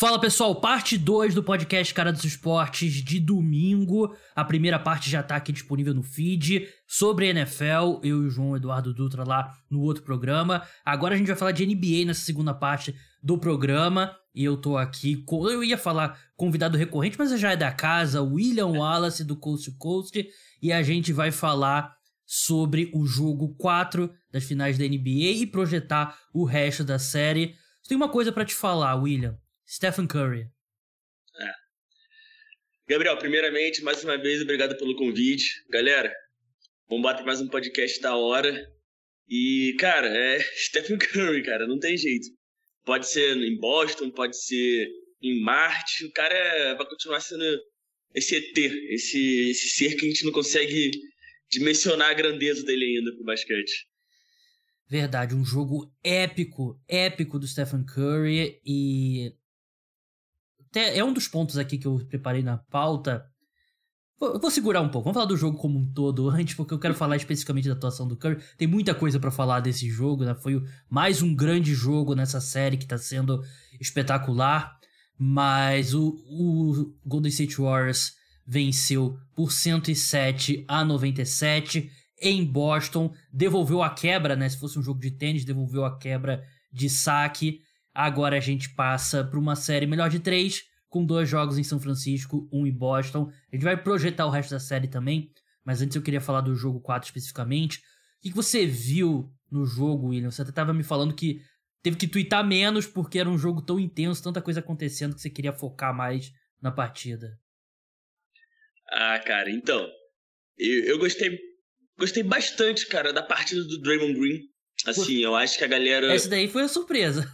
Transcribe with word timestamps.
Fala 0.00 0.18
pessoal, 0.18 0.54
parte 0.54 0.96
2 0.96 1.34
do 1.34 1.42
podcast 1.42 1.92
Cara 1.92 2.10
dos 2.10 2.24
Esportes 2.24 2.90
de 3.04 3.20
domingo. 3.20 4.16
A 4.34 4.42
primeira 4.42 4.78
parte 4.78 5.10
já 5.10 5.22
tá 5.22 5.36
aqui 5.36 5.52
disponível 5.52 5.92
no 5.92 6.02
feed 6.02 6.66
sobre 6.86 7.28
NFL. 7.28 8.00
Eu 8.02 8.22
e 8.22 8.26
o 8.26 8.30
João 8.30 8.56
Eduardo 8.56 8.94
Dutra 8.94 9.24
lá 9.24 9.54
no 9.68 9.82
outro 9.82 10.02
programa. 10.02 10.66
Agora 10.86 11.14
a 11.14 11.18
gente 11.18 11.26
vai 11.26 11.36
falar 11.36 11.52
de 11.52 11.66
NBA 11.66 12.06
nessa 12.06 12.22
segunda 12.22 12.54
parte 12.54 12.94
do 13.22 13.36
programa. 13.36 14.16
E 14.34 14.42
eu 14.42 14.56
tô 14.56 14.78
aqui 14.78 15.16
com. 15.16 15.46
Eu 15.46 15.62
ia 15.62 15.76
falar 15.76 16.18
convidado 16.34 16.78
recorrente, 16.78 17.18
mas 17.18 17.38
já 17.38 17.52
é 17.52 17.56
da 17.56 17.70
casa, 17.70 18.22
William 18.22 18.68
Wallace 18.68 19.22
do 19.22 19.36
Coast 19.36 19.70
to 19.70 19.76
Coast. 19.76 20.26
E 20.62 20.72
a 20.72 20.82
gente 20.82 21.12
vai 21.12 21.30
falar 21.30 21.94
sobre 22.24 22.90
o 22.94 23.04
jogo 23.04 23.54
4 23.58 24.10
das 24.32 24.44
finais 24.44 24.78
da 24.78 24.84
NBA 24.86 25.42
e 25.42 25.46
projetar 25.46 26.16
o 26.32 26.46
resto 26.46 26.84
da 26.84 26.98
série. 26.98 27.54
Tem 27.86 27.98
uma 27.98 28.08
coisa 28.08 28.32
para 28.32 28.46
te 28.46 28.54
falar, 28.54 28.94
William. 28.94 29.36
Stephen 29.70 30.08
Curry. 30.08 30.48
É. 31.38 31.52
Gabriel, 32.88 33.16
primeiramente, 33.18 33.84
mais 33.84 34.02
uma 34.02 34.18
vez, 34.18 34.42
obrigado 34.42 34.76
pelo 34.76 34.96
convite. 34.96 35.64
Galera, 35.70 36.12
vamos 36.88 37.04
bater 37.04 37.24
mais 37.24 37.40
um 37.40 37.46
podcast 37.46 38.00
da 38.00 38.16
hora. 38.16 38.68
E, 39.28 39.76
cara, 39.78 40.08
é 40.08 40.40
Stephen 40.58 40.98
Curry, 40.98 41.44
cara, 41.44 41.68
não 41.68 41.78
tem 41.78 41.96
jeito. 41.96 42.26
Pode 42.84 43.06
ser 43.06 43.36
em 43.36 43.56
Boston, 43.60 44.10
pode 44.10 44.36
ser 44.44 44.88
em 45.22 45.40
Marte. 45.40 46.04
O 46.04 46.12
cara 46.12 46.34
é, 46.34 46.74
vai 46.74 46.88
continuar 46.88 47.20
sendo 47.20 47.44
esse 48.12 48.34
ET, 48.34 48.58
esse, 48.58 49.50
esse 49.50 49.68
ser 49.68 49.94
que 49.94 50.04
a 50.04 50.08
gente 50.08 50.24
não 50.24 50.32
consegue 50.32 50.90
dimensionar 51.48 52.10
a 52.10 52.14
grandeza 52.14 52.64
dele 52.64 52.86
ainda 52.98 53.14
pro 53.14 53.22
basquete. 53.22 53.86
Verdade, 54.88 55.36
um 55.36 55.44
jogo 55.44 55.94
épico, 56.02 56.76
épico 56.88 57.38
do 57.38 57.46
Stephen 57.46 57.84
Curry 57.84 58.60
e 58.66 59.32
é 60.74 61.04
um 61.04 61.12
dos 61.12 61.26
pontos 61.26 61.58
aqui 61.58 61.78
que 61.78 61.86
eu 61.86 62.04
preparei 62.08 62.42
na 62.42 62.58
pauta. 62.58 63.24
Vou, 64.18 64.38
vou 64.38 64.50
segurar 64.50 64.82
um 64.82 64.88
pouco. 64.90 65.04
Vamos 65.04 65.14
falar 65.14 65.26
do 65.26 65.36
jogo 65.36 65.56
como 65.56 65.78
um 65.78 65.92
todo 65.92 66.28
antes, 66.28 66.54
porque 66.54 66.74
eu 66.74 66.78
quero 66.78 66.94
falar 66.94 67.16
especificamente 67.16 67.68
da 67.68 67.74
atuação 67.74 68.06
do 68.06 68.16
Curry. 68.16 68.38
Tem 68.58 68.68
muita 68.68 68.94
coisa 68.94 69.18
para 69.18 69.30
falar 69.30 69.60
desse 69.60 69.88
jogo, 69.88 70.24
né? 70.24 70.34
Foi 70.34 70.62
mais 70.88 71.22
um 71.22 71.34
grande 71.34 71.74
jogo 71.74 72.14
nessa 72.14 72.40
série 72.40 72.76
que 72.76 72.86
tá 72.86 72.98
sendo 72.98 73.42
espetacular. 73.80 74.78
Mas 75.18 75.94
o, 75.94 76.16
o 76.28 76.94
Golden 77.04 77.30
State 77.30 77.56
Warriors 77.56 78.12
venceu 78.46 79.18
por 79.34 79.52
107 79.52 80.64
a 80.68 80.84
97 80.84 81.90
em 82.20 82.44
Boston. 82.44 83.12
Devolveu 83.32 83.82
a 83.82 83.90
quebra, 83.90 84.36
né? 84.36 84.48
Se 84.48 84.58
fosse 84.58 84.78
um 84.78 84.82
jogo 84.82 85.00
de 85.00 85.10
tênis, 85.10 85.44
devolveu 85.44 85.84
a 85.84 85.98
quebra 85.98 86.42
de 86.72 86.90
saque. 86.90 87.60
Agora 87.94 88.36
a 88.36 88.40
gente 88.40 88.74
passa 88.74 89.24
para 89.24 89.38
uma 89.38 89.56
série 89.56 89.86
melhor 89.86 90.08
de 90.08 90.20
três, 90.20 90.62
com 90.88 91.04
dois 91.04 91.28
jogos 91.28 91.58
em 91.58 91.64
São 91.64 91.80
Francisco, 91.80 92.48
um 92.52 92.66
em 92.66 92.72
Boston. 92.72 93.30
A 93.50 93.56
gente 93.56 93.64
vai 93.64 93.76
projetar 93.76 94.26
o 94.26 94.30
resto 94.30 94.50
da 94.50 94.60
série 94.60 94.88
também, 94.88 95.32
mas 95.64 95.82
antes 95.82 95.96
eu 95.96 96.02
queria 96.02 96.20
falar 96.20 96.40
do 96.40 96.54
jogo 96.54 96.80
4 96.80 97.06
especificamente. 97.06 97.78
O 98.18 98.22
que 98.22 98.32
você 98.32 98.66
viu 98.66 99.32
no 99.50 99.64
jogo, 99.64 100.08
William? 100.08 100.30
Você 100.30 100.42
estava 100.42 100.72
me 100.72 100.82
falando 100.82 101.14
que 101.14 101.40
teve 101.82 101.96
que 101.96 102.08
twittar 102.08 102.46
menos 102.46 102.86
porque 102.86 103.18
era 103.18 103.28
um 103.28 103.38
jogo 103.38 103.62
tão 103.62 103.78
intenso, 103.78 104.22
tanta 104.22 104.42
coisa 104.42 104.60
acontecendo 104.60 105.14
que 105.14 105.20
você 105.20 105.30
queria 105.30 105.52
focar 105.52 105.94
mais 105.94 106.32
na 106.60 106.70
partida. 106.70 107.38
Ah, 108.90 109.18
cara, 109.20 109.50
então. 109.50 109.88
Eu, 110.58 110.84
eu 110.84 110.98
gostei 110.98 111.38
gostei 112.00 112.22
bastante, 112.22 112.86
cara, 112.86 113.12
da 113.12 113.22
partida 113.22 113.62
do 113.62 113.78
Draymond 113.80 114.18
Green. 114.18 114.40
Assim, 114.86 115.18
eu 115.18 115.36
acho 115.36 115.58
que 115.58 115.64
a 115.64 115.68
galera. 115.68 116.12
Essa 116.12 116.28
daí 116.28 116.48
foi 116.48 116.62
a 116.62 116.68
surpresa. 116.68 117.30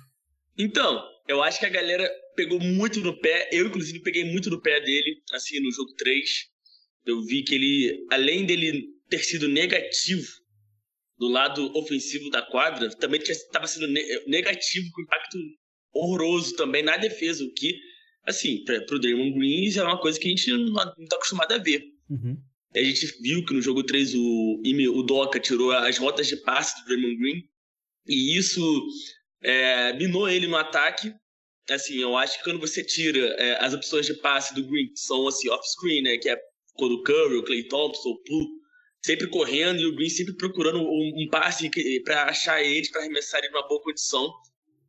Então, 0.58 1.02
eu 1.28 1.42
acho 1.42 1.58
que 1.58 1.66
a 1.66 1.70
galera 1.70 2.08
pegou 2.34 2.60
muito 2.60 3.00
no 3.00 3.18
pé. 3.18 3.48
Eu, 3.52 3.66
inclusive, 3.66 4.00
peguei 4.00 4.24
muito 4.24 4.50
no 4.50 4.60
pé 4.60 4.80
dele, 4.80 5.22
assim, 5.32 5.60
no 5.60 5.70
jogo 5.72 5.92
3. 5.94 6.30
Eu 7.04 7.22
vi 7.22 7.42
que 7.42 7.54
ele, 7.54 8.06
além 8.10 8.46
dele 8.46 8.84
ter 9.08 9.18
sido 9.18 9.48
negativo 9.48 10.26
do 11.18 11.28
lado 11.28 11.76
ofensivo 11.76 12.30
da 12.30 12.42
quadra, 12.42 12.90
também 12.96 13.20
estava 13.20 13.66
sendo 13.66 13.88
negativo 14.26 14.90
com 14.92 15.02
impacto 15.02 15.38
horroroso 15.92 16.54
também 16.56 16.82
na 16.82 16.96
defesa, 16.96 17.42
o 17.42 17.52
que, 17.52 17.74
assim, 18.26 18.62
para 18.64 18.94
o 18.94 18.98
Draymond 18.98 19.32
Green 19.38 19.70
é 19.74 19.82
uma 19.82 20.00
coisa 20.00 20.20
que 20.20 20.26
a 20.26 20.30
gente 20.30 20.50
não 20.50 20.76
está 20.98 21.16
acostumado 21.16 21.52
a 21.52 21.58
ver. 21.58 21.84
Uhum. 22.10 22.36
A 22.74 22.80
gente 22.80 23.06
viu 23.22 23.44
que 23.44 23.54
no 23.54 23.62
jogo 23.62 23.82
3 23.82 24.14
o, 24.14 24.62
o 24.94 25.02
Doca 25.02 25.40
tirou 25.40 25.72
as 25.72 25.96
rotas 25.96 26.26
de 26.26 26.36
passe 26.36 26.78
do 26.80 26.86
Draymond 26.86 27.16
Green, 27.16 27.48
e 28.06 28.36
isso 28.36 28.60
é, 29.42 29.92
minou 29.94 30.28
ele 30.28 30.46
no 30.46 30.56
ataque. 30.56 31.12
Assim, 31.68 32.00
eu 32.00 32.16
acho 32.16 32.38
que 32.38 32.44
quando 32.44 32.60
você 32.60 32.84
tira 32.84 33.18
é, 33.18 33.64
as 33.64 33.74
opções 33.74 34.06
de 34.06 34.14
passe 34.14 34.54
do 34.54 34.64
Green, 34.66 34.88
que 34.88 35.00
são 35.00 35.26
assim, 35.26 35.48
off-screen, 35.48 36.02
né? 36.02 36.16
Que 36.16 36.28
é 36.28 36.38
quando 36.74 36.92
o 36.92 37.02
Curry, 37.02 37.36
o 37.36 37.42
Clay 37.42 37.64
Thompson, 37.64 38.10
o 38.10 38.22
Poole, 38.22 38.48
sempre 39.04 39.28
correndo 39.28 39.80
e 39.80 39.86
o 39.86 39.94
Green 39.94 40.08
sempre 40.08 40.34
procurando 40.36 40.78
um, 40.80 41.12
um 41.16 41.28
passe 41.30 41.70
para 42.04 42.24
achar 42.24 42.62
ele, 42.62 42.88
para 42.88 43.00
arremessar 43.02 43.40
ele 43.40 43.52
numa 43.52 43.66
boa 43.66 43.82
condição. 43.82 44.32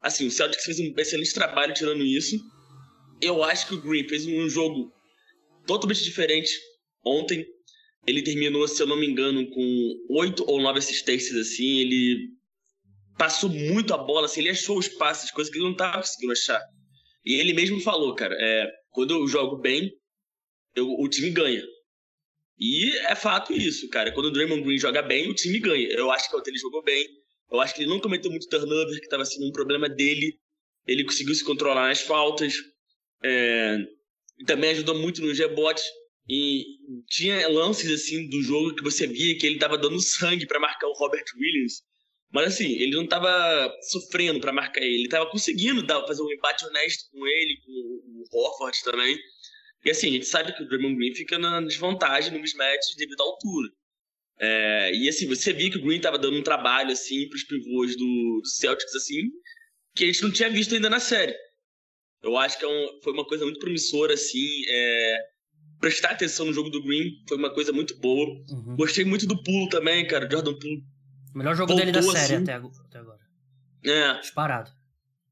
Assim, 0.02 0.28
o 0.28 0.32
Celtics 0.32 0.66
fez 0.66 0.80
um 0.80 0.94
excelente 0.98 1.34
trabalho 1.34 1.74
tirando 1.74 2.04
isso. 2.04 2.38
Eu 3.22 3.44
acho 3.44 3.68
que 3.68 3.74
o 3.74 3.82
Green 3.82 4.08
fez 4.08 4.26
um 4.26 4.48
jogo 4.50 4.92
totalmente 5.66 6.04
diferente 6.04 6.52
ontem. 7.04 7.46
Ele 8.06 8.22
terminou, 8.22 8.68
se 8.68 8.82
eu 8.82 8.88
não 8.88 8.96
me 8.96 9.08
engano, 9.08 9.50
com 9.50 10.06
oito 10.12 10.44
ou 10.48 10.62
nove 10.62 10.80
assistências, 10.80 11.36
assim. 11.36 11.80
Ele 11.80 12.30
passou 13.18 13.50
muito 13.50 13.94
a 13.94 13.98
bola, 13.98 14.26
assim, 14.26 14.42
ele 14.42 14.50
achou 14.50 14.78
os 14.78 14.88
passes, 14.88 15.32
coisas 15.32 15.52
que 15.52 15.58
ele 15.58 15.66
não 15.66 15.72
estava 15.72 15.98
conseguindo 15.98 16.34
achar. 16.34 16.62
E 17.26 17.34
ele 17.40 17.54
mesmo 17.54 17.82
falou, 17.82 18.16
cara, 18.16 18.36
é, 18.40 18.72
quando 18.92 19.14
eu 19.14 19.28
jogo 19.28 19.58
bem, 19.58 19.92
eu, 20.76 20.88
o 20.90 21.08
time 21.10 21.30
ganha. 21.32 21.64
E 22.60 22.98
é 23.08 23.16
fato 23.16 23.54
isso, 23.54 23.88
cara. 23.90 24.12
Quando 24.12 24.28
o 24.28 24.32
Draymond 24.32 24.64
Green 24.64 24.78
joga 24.78 25.02
bem, 25.02 25.30
o 25.30 25.34
time 25.34 25.60
ganha. 25.60 25.88
Eu 25.90 26.10
acho 26.12 26.30
que 26.30 26.50
ele 26.50 26.58
jogou 26.58 26.84
bem. 26.84 27.08
Eu 27.52 27.62
acho 27.62 27.74
que 27.74 27.82
ele 27.82 27.90
não 27.90 28.00
cometeu 28.00 28.32
muito 28.32 28.48
turnover, 28.48 29.00
que 29.00 29.06
estava 29.06 29.26
sendo 29.26 29.48
um 29.48 29.52
problema 29.52 29.88
dele. 29.88 30.40
Ele 30.86 31.04
conseguiu 31.04 31.36
se 31.36 31.44
controlar 31.44 31.88
nas 31.88 32.02
faltas. 32.02 32.56
É, 33.24 33.78
também 34.46 34.72
ajudou 34.72 34.98
muito 34.98 35.22
nos 35.22 35.38
rebotes. 35.38 35.84
E 36.30 36.66
tinha 37.08 37.48
lances 37.48 37.90
assim 37.90 38.28
do 38.28 38.42
jogo 38.42 38.76
que 38.76 38.84
você 38.84 39.08
via 39.08 39.38
que 39.38 39.46
ele 39.46 39.56
estava 39.56 39.78
dando 39.78 40.00
sangue 40.02 40.46
para 40.46 40.60
marcar 40.60 40.88
o 40.88 40.94
Robert 40.94 41.26
Williams. 41.40 41.84
Mas 42.32 42.54
assim, 42.54 42.74
ele 42.74 42.96
não 42.96 43.08
tava 43.08 43.74
sofrendo 43.90 44.40
para 44.40 44.52
marcar 44.52 44.82
ele, 44.82 44.96
ele 44.96 45.10
tava 45.10 45.30
conseguindo 45.30 45.86
dar, 45.86 46.06
fazer 46.06 46.22
um 46.22 46.32
embate 46.32 46.66
honesto 46.66 47.10
com 47.12 47.26
ele, 47.26 47.58
com 47.66 47.72
o 47.72 48.26
Horford 48.32 48.78
também. 48.84 49.18
E 49.86 49.92
assim, 49.92 50.10
a 50.10 50.12
gente 50.12 50.26
sabe 50.26 50.54
que 50.54 50.64
o 50.64 50.68
Draymond 50.68 50.96
Green 50.98 51.16
fica 51.16 51.38
na 51.38 51.62
desvantagem 51.62 52.34
no 52.34 52.40
mismatch 52.40 52.96
devido 52.98 53.22
à 53.22 53.24
altura. 53.24 53.70
É, 54.40 54.92
e 54.94 55.08
assim, 55.08 55.28
você 55.28 55.54
via 55.54 55.72
que 55.72 55.78
o 55.78 55.82
Green 55.82 56.02
tava 56.02 56.18
dando 56.18 56.38
um 56.38 56.44
trabalho 56.44 56.92
assim 56.92 57.28
pros 57.30 57.44
pivôs 57.44 57.96
do, 57.96 58.42
do 58.44 58.48
Celtics 58.48 58.94
assim, 58.96 59.22
que 59.96 60.04
a 60.04 60.08
gente 60.08 60.22
não 60.22 60.32
tinha 60.32 60.50
visto 60.50 60.76
ainda 60.76 60.90
na 60.90 61.00
série. 61.00 61.36
Eu 62.22 62.36
acho 62.36 62.60
que 62.60 62.66
é 62.66 62.68
um, 62.68 63.00
foi 63.04 63.14
uma 63.14 63.26
coisa 63.26 63.46
muito 63.46 63.60
promissora 63.60 64.14
assim, 64.14 64.64
é, 64.68 65.20
prestar 65.80 66.12
atenção 66.12 66.48
no 66.48 66.54
jogo 66.54 66.70
do 66.70 66.84
Green 66.84 67.10
foi 67.28 67.38
uma 67.38 67.54
coisa 67.54 67.72
muito 67.72 67.98
boa. 68.00 68.28
Uhum. 68.28 68.76
Gostei 68.76 69.06
muito 69.06 69.26
do 69.26 69.42
pulo 69.42 69.70
também, 69.70 70.06
cara, 70.06 70.30
Jordan 70.30 70.54
Poole 70.54 70.78
o 70.78 70.97
melhor 71.38 71.56
jogo 71.56 71.74
dele 71.74 71.92
da 71.92 72.02
série 72.02 72.36
assim. 72.36 72.44
até, 72.44 72.54
agora. 72.98 73.20
É. 73.84 74.20
Disparado. 74.20 74.72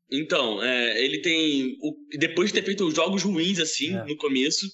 Então, 0.10 0.64
é, 0.64 1.04
ele 1.04 1.22
tem. 1.22 1.78
O, 1.82 1.96
depois 2.18 2.52
de 2.52 2.60
ter 2.60 2.66
feito 2.66 2.90
jogos 2.92 3.24
ruins 3.24 3.60
assim 3.60 3.96
é. 3.96 4.04
no 4.06 4.16
começo, 4.18 4.68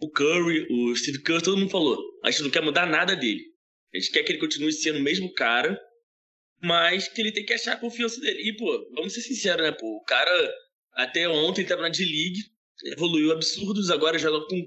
o 0.00 0.10
Curry, 0.10 0.66
o 0.70 0.96
Steve 0.96 1.22
Kerr, 1.22 1.42
todo 1.42 1.58
mundo 1.58 1.70
falou: 1.70 1.98
a 2.24 2.30
gente 2.30 2.42
não 2.42 2.50
quer 2.50 2.62
mudar 2.62 2.86
nada 2.86 3.14
dele. 3.14 3.44
A 3.94 3.98
gente 3.98 4.10
quer 4.10 4.22
que 4.22 4.32
ele 4.32 4.40
continue 4.40 4.72
sendo 4.72 4.98
o 4.98 5.02
mesmo 5.02 5.32
cara, 5.34 5.78
mas 6.62 7.08
que 7.08 7.20
ele 7.20 7.32
tem 7.32 7.44
que 7.44 7.52
achar 7.52 7.74
a 7.74 7.78
confiança 7.78 8.20
dele. 8.20 8.48
E, 8.48 8.56
pô, 8.56 8.90
vamos 8.94 9.12
ser 9.12 9.20
sinceros, 9.20 9.62
né, 9.62 9.72
pô? 9.72 9.98
O 9.98 10.04
cara, 10.04 10.54
até 10.94 11.28
ontem, 11.28 11.64
tava 11.64 11.82
na 11.82 11.90
D-League, 11.90 12.40
evoluiu 12.86 13.32
absurdos, 13.32 13.90
agora 13.90 14.18
joga 14.18 14.46
com 14.46 14.66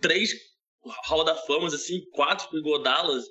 três 0.00 0.32
Hall 1.08 1.24
da 1.24 1.34
Fama, 1.34 1.66
assim, 1.66 2.08
quatro 2.12 2.48
com 2.48 2.56
o 2.56 2.78
Dallas. 2.78 3.24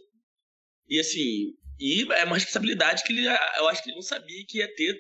E, 0.89 0.99
assim, 0.99 1.53
e 1.79 2.05
é 2.11 2.23
uma 2.23 2.35
responsabilidade 2.35 3.03
que 3.03 3.11
ele, 3.11 3.25
eu 3.25 3.67
acho 3.67 3.83
que 3.83 3.89
ele 3.89 3.95
não 3.95 4.03
sabia 4.03 4.45
que 4.47 4.59
ia 4.59 4.75
ter 4.75 4.97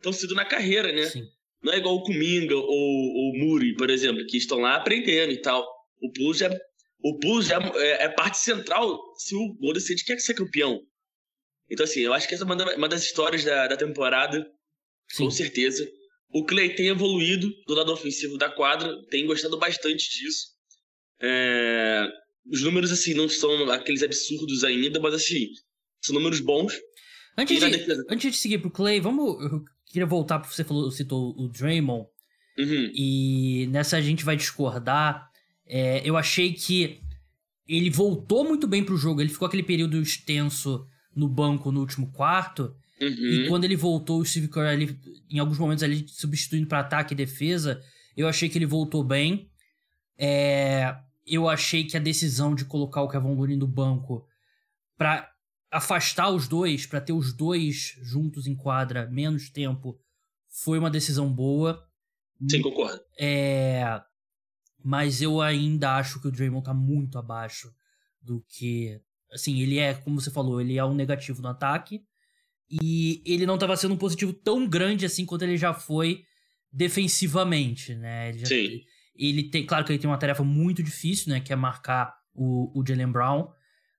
tão 0.00 0.12
cedo 0.12 0.34
na 0.34 0.44
carreira, 0.44 0.92
né? 0.92 1.06
Sim. 1.06 1.24
Não 1.62 1.72
é 1.72 1.78
igual 1.78 1.96
o 1.96 2.02
Kuminga 2.02 2.56
ou 2.56 2.64
o 2.66 3.32
Muri, 3.38 3.74
por 3.74 3.90
exemplo, 3.90 4.24
que 4.26 4.38
estão 4.38 4.58
lá 4.58 4.76
aprendendo 4.76 5.32
e 5.32 5.40
tal. 5.40 5.66
O 6.00 6.10
Bulls 6.10 6.38
já, 6.38 6.50
o 7.02 7.18
Bulls 7.18 7.46
já 7.46 7.58
é, 7.76 8.04
é 8.04 8.08
parte 8.08 8.38
central 8.38 8.98
se 9.18 9.34
o 9.34 9.54
Golden 9.54 9.80
State 9.80 10.04
quer 10.04 10.18
ser 10.20 10.34
campeão. 10.34 10.80
Então, 11.70 11.84
assim, 11.84 12.00
eu 12.00 12.12
acho 12.12 12.26
que 12.26 12.34
essa 12.34 12.44
é 12.44 12.46
uma, 12.46 12.74
uma 12.74 12.88
das 12.88 13.04
histórias 13.04 13.44
da, 13.44 13.68
da 13.68 13.76
temporada, 13.76 14.44
Sim. 15.08 15.24
com 15.24 15.30
certeza. 15.30 15.88
O 16.32 16.44
Clay 16.44 16.74
tem 16.74 16.88
evoluído 16.88 17.50
do 17.66 17.74
lado 17.74 17.92
ofensivo 17.92 18.38
da 18.38 18.50
quadra, 18.50 18.96
tem 19.08 19.26
gostado 19.26 19.58
bastante 19.58 20.10
disso. 20.10 20.46
É, 21.20 22.06
os 22.50 22.62
números, 22.62 22.90
assim, 22.90 23.14
não 23.14 23.28
são 23.28 23.70
aqueles 23.70 24.02
absurdos 24.02 24.64
ainda, 24.64 24.98
mas, 24.98 25.14
assim, 25.14 25.48
são 26.00 26.14
números 26.14 26.40
bons. 26.40 26.74
Antes 27.36 27.58
de, 27.58 27.66
antes 28.08 28.32
de 28.32 28.36
seguir 28.36 28.58
pro 28.58 28.70
Clay, 28.70 29.00
vamos. 29.00 29.42
Eu 29.42 29.64
queria 29.86 30.06
voltar 30.06 30.38
porque 30.38 30.54
você 30.54 30.64
falou, 30.64 30.90
citou 30.90 31.34
o 31.38 31.48
Draymond. 31.48 32.06
Uhum. 32.58 32.92
E 32.94 33.66
nessa 33.70 33.96
a 33.96 34.00
gente 34.00 34.24
vai 34.24 34.36
discordar. 34.36 35.28
É, 35.66 36.02
eu 36.04 36.16
achei 36.16 36.52
que 36.52 37.00
ele 37.66 37.90
voltou 37.90 38.44
muito 38.44 38.66
bem 38.66 38.84
pro 38.84 38.96
jogo. 38.96 39.20
Ele 39.20 39.30
ficou 39.30 39.46
aquele 39.46 39.62
período 39.62 40.00
extenso 40.00 40.86
no 41.14 41.28
banco 41.28 41.72
no 41.72 41.80
último 41.80 42.10
quarto. 42.12 42.74
Uhum. 43.00 43.08
E 43.08 43.48
quando 43.48 43.64
ele 43.64 43.76
voltou, 43.76 44.20
o 44.20 44.24
Steve 44.24 44.48
Kerr 44.48 44.66
ali, 44.66 44.98
em 45.30 45.38
alguns 45.38 45.58
momentos 45.58 45.82
ali, 45.82 46.04
substituindo 46.06 46.66
para 46.66 46.80
ataque 46.80 47.14
e 47.14 47.16
defesa, 47.16 47.80
eu 48.16 48.28
achei 48.28 48.48
que 48.48 48.58
ele 48.58 48.66
voltou 48.66 49.02
bem. 49.02 49.48
É, 50.18 50.94
eu 51.26 51.48
achei 51.48 51.84
que 51.84 51.96
a 51.96 52.00
decisão 52.00 52.54
de 52.54 52.64
colocar 52.64 53.02
o 53.02 53.08
Kevin 53.08 53.34
Looney 53.34 53.56
no 53.56 53.66
banco 53.66 54.26
para 54.98 55.30
afastar 55.70 56.30
os 56.30 56.48
dois, 56.48 56.86
para 56.86 57.00
ter 57.00 57.12
os 57.12 57.32
dois 57.32 57.96
juntos 58.02 58.46
em 58.46 58.56
quadra 58.56 59.06
menos 59.06 59.50
tempo, 59.50 59.98
foi 60.48 60.78
uma 60.78 60.90
decisão 60.90 61.32
boa. 61.32 61.86
Sim, 62.48 62.62
concordo. 62.62 63.00
É, 63.18 64.00
mas 64.82 65.22
eu 65.22 65.40
ainda 65.40 65.96
acho 65.96 66.20
que 66.20 66.28
o 66.28 66.32
Draymond 66.32 66.64
tá 66.64 66.74
muito 66.74 67.18
abaixo 67.18 67.72
do 68.20 68.44
que. 68.48 69.00
Assim, 69.32 69.60
ele 69.60 69.78
é, 69.78 69.94
como 69.94 70.20
você 70.20 70.30
falou, 70.30 70.60
ele 70.60 70.76
é 70.76 70.84
um 70.84 70.94
negativo 70.94 71.40
no 71.40 71.48
ataque. 71.48 72.02
E 72.70 73.22
ele 73.26 73.46
não 73.46 73.54
estava 73.54 73.76
sendo 73.76 73.94
um 73.94 73.98
positivo 73.98 74.32
tão 74.32 74.68
grande 74.68 75.04
assim 75.04 75.26
quanto 75.26 75.42
ele 75.42 75.56
já 75.56 75.74
foi 75.74 76.24
defensivamente, 76.72 77.94
né? 77.94 78.28
Ele 78.28 78.38
já, 78.38 78.46
Sim. 78.46 78.80
Ele 79.16 79.50
tem, 79.50 79.66
claro 79.66 79.84
que 79.84 79.92
ele 79.92 79.98
tem 79.98 80.08
uma 80.08 80.18
tarefa 80.18 80.44
muito 80.44 80.82
difícil, 80.82 81.32
né? 81.32 81.40
Que 81.40 81.52
é 81.52 81.56
marcar 81.56 82.14
o, 82.32 82.78
o 82.78 82.84
Jalen 82.86 83.10
Brown. 83.10 83.48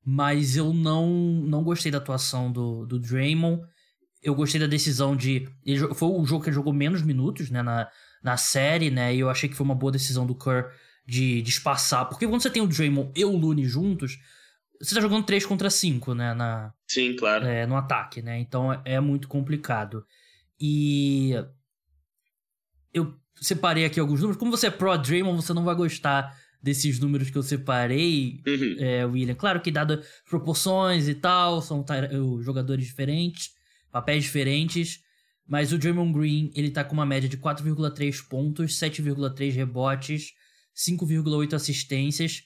Mas 0.04 0.58
eu 0.58 0.74
não, 0.74 1.08
não 1.10 1.64
gostei 1.64 1.92
da 1.92 2.00
atuação 2.00 2.52
do, 2.52 2.86
do 2.86 3.00
Draymond. 3.00 3.62
Eu 4.22 4.36
gostei 4.36 4.60
da 4.60 4.68
decisão 4.68 5.16
de. 5.16 5.48
Ele, 5.66 5.94
foi 5.94 6.10
o 6.10 6.26
jogo 6.26 6.44
que 6.44 6.50
ele 6.50 6.56
jogou 6.56 6.74
menos 6.74 7.02
minutos, 7.02 7.50
né? 7.50 7.62
Na, 7.62 7.88
na 8.24 8.38
série, 8.38 8.90
né? 8.90 9.14
E 9.16 9.20
eu 9.20 9.30
achei 9.30 9.48
que 9.48 9.56
foi 9.56 9.64
uma 9.64 9.76
boa 9.76 9.92
decisão 9.92 10.26
do 10.26 10.36
Kerr 10.36 10.72
de, 11.06 11.42
de 11.42 11.50
espaçar. 11.50 12.08
Porque 12.08 12.28
quando 12.28 12.42
você 12.42 12.50
tem 12.50 12.62
o 12.62 12.68
Draymond 12.68 13.12
e 13.16 13.26
o 13.26 13.36
Looney 13.36 13.66
juntos, 13.66 14.18
você 14.80 14.96
tá 14.96 15.02
jogando 15.02 15.26
3 15.26 15.46
contra 15.46 15.70
5, 15.70 16.14
né? 16.14 16.34
Na, 16.34 16.74
Sim, 16.88 17.16
claro. 17.16 17.46
é, 17.46 17.66
no 17.66 17.76
ataque, 17.76 18.22
né? 18.22 18.40
Então 18.40 18.74
é, 18.74 18.82
é 18.86 19.00
muito 19.00 19.28
complicado. 19.28 20.06
E 20.60 21.34
eu 22.94 23.16
separei 23.36 23.86
aqui 23.86 24.00
alguns 24.00 24.20
números. 24.20 24.38
Como 24.38 24.52
você 24.52 24.68
é 24.68 24.72
pro 24.72 24.96
Draymond, 24.98 25.42
você 25.42 25.54
não 25.54 25.64
vai 25.64 25.76
gostar 25.76 26.36
desses 26.62 27.00
números 27.00 27.30
que 27.30 27.38
eu 27.38 27.44
separei, 27.44 28.42
Uhum. 28.48 28.76
é, 28.80 29.06
William. 29.06 29.36
Claro 29.36 29.62
que 29.62 29.72
dado 29.72 30.02
proporções 30.30 31.08
e 31.08 31.16
tal, 31.16 31.62
são 31.62 31.82
uh, 31.82 32.42
jogadores 32.44 32.86
diferentes, 32.86 33.52
papéis 33.92 34.24
diferentes. 34.24 35.00
Mas 35.48 35.74
o 35.74 35.78
Draymond 35.78 36.14
Green, 36.18 36.52
ele 36.56 36.70
tá 36.72 36.84
com 36.84 36.94
uma 36.94 37.06
média 37.06 37.28
de 37.28 37.38
4,3 37.38 38.22
pontos, 38.30 38.78
7,3 38.80 39.52
rebotes, 39.54 40.34
5,8 40.76 41.54
assistências, 41.54 42.44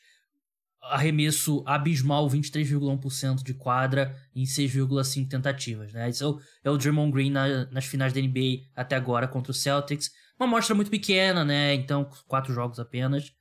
arremesso 0.82 1.64
abismal, 1.66 2.30
23,1% 2.30 3.44
de 3.44 3.54
quadra 3.54 4.16
em 4.36 4.44
6,5 4.46 5.28
tentativas, 5.28 5.92
né? 5.94 6.10
Esse 6.10 6.24
é 6.24 6.28
o, 6.28 6.40
é 6.64 6.70
o 6.70 6.78
Draymond 6.78 7.12
Green 7.12 7.32
na- 7.32 7.66
nas 7.72 7.86
finais 7.86 8.14
da 8.14 8.20
NBA 8.22 8.66
até 8.76 8.96
agora 8.96 9.28
contra 9.28 9.52
o 9.52 9.56
Celtics. 9.56 10.12
Uma 10.40 10.48
amostra 10.48 10.76
muito 10.76 10.92
pequena, 10.92 11.44
né? 11.44 11.74
Então, 11.74 12.08
quatro 12.28 12.54
jogos 12.54 12.80
apenas. 12.80 13.32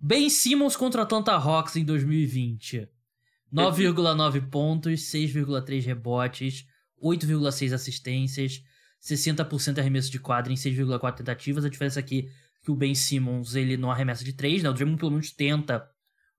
Ben 0.00 0.28
Simmons 0.28 0.76
contra 0.76 1.02
Atlanta 1.02 1.32
Hawks 1.32 1.76
em 1.76 1.84
2020. 1.84 2.88
9,9 3.52 4.50
pontos, 4.50 5.00
6,3 5.10 5.84
rebotes, 5.84 6.66
8,6 7.02 7.72
assistências, 7.72 8.62
60% 9.02 9.78
arremesso 9.78 10.10
de 10.10 10.18
quadra 10.18 10.52
em 10.52 10.56
6,4 10.56 11.14
tentativas. 11.16 11.64
A 11.64 11.68
diferença 11.68 12.00
aqui 12.00 12.28
é 12.28 12.64
que 12.64 12.70
o 12.70 12.76
Ben 12.76 12.94
Simmons 12.94 13.54
ele 13.54 13.76
não 13.76 13.90
arremessa 13.90 14.24
de 14.24 14.32
3, 14.32 14.62
né? 14.62 14.70
O 14.70 14.72
Draymond 14.72 14.98
pelo 14.98 15.12
menos 15.12 15.30
tenta 15.30 15.88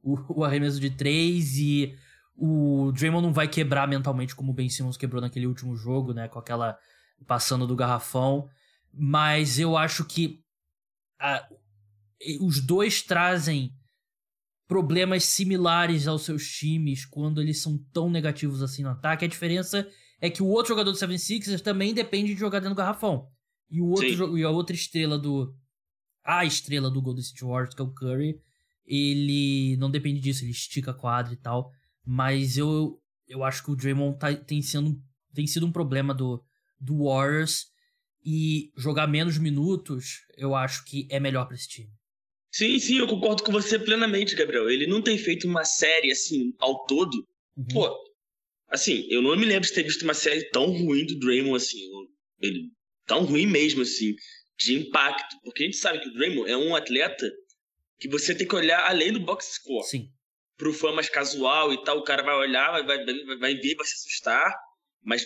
o, 0.03 0.39
o 0.39 0.43
arremesso 0.43 0.79
de 0.79 0.89
3 0.89 1.57
e 1.57 1.95
o 2.35 2.91
Draymond 2.93 3.25
não 3.25 3.33
vai 3.33 3.47
quebrar 3.47 3.87
mentalmente 3.87 4.35
como 4.35 4.51
o 4.51 4.53
Ben 4.53 4.69
Simmons 4.69 4.97
quebrou 4.97 5.21
naquele 5.21 5.47
último 5.47 5.75
jogo, 5.75 6.13
né? 6.13 6.27
Com 6.27 6.37
aquela 6.39 6.77
passando 7.25 7.65
do 7.65 7.75
garrafão. 7.75 8.49
Mas 8.93 9.57
eu 9.57 9.77
acho 9.77 10.03
que 10.05 10.43
e- 11.21 11.57
os 12.41 12.59
dois 12.59 13.01
trazem 13.01 13.71
problemas 14.67 15.23
similares 15.23 16.07
aos 16.07 16.23
seus 16.23 16.47
times 16.49 17.05
quando 17.05 17.41
eles 17.41 17.61
são 17.61 17.77
tão 17.93 18.09
negativos 18.09 18.61
assim 18.61 18.83
no 18.83 18.89
ataque. 18.89 19.25
A 19.25 19.27
diferença 19.27 19.87
é 20.19 20.29
que 20.29 20.43
o 20.43 20.47
outro 20.47 20.69
jogador 20.69 20.91
do 20.91 20.97
76ers 20.97 21.61
também 21.61 21.93
depende 21.93 22.33
de 22.33 22.39
jogar 22.39 22.59
dentro 22.59 22.75
do 22.75 22.77
garrafão. 22.77 23.27
E, 23.69 23.81
o 23.81 23.85
outro, 23.87 24.37
e 24.37 24.43
a 24.43 24.49
outra 24.49 24.75
estrela 24.75 25.17
do. 25.17 25.53
A 26.23 26.43
estrela 26.43 26.89
do 26.91 27.01
Golden 27.01 27.21
State 27.21 27.43
Warriors, 27.45 27.73
que 27.73 27.81
é 27.81 27.85
o 27.85 27.93
Curry, 27.93 28.37
ele 28.85 29.77
não 29.77 29.89
depende 29.89 30.19
disso, 30.19 30.43
ele 30.43 30.51
estica 30.51 30.91
a 30.91 30.93
quadra 30.93 31.33
e 31.33 31.37
tal. 31.37 31.71
Mas 32.05 32.57
eu, 32.57 32.99
eu 33.27 33.43
acho 33.43 33.63
que 33.63 33.71
o 33.71 33.75
Draymond 33.75 34.17
tá- 34.17 34.35
tem, 34.35 34.61
sendo, 34.61 35.01
tem 35.33 35.47
sido 35.47 35.65
um 35.65 35.71
problema 35.71 36.13
do, 36.13 36.43
do 36.79 37.05
Warriors. 37.05 37.67
E 38.25 38.71
jogar 38.75 39.07
menos 39.07 39.37
minutos, 39.37 40.25
eu 40.35 40.53
acho 40.53 40.83
que 40.83 41.07
é 41.09 41.17
melhor 41.19 41.45
pra 41.45 41.55
esse 41.55 41.67
time. 41.67 41.89
Sim, 42.57 42.79
sim, 42.79 42.97
eu 42.97 43.05
concordo 43.05 43.43
com 43.43 43.51
você 43.51 43.77
plenamente, 43.77 44.33
Gabriel. 44.33 44.67
Ele 44.67 44.87
não 44.87 44.99
tem 44.99 45.15
feito 45.15 45.47
uma 45.47 45.63
série 45.63 46.11
assim 46.11 46.55
ao 46.57 46.87
todo. 46.87 47.13
Uhum. 47.55 47.65
Pô, 47.71 47.95
assim, 48.67 49.05
eu 49.11 49.21
não 49.21 49.37
me 49.37 49.45
lembro 49.45 49.67
de 49.67 49.75
ter 49.75 49.83
visto 49.83 50.01
uma 50.01 50.15
série 50.15 50.49
tão 50.49 50.71
ruim 50.71 51.05
do 51.05 51.19
Draymond 51.19 51.55
assim. 51.55 51.87
Ele 52.41 52.71
tão 53.05 53.25
ruim 53.25 53.45
mesmo 53.45 53.83
assim, 53.83 54.15
de 54.57 54.73
impacto, 54.73 55.35
porque 55.43 55.61
a 55.61 55.65
gente 55.67 55.77
sabe 55.77 55.99
que 55.99 56.09
o 56.09 56.13
Draymond 56.13 56.49
é 56.49 56.57
um 56.57 56.75
atleta 56.75 57.31
que 57.99 58.07
você 58.07 58.33
tem 58.33 58.47
que 58.47 58.55
olhar 58.55 58.89
além 58.89 59.13
do 59.13 59.19
box 59.19 59.59
score. 59.61 59.87
Sim. 59.87 60.09
Pro 60.57 60.73
fã 60.73 60.91
mais 60.91 61.09
casual 61.09 61.71
e 61.71 61.83
tal, 61.83 61.99
o 61.99 62.03
cara 62.03 62.23
vai 62.23 62.33
olhar, 62.37 62.71
vai, 62.71 62.83
vai, 62.83 63.05
vai, 63.05 63.37
vai 63.37 63.53
ver, 63.53 63.75
vai 63.75 63.85
se 63.85 63.93
assustar, 63.93 64.51
mas 65.03 65.23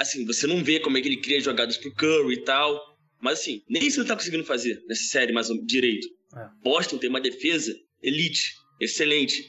assim, 0.00 0.26
você 0.26 0.48
não 0.48 0.64
vê 0.64 0.80
como 0.80 0.98
é 0.98 1.00
que 1.00 1.06
ele 1.06 1.20
cria 1.20 1.38
jogadas 1.38 1.76
pro 1.76 1.94
Curry 1.94 2.34
e 2.34 2.42
tal. 2.42 2.76
Mas 3.20 3.38
assim, 3.38 3.62
nem 3.68 3.86
isso 3.86 4.00
ele 4.00 4.08
tá 4.08 4.16
conseguindo 4.16 4.44
fazer 4.44 4.82
nessa 4.88 5.04
série 5.04 5.32
mais 5.32 5.46
direito. 5.64 6.08
É. 6.36 6.48
Boston 6.62 6.98
tem 6.98 7.10
uma 7.10 7.20
defesa 7.20 7.74
elite, 8.02 8.52
excelente. 8.80 9.42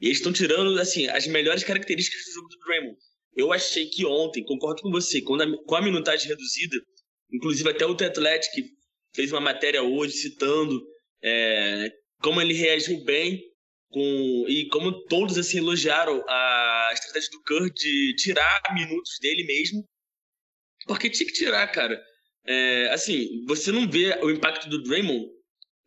E 0.00 0.06
eles 0.06 0.18
estão 0.18 0.32
tirando, 0.32 0.78
assim, 0.78 1.08
as 1.08 1.26
melhores 1.26 1.64
características 1.64 2.24
do 2.24 2.32
jogo 2.34 2.48
do 2.48 2.58
Draymond. 2.60 2.96
Eu 3.36 3.52
achei 3.52 3.86
que 3.86 4.04
ontem, 4.06 4.44
concordo 4.44 4.82
com 4.82 4.90
você, 4.90 5.18
a- 5.18 5.64
com 5.66 5.74
a 5.76 5.82
minutagem 5.82 6.28
reduzida, 6.28 6.76
inclusive 7.32 7.68
até 7.70 7.84
o 7.86 7.94
The 7.94 8.06
Athletic 8.06 8.66
fez 9.14 9.32
uma 9.32 9.40
matéria 9.40 9.82
hoje 9.82 10.12
citando 10.14 10.80
é, 11.22 11.90
como 12.22 12.40
ele 12.40 12.54
reagiu 12.54 13.02
bem 13.04 13.42
com 13.90 14.44
e 14.48 14.68
como 14.68 15.04
todos 15.06 15.36
assim 15.36 15.58
elogiaram 15.58 16.22
a 16.28 16.90
estratégia 16.92 17.30
do 17.30 17.42
Kerr 17.42 17.72
de 17.72 18.14
tirar 18.16 18.62
minutos 18.74 19.18
dele 19.20 19.44
mesmo, 19.44 19.84
porque 20.86 21.10
tinha 21.10 21.26
que 21.26 21.32
tirar, 21.32 21.66
cara. 21.72 22.00
É, 22.46 22.88
assim, 22.90 23.44
você 23.46 23.72
não 23.72 23.88
vê 23.90 24.16
o 24.22 24.30
impacto 24.30 24.68
do 24.68 24.82
Draymond, 24.82 25.26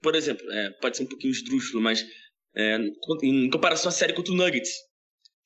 por 0.01 0.15
exemplo, 0.15 0.49
é, 0.51 0.69
pode 0.81 0.97
ser 0.97 1.03
um 1.03 1.07
pouquinho 1.07 1.31
esdrúxulo, 1.31 1.81
mas 1.81 2.05
é, 2.55 2.77
em 3.23 3.49
comparação 3.49 3.89
à 3.89 3.91
série 3.91 4.13
contra 4.13 4.33
o 4.33 4.35
Nuggets, 4.35 4.71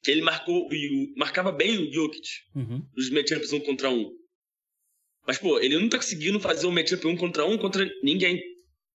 que 0.03 0.11
ele 0.11 0.21
marcou 0.21 0.67
e 0.71 0.87
o- 1.13 1.19
marcava 1.19 1.51
bem 1.51 1.77
o 1.77 1.91
Jokic 1.93 2.27
Uhum. 2.55 2.81
nos 2.95 3.09
matchups 3.09 3.51
um 3.53 3.59
contra 3.59 3.89
um. 3.89 4.09
Mas, 5.27 5.37
pô, 5.39 5.59
ele 5.59 5.77
não 5.79 5.89
tá 5.89 5.97
conseguindo 5.97 6.39
fazer 6.39 6.67
um 6.67 6.71
matchup 6.71 7.05
um 7.07 7.17
contra 7.17 7.45
um 7.45 7.57
contra 7.57 7.89
ninguém 8.03 8.41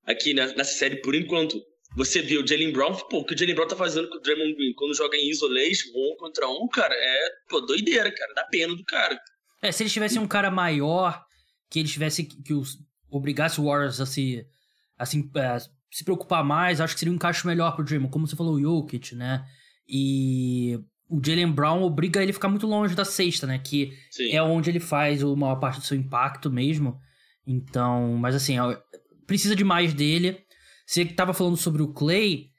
aqui 0.05 0.33
na- 0.33 0.53
nessa 0.55 0.73
série 0.75 0.97
por 1.03 1.15
enquanto. 1.15 1.61
Você 1.97 2.23
vê 2.23 2.39
o 2.39 2.47
Jalen 2.47 2.71
Brown, 2.73 2.95
pô, 3.09 3.19
o 3.19 3.25
que 3.25 3.35
o 3.35 3.39
Jalen 3.39 3.55
Brown 3.57 3.67
tá 3.67 3.75
fazendo 3.75 4.09
com 4.09 4.17
o 4.17 4.21
Draymond 4.21 4.55
Green 4.55 4.73
quando 4.75 4.95
joga 4.95 5.17
em 5.17 5.29
isolation, 5.29 5.89
um 5.97 6.17
contra 6.17 6.49
um, 6.49 6.69
cara, 6.69 6.95
é, 6.95 7.31
pô, 7.49 7.61
doideira, 7.61 8.13
cara, 8.15 8.33
dá 8.33 8.45
pena 8.45 8.77
do 8.77 8.85
cara. 8.85 9.21
É, 9.61 9.73
se 9.73 9.83
eles 9.83 9.93
tivessem 9.93 10.21
um 10.21 10.29
cara 10.29 10.53
maior, 10.53 11.21
que 11.69 11.81
eles 11.81 11.91
tivessem 11.91 12.25
que, 12.27 12.41
que 12.45 12.55
os, 12.55 12.79
obrigasse 13.11 13.61
o 13.61 13.65
Warriors 13.65 14.01
a 14.01 14.07
se, 14.07 14.47
a 15.01 15.07
se, 15.07 15.31
é, 15.37 15.59
se 15.91 16.05
preocupar 16.05 16.45
mais, 16.45 16.81
acho 16.81 16.95
que 16.95 17.01
seria 17.01 17.13
um 17.13 17.17
encaixe 17.17 17.47
melhor 17.47 17.75
pro 17.75 17.85
Draymond, 17.85 18.13
como 18.13 18.27
você 18.27 18.37
falou, 18.37 18.55
o 18.55 18.61
Jokic, 18.61 19.15
né? 19.15 19.45
E 19.89 20.79
o 21.09 21.21
Jalen 21.25 21.51
Brown 21.51 21.83
obriga 21.83 22.23
ele 22.23 22.31
a 22.31 22.35
ficar 22.35 22.49
muito 22.49 22.67
longe 22.67 22.95
da 22.95 23.05
cesta, 23.05 23.47
né? 23.47 23.59
Que 23.59 23.93
Sim. 24.11 24.31
é 24.31 24.43
onde 24.43 24.71
ele 24.71 24.79
faz 24.79 25.23
a 25.23 25.27
maior 25.35 25.57
parte 25.57 25.81
do 25.81 25.87
seu 25.87 25.97
impacto 25.97 26.51
mesmo. 26.51 27.01
Então, 27.47 28.17
mas 28.17 28.35
assim, 28.35 28.55
precisa 29.27 29.57
de 29.57 29.65
mais 29.65 29.93
dele. 29.95 30.39
Você 30.87 31.05
que 31.05 31.15
tava 31.15 31.33
falando 31.33 31.57
sobre 31.57 31.83
o 31.83 31.93
Clay, 31.93 32.51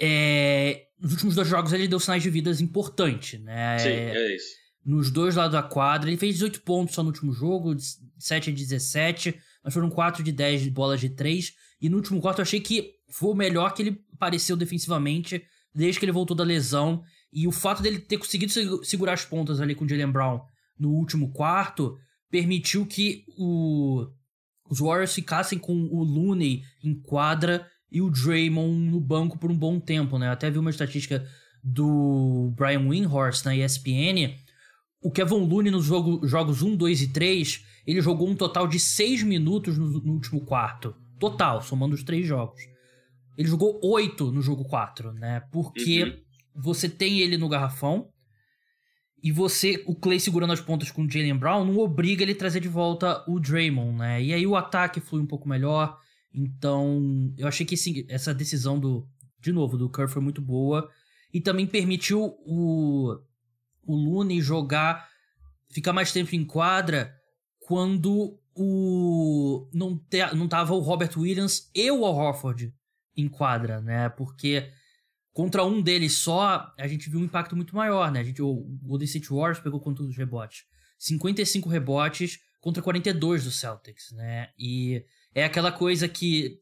é, 0.00 0.86
nos 0.98 1.12
últimos 1.12 1.34
dois 1.34 1.48
jogos 1.48 1.72
ele 1.72 1.86
deu 1.88 2.00
sinais 2.00 2.22
de 2.22 2.30
vidas 2.30 2.60
importantes, 2.60 3.40
né? 3.40 3.78
Sim, 3.78 3.88
É, 3.88 4.34
isso. 4.34 4.46
nos 4.84 5.10
dois 5.10 5.36
lados 5.36 5.52
da 5.52 5.62
quadra. 5.62 6.08
Ele 6.10 6.16
fez 6.16 6.34
18 6.34 6.62
pontos 6.62 6.94
só 6.94 7.02
no 7.02 7.10
último 7.10 7.32
jogo, 7.32 7.74
de 7.74 7.84
7 8.18 8.50
a 8.50 8.52
17, 8.52 9.38
mas 9.64 9.72
foram 9.74 9.88
4 9.90 10.22
de 10.22 10.30
10 10.30 10.62
de 10.62 10.70
bolas 10.70 11.00
de 11.00 11.08
3. 11.08 11.52
E 11.80 11.88
no 11.88 11.96
último 11.96 12.20
quarto 12.20 12.38
eu 12.38 12.42
achei 12.42 12.60
que 12.60 12.92
foi 13.08 13.30
o 13.30 13.34
melhor 13.34 13.72
que 13.74 13.82
ele 13.82 13.98
pareceu 14.18 14.56
defensivamente 14.56 15.42
desde 15.74 15.98
que 15.98 16.04
ele 16.04 16.12
voltou 16.12 16.36
da 16.36 16.44
lesão. 16.44 17.02
E 17.32 17.48
o 17.48 17.52
fato 17.52 17.82
dele 17.82 17.98
ter 17.98 18.18
conseguido 18.18 18.52
segu- 18.52 18.84
segurar 18.84 19.14
as 19.14 19.24
pontas 19.24 19.60
ali 19.60 19.74
com 19.74 19.84
o 19.84 19.88
Jalen 19.88 20.12
Brown 20.12 20.40
no 20.78 20.90
último 20.90 21.32
quarto 21.32 21.96
permitiu 22.30 22.84
que 22.86 23.24
o, 23.38 24.06
os 24.68 24.78
Warriors 24.80 25.14
ficassem 25.14 25.58
com 25.58 25.72
o 25.86 26.02
Looney 26.04 26.62
em 26.82 26.94
quadra 26.94 27.66
e 27.90 28.02
o 28.02 28.10
Draymond 28.10 28.90
no 28.90 29.00
banco 29.00 29.38
por 29.38 29.50
um 29.50 29.56
bom 29.56 29.78
tempo, 29.80 30.18
né? 30.18 30.28
Até 30.28 30.50
vi 30.50 30.58
uma 30.58 30.70
estatística 30.70 31.24
do 31.62 32.52
Brian 32.56 32.88
Windhorst 32.88 33.44
na 33.44 33.56
ESPN. 33.56 34.34
O 35.04 35.10
Kevin 35.10 35.46
Looney 35.46 35.70
nos 35.70 35.84
jogo, 35.84 36.26
jogos 36.26 36.62
1, 36.62 36.76
2 36.76 37.02
e 37.02 37.08
3, 37.08 37.62
ele 37.86 38.00
jogou 38.00 38.26
um 38.26 38.34
total 38.34 38.66
de 38.66 38.80
6 38.80 39.22
minutos 39.22 39.76
no, 39.76 39.86
no 39.86 40.14
último 40.14 40.40
quarto. 40.40 40.96
Total, 41.20 41.60
somando 41.60 41.94
os 41.94 42.02
três 42.02 42.26
jogos. 42.26 42.62
Ele 43.36 43.46
jogou 43.46 43.78
8 43.84 44.32
no 44.32 44.40
jogo 44.40 44.64
4, 44.64 45.12
né? 45.12 45.42
Porque 45.52 46.04
uhum. 46.04 46.16
você 46.54 46.88
tem 46.88 47.20
ele 47.20 47.36
no 47.36 47.50
garrafão, 47.50 48.08
e 49.22 49.30
você, 49.30 49.84
o 49.86 49.94
Clay 49.94 50.18
segurando 50.18 50.54
as 50.54 50.60
pontas 50.62 50.90
com 50.90 51.02
o 51.02 51.10
Jalen 51.10 51.36
Brown, 51.36 51.66
não 51.66 51.78
obriga 51.78 52.22
ele 52.22 52.32
a 52.32 52.36
trazer 52.36 52.60
de 52.60 52.68
volta 52.68 53.22
o 53.28 53.38
Draymond, 53.38 53.98
né? 53.98 54.22
E 54.22 54.32
aí 54.32 54.46
o 54.46 54.56
ataque 54.56 55.00
flui 55.00 55.20
um 55.20 55.26
pouco 55.26 55.46
melhor. 55.46 55.98
Então, 56.34 57.30
eu 57.36 57.46
achei 57.46 57.66
que 57.66 57.74
esse, 57.74 58.06
essa 58.08 58.32
decisão 58.32 58.80
do, 58.80 59.06
de 59.38 59.52
novo, 59.52 59.76
do 59.76 59.90
Kerr 59.90 60.08
foi 60.08 60.22
muito 60.22 60.40
boa. 60.40 60.90
E 61.32 61.42
também 61.42 61.66
permitiu 61.66 62.36
o, 62.46 63.18
o 63.86 63.96
Looney 63.96 64.40
jogar, 64.40 65.08
ficar 65.70 65.92
mais 65.92 66.12
tempo 66.12 66.34
em 66.34 66.44
quadra 66.44 67.14
quando 67.60 68.38
o 68.54 69.68
não, 69.72 69.98
te, 69.98 70.34
não 70.34 70.46
tava 70.46 70.74
o 70.74 70.80
Robert 70.80 71.10
Williams 71.16 71.70
e 71.74 71.90
o 71.90 72.04
Al 72.04 72.14
Horford 72.14 72.72
em 73.16 73.28
quadra, 73.28 73.80
né? 73.80 74.08
Porque 74.08 74.72
Contra 75.34 75.64
um 75.64 75.82
deles 75.82 76.18
só, 76.18 76.72
a 76.78 76.86
gente 76.86 77.10
viu 77.10 77.18
um 77.18 77.24
impacto 77.24 77.56
muito 77.56 77.74
maior, 77.74 78.08
né? 78.12 78.20
A 78.20 78.22
gente, 78.22 78.40
o 78.40 78.54
Golden 78.84 79.04
State 79.04 79.28
Warriors 79.30 79.58
pegou 79.58 79.80
quantos 79.80 80.16
rebotes? 80.16 80.62
55 80.96 81.68
rebotes 81.68 82.38
contra 82.60 82.80
42 82.80 83.42
do 83.42 83.50
Celtics, 83.50 84.12
né? 84.12 84.50
E 84.56 85.04
é 85.34 85.44
aquela 85.44 85.72
coisa 85.72 86.06
que 86.08 86.60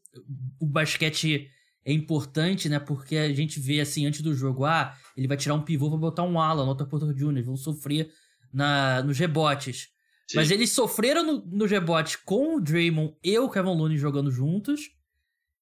o 0.59 0.65
basquete 0.65 1.47
é 1.85 1.91
importante, 1.91 2.69
né? 2.69 2.79
Porque 2.79 3.17
a 3.17 3.33
gente 3.33 3.59
vê 3.59 3.81
assim 3.81 4.05
antes 4.05 4.21
do 4.21 4.33
jogo, 4.33 4.65
ah, 4.65 4.95
ele 5.15 5.27
vai 5.27 5.37
tirar 5.37 5.55
um 5.55 5.61
pivô 5.61 5.89
para 5.89 5.97
botar 5.97 6.23
um 6.23 6.39
ala, 6.39 6.65
nota 6.65 6.85
Porter 6.85 7.13
Jr., 7.13 7.43
vão 7.43 7.57
sofrer 7.57 8.11
na, 8.53 9.03
nos 9.03 9.17
rebotes. 9.17 9.89
Sim. 10.27 10.37
Mas 10.37 10.51
eles 10.51 10.71
sofreram 10.71 11.23
no, 11.23 11.45
no 11.45 11.65
rebote 11.65 12.17
com 12.19 12.55
o 12.55 12.61
Draymond 12.61 13.15
e 13.23 13.37
o 13.37 13.49
Kevin 13.49 13.75
Looney 13.75 13.97
jogando 13.97 14.31
juntos. 14.31 14.91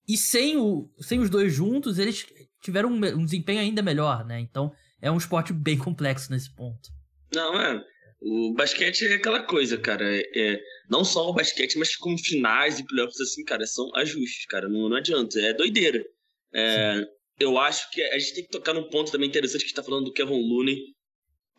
E 0.08 0.18
sem, 0.18 0.58
o, 0.58 0.90
sem 1.00 1.20
os 1.20 1.30
dois 1.30 1.54
juntos, 1.54 1.98
eles 1.98 2.26
tiveram 2.62 2.90
um, 2.90 2.96
um 2.96 3.26
desempenho 3.26 3.60
ainda 3.60 3.82
melhor, 3.82 4.26
né? 4.26 4.40
Então 4.40 4.72
é 5.02 5.12
um 5.12 5.18
esporte 5.18 5.54
bem 5.54 5.78
complexo 5.80 6.32
nesse 6.32 6.54
ponto. 6.54 6.90
Não, 7.34 7.60
é. 7.60 7.84
O 8.22 8.54
basquete 8.54 9.08
é 9.08 9.16
aquela 9.16 9.44
coisa, 9.44 9.78
cara. 9.78 10.06
É, 10.06 10.22
é, 10.36 10.64
não 10.90 11.04
só 11.04 11.30
o 11.30 11.34
basquete, 11.34 11.78
mas 11.78 11.96
como 11.96 12.18
finais 12.18 12.80
e 12.80 12.86
playoffs, 12.86 13.20
assim, 13.20 13.44
cara, 13.44 13.66
são 13.66 13.90
ajustes, 13.96 14.46
cara. 14.46 14.70
Não, 14.70 14.90
não 14.90 14.98
adianta. 14.98 15.40
É 15.40 15.54
doideira. 15.54 16.06
É, 16.54 17.04
eu 17.40 17.58
acho 17.58 17.90
que 17.92 18.02
a 18.02 18.20
gente 18.20 18.34
tem 18.36 18.44
que 18.44 18.52
tocar 18.52 18.74
num 18.74 18.90
ponto 18.90 19.12
também 19.12 19.28
interessante 19.28 19.62
que 19.62 19.66
a 19.66 19.70
gente 19.70 19.76
tá 19.76 19.84
falando 19.84 20.06
do 20.06 20.14
Kevin 20.14 20.42
Looney. 20.42 20.78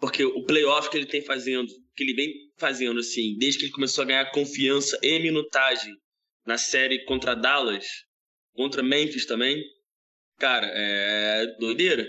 Porque 0.01 0.25
o 0.25 0.45
playoff 0.45 0.91
que 0.91 0.97
ele 0.97 1.07
tem 1.07 1.23
fazendo, 1.23 1.69
que 1.95 2.03
ele 2.03 2.15
vem 2.15 2.33
fazendo, 2.57 3.01
assim, 3.01 3.37
desde 3.39 3.59
que 3.59 3.65
ele 3.67 3.73
começou 3.73 4.03
a 4.03 4.07
ganhar 4.07 4.31
confiança 4.33 4.99
e 5.03 5.19
minutagem 5.21 5.95
na 6.45 6.59
série 6.59 7.05
contra 7.05 7.35
Dallas, 7.35 7.87
contra 8.55 8.83
Memphis 8.83 9.27
também, 9.27 9.63
Cara, 10.43 10.67
é 10.75 11.47
doideira. 11.61 12.05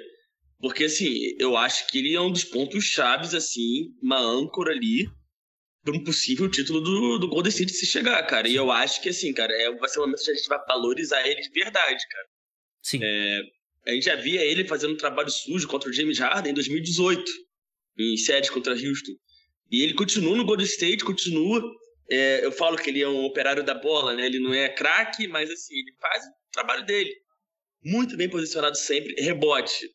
Porque, 0.63 0.85
assim, 0.85 1.35
eu 1.37 1.57
acho 1.57 1.85
que 1.87 1.97
ele 1.97 2.15
é 2.15 2.21
um 2.21 2.31
dos 2.31 2.45
pontos 2.45 2.85
chaves, 2.85 3.33
assim, 3.33 3.93
uma 4.01 4.17
âncora 4.17 4.71
ali 4.71 5.09
para 5.83 5.93
um 5.93 6.01
possível 6.01 6.49
título 6.49 6.79
do, 6.79 7.17
do 7.19 7.27
Golden 7.27 7.49
State 7.49 7.73
se 7.73 7.85
chegar, 7.85 8.25
cara. 8.25 8.47
E 8.47 8.55
eu 8.55 8.71
acho 8.71 9.01
que, 9.01 9.09
assim, 9.09 9.33
cara, 9.33 9.53
é, 9.53 9.69
vai 9.75 9.89
ser 9.89 9.99
o 9.99 10.03
momento 10.03 10.23
que 10.23 10.31
a 10.31 10.33
gente 10.33 10.47
vai 10.47 10.65
valorizar 10.65 11.27
ele 11.27 11.41
de 11.41 11.49
verdade, 11.49 12.07
cara. 12.07 12.27
Sim. 12.81 12.99
É, 13.03 13.41
a 13.87 13.91
gente 13.91 14.05
já 14.05 14.15
via 14.15 14.41
ele 14.41 14.65
fazendo 14.65 14.93
um 14.93 14.97
trabalho 14.97 15.29
sujo 15.29 15.67
contra 15.67 15.89
o 15.89 15.93
James 15.93 16.17
Harden 16.17 16.51
em 16.51 16.55
2018, 16.55 17.29
em 17.99 18.15
séries 18.15 18.49
contra 18.49 18.71
Houston. 18.71 19.11
E 19.69 19.83
ele 19.83 19.93
continua 19.93 20.37
no 20.37 20.45
Golden 20.45 20.65
State, 20.65 21.03
continua. 21.03 21.61
É, 22.09 22.45
eu 22.45 22.53
falo 22.53 22.77
que 22.77 22.89
ele 22.89 23.01
é 23.01 23.09
um 23.09 23.25
operário 23.25 23.65
da 23.65 23.73
bola, 23.73 24.15
né? 24.15 24.27
Ele 24.27 24.39
não 24.39 24.53
é 24.53 24.69
craque, 24.69 25.27
mas, 25.27 25.51
assim, 25.51 25.73
ele 25.73 25.93
faz 25.99 26.23
o 26.23 26.51
trabalho 26.53 26.85
dele 26.85 27.13
muito 27.83 28.15
bem 28.15 28.29
posicionado 28.29 28.77
sempre, 28.77 29.13
rebote. 29.21 29.89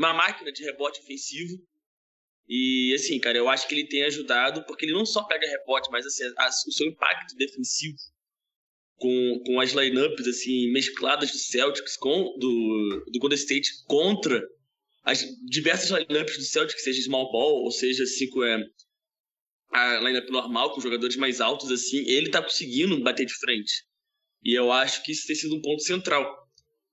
Uma 0.00 0.14
máquina 0.14 0.50
de 0.50 0.64
rebote 0.64 0.98
ofensivo. 1.00 1.62
E, 2.48 2.94
assim, 2.94 3.20
cara, 3.20 3.36
eu 3.36 3.50
acho 3.50 3.68
que 3.68 3.74
ele 3.74 3.86
tem 3.86 4.02
ajudado, 4.04 4.64
porque 4.64 4.86
ele 4.86 4.94
não 4.94 5.04
só 5.04 5.22
pega 5.24 5.46
rebote, 5.46 5.90
mas 5.92 6.06
assim, 6.06 6.24
a, 6.38 6.48
o 6.48 6.72
seu 6.72 6.86
impacto 6.86 7.36
defensivo 7.36 7.98
com, 8.96 9.42
com 9.44 9.60
as 9.60 9.72
lineups, 9.72 10.26
assim, 10.26 10.72
mescladas 10.72 11.30
do 11.30 11.36
Celtics 11.36 11.98
com 11.98 12.34
do, 12.38 13.04
do 13.12 13.18
Golden 13.18 13.38
State 13.38 13.84
contra 13.86 14.42
as 15.04 15.22
diversas 15.44 15.90
lineups 15.90 16.38
do 16.38 16.44
Celtics, 16.44 16.82
seja 16.82 17.02
small 17.02 17.30
ball, 17.30 17.62
ou 17.62 17.70
seja, 17.70 18.06
cinco 18.06 18.42
é, 18.42 18.56
a 19.72 20.00
lineup 20.00 20.30
normal, 20.30 20.74
com 20.74 20.80
jogadores 20.80 21.16
mais 21.16 21.42
altos, 21.42 21.70
assim, 21.70 21.98
ele 22.08 22.30
tá 22.30 22.42
conseguindo 22.42 22.98
bater 23.02 23.26
de 23.26 23.34
frente. 23.34 23.84
E 24.42 24.54
eu 24.54 24.72
acho 24.72 25.02
que 25.02 25.12
isso 25.12 25.26
tem 25.26 25.36
sido 25.36 25.56
um 25.56 25.60
ponto 25.60 25.82
central. 25.82 26.26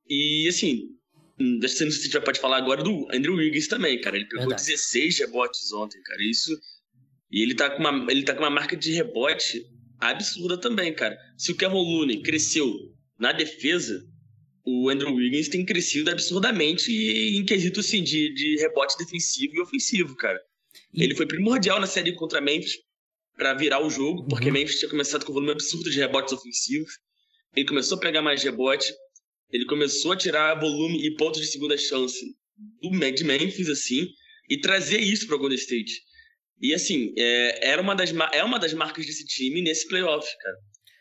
E 0.10 0.46
assim, 0.50 0.90
não 1.39 1.67
sei 1.67 1.91
se 1.91 2.00
a 2.00 2.03
gente 2.03 2.22
pode 2.22 2.39
falar 2.39 2.58
agora 2.58 2.84
do 2.84 3.08
Andrew 3.13 3.36
Wiggins 3.36 3.67
também, 3.67 4.00
cara. 4.01 4.15
Ele 4.15 4.25
pegou 4.25 4.48
Verdade. 4.48 4.65
16 4.65 5.20
rebotes 5.20 5.72
ontem, 5.72 6.01
cara. 6.01 6.24
Isso. 6.24 6.51
E 7.32 7.44
ele 7.44 7.53
tá, 7.53 7.70
com 7.70 7.79
uma, 7.79 8.12
ele 8.12 8.24
tá 8.24 8.34
com 8.34 8.41
uma 8.41 8.50
marca 8.50 8.75
de 8.75 8.91
rebote 8.94 9.63
absurda 10.00 10.58
também, 10.58 10.94
cara. 10.94 11.17
Se 11.38 11.51
o 11.51 11.56
Kevin 11.56 11.75
Looney 11.75 12.22
cresceu 12.22 12.74
na 13.20 13.32
defesa, 13.32 14.03
o 14.65 14.89
Andrew 14.89 15.13
Wiggins 15.13 15.48
tem 15.48 15.65
crescido 15.65 16.10
absurdamente 16.10 16.91
em 16.91 17.46
quesito 17.46 17.79
assim, 17.79 18.03
de, 18.03 18.34
de 18.34 18.58
rebote 18.60 18.98
defensivo 18.98 19.56
e 19.56 19.62
ofensivo, 19.62 20.15
cara. 20.15 20.39
E... 20.94 21.03
Ele 21.03 21.15
foi 21.15 21.25
primordial 21.27 21.79
na 21.79 21.88
série 21.88 22.13
contra 22.13 22.41
Memphis 22.41 22.77
para 23.36 23.53
virar 23.53 23.86
o 23.86 23.89
jogo, 23.89 24.25
porque 24.27 24.48
uhum. 24.48 24.53
Memphis 24.53 24.79
tinha 24.79 24.89
começado 24.89 25.24
com 25.24 25.32
um 25.32 25.36
volume 25.36 25.51
absurdo 25.51 25.89
de 25.89 26.00
rebotes 26.00 26.34
ofensivos. 26.34 26.94
Ele 27.56 27.65
começou 27.65 27.98
a 27.98 28.01
pegar 28.01 28.22
mais 28.22 28.44
rebote 28.44 28.94
ele 29.51 29.66
começou 29.66 30.12
a 30.12 30.18
tirar 30.18 30.60
volume 30.60 31.06
e 31.06 31.16
pontos 31.16 31.42
de 31.42 31.48
segunda 31.48 31.77
chance 31.77 32.20
do 32.82 32.89
de 33.12 33.24
Memphis, 33.24 33.70
assim, 33.70 34.08
e 34.50 34.60
trazer 34.60 35.00
isso 35.00 35.27
para 35.27 35.38
Golden 35.38 35.58
State. 35.58 36.01
E 36.60 36.74
assim, 36.74 37.13
é, 37.18 37.70
era 37.70 37.82
uma 37.82 37.96
das, 37.96 38.12
é 38.34 38.44
uma 38.44 38.60
das 38.60 38.74
marcas 38.74 39.06
desse 39.06 39.25
time 39.25 39.62
nesse 39.62 39.88
playoff, 39.88 40.27
cara. 40.39 40.58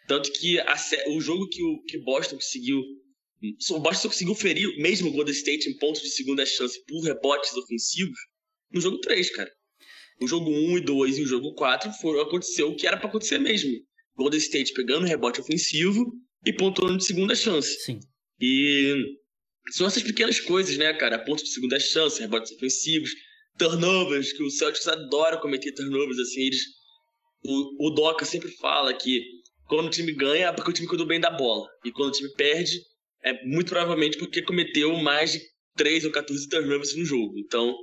Tanto 0.07 0.33
que 0.33 0.59
a, 0.61 0.77
o 1.09 1.21
jogo 1.21 1.49
que 1.49 1.63
o 1.63 1.83
que 1.85 1.99
Boston 1.99 2.37
conseguiu. 2.37 2.83
O 3.71 3.81
Boston 3.81 4.09
conseguiu 4.09 4.35
ferir 4.35 4.77
mesmo 4.79 5.09
o 5.09 5.13
Golden 5.13 5.35
State 5.35 5.69
em 5.69 5.77
pontos 5.79 6.03
de 6.03 6.11
segunda 6.11 6.45
chance 6.45 6.83
por 6.87 7.03
rebotes 7.03 7.55
ofensivos 7.55 8.19
no 8.73 8.81
jogo 8.81 8.99
3, 8.99 9.31
cara. 9.31 9.51
O 10.21 10.27
jogo 10.27 10.51
1 10.51 10.79
e 10.79 10.81
2 10.81 11.19
e 11.19 11.23
o 11.23 11.27
jogo 11.27 11.55
4 11.55 11.93
foi, 12.01 12.21
aconteceu 12.21 12.71
o 12.71 12.77
que 12.77 12.87
era 12.87 12.97
para 12.97 13.09
acontecer 13.09 13.39
mesmo. 13.39 13.71
Golden 14.17 14.39
State 14.39 14.73
pegando 14.73 15.07
rebote 15.07 15.41
ofensivo 15.41 16.13
e 16.45 16.53
pontuando 16.53 16.97
de 16.97 17.05
segunda 17.05 17.35
chance. 17.35 17.79
Sim. 17.85 18.01
E 18.41 18.95
são 19.71 19.87
essas 19.87 20.03
pequenas 20.03 20.41
coisas, 20.41 20.77
né, 20.77 20.93
cara? 20.95 21.19
Ponto 21.19 21.43
de 21.43 21.51
segunda 21.51 21.79
chance, 21.81 22.21
rebotes 22.21 22.53
ofensivos, 22.53 23.11
turnovers, 23.59 24.33
que 24.33 24.43
o 24.43 24.51
Celtics 24.51 24.87
adora 24.87 25.41
cometer 25.41 25.73
turnovers, 25.73 26.19
assim, 26.19 26.43
eles... 26.43 26.61
O, 27.45 27.89
o 27.89 27.91
Doca 27.91 28.25
sempre 28.25 28.51
fala 28.51 28.93
que 28.93 29.23
quando 29.69 29.87
o 29.87 29.91
time 29.91 30.13
ganha 30.13 30.49
é 30.49 30.53
porque 30.53 30.71
o 30.71 30.75
time 30.75 30.89
cuidou 30.89 31.07
bem 31.07 31.21
da 31.21 31.31
bola. 31.31 31.67
E 31.85 31.93
quando 31.93 32.09
o 32.09 32.13
time 32.13 32.33
perde, 32.35 32.81
é 33.23 33.45
muito 33.45 33.69
provavelmente 33.69 34.19
porque 34.19 34.43
cometeu 34.43 34.97
mais 34.97 35.33
de 35.33 35.41
3 35.77 36.05
ou 36.05 36.13
14 36.13 36.49
turnovers 36.49 36.97
no 36.97 37.05
jogo. 37.05 37.39
Então, 37.39 37.75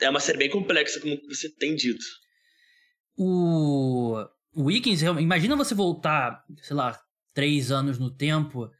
é 0.00 0.08
uma 0.08 0.20
série 0.20 0.38
bem 0.38 0.50
complexa, 0.50 1.00
como 1.00 1.18
você 1.28 1.48
tem 1.50 1.74
dito. 1.74 2.04
O, 3.16 4.16
o 4.54 4.64
Wiggins, 4.64 5.02
imagina 5.02 5.56
você 5.56 5.74
voltar, 5.74 6.44
sei 6.62 6.76
lá, 6.76 6.98
três 7.34 7.70
anos 7.70 7.98
no 7.98 8.14
tempo 8.14 8.70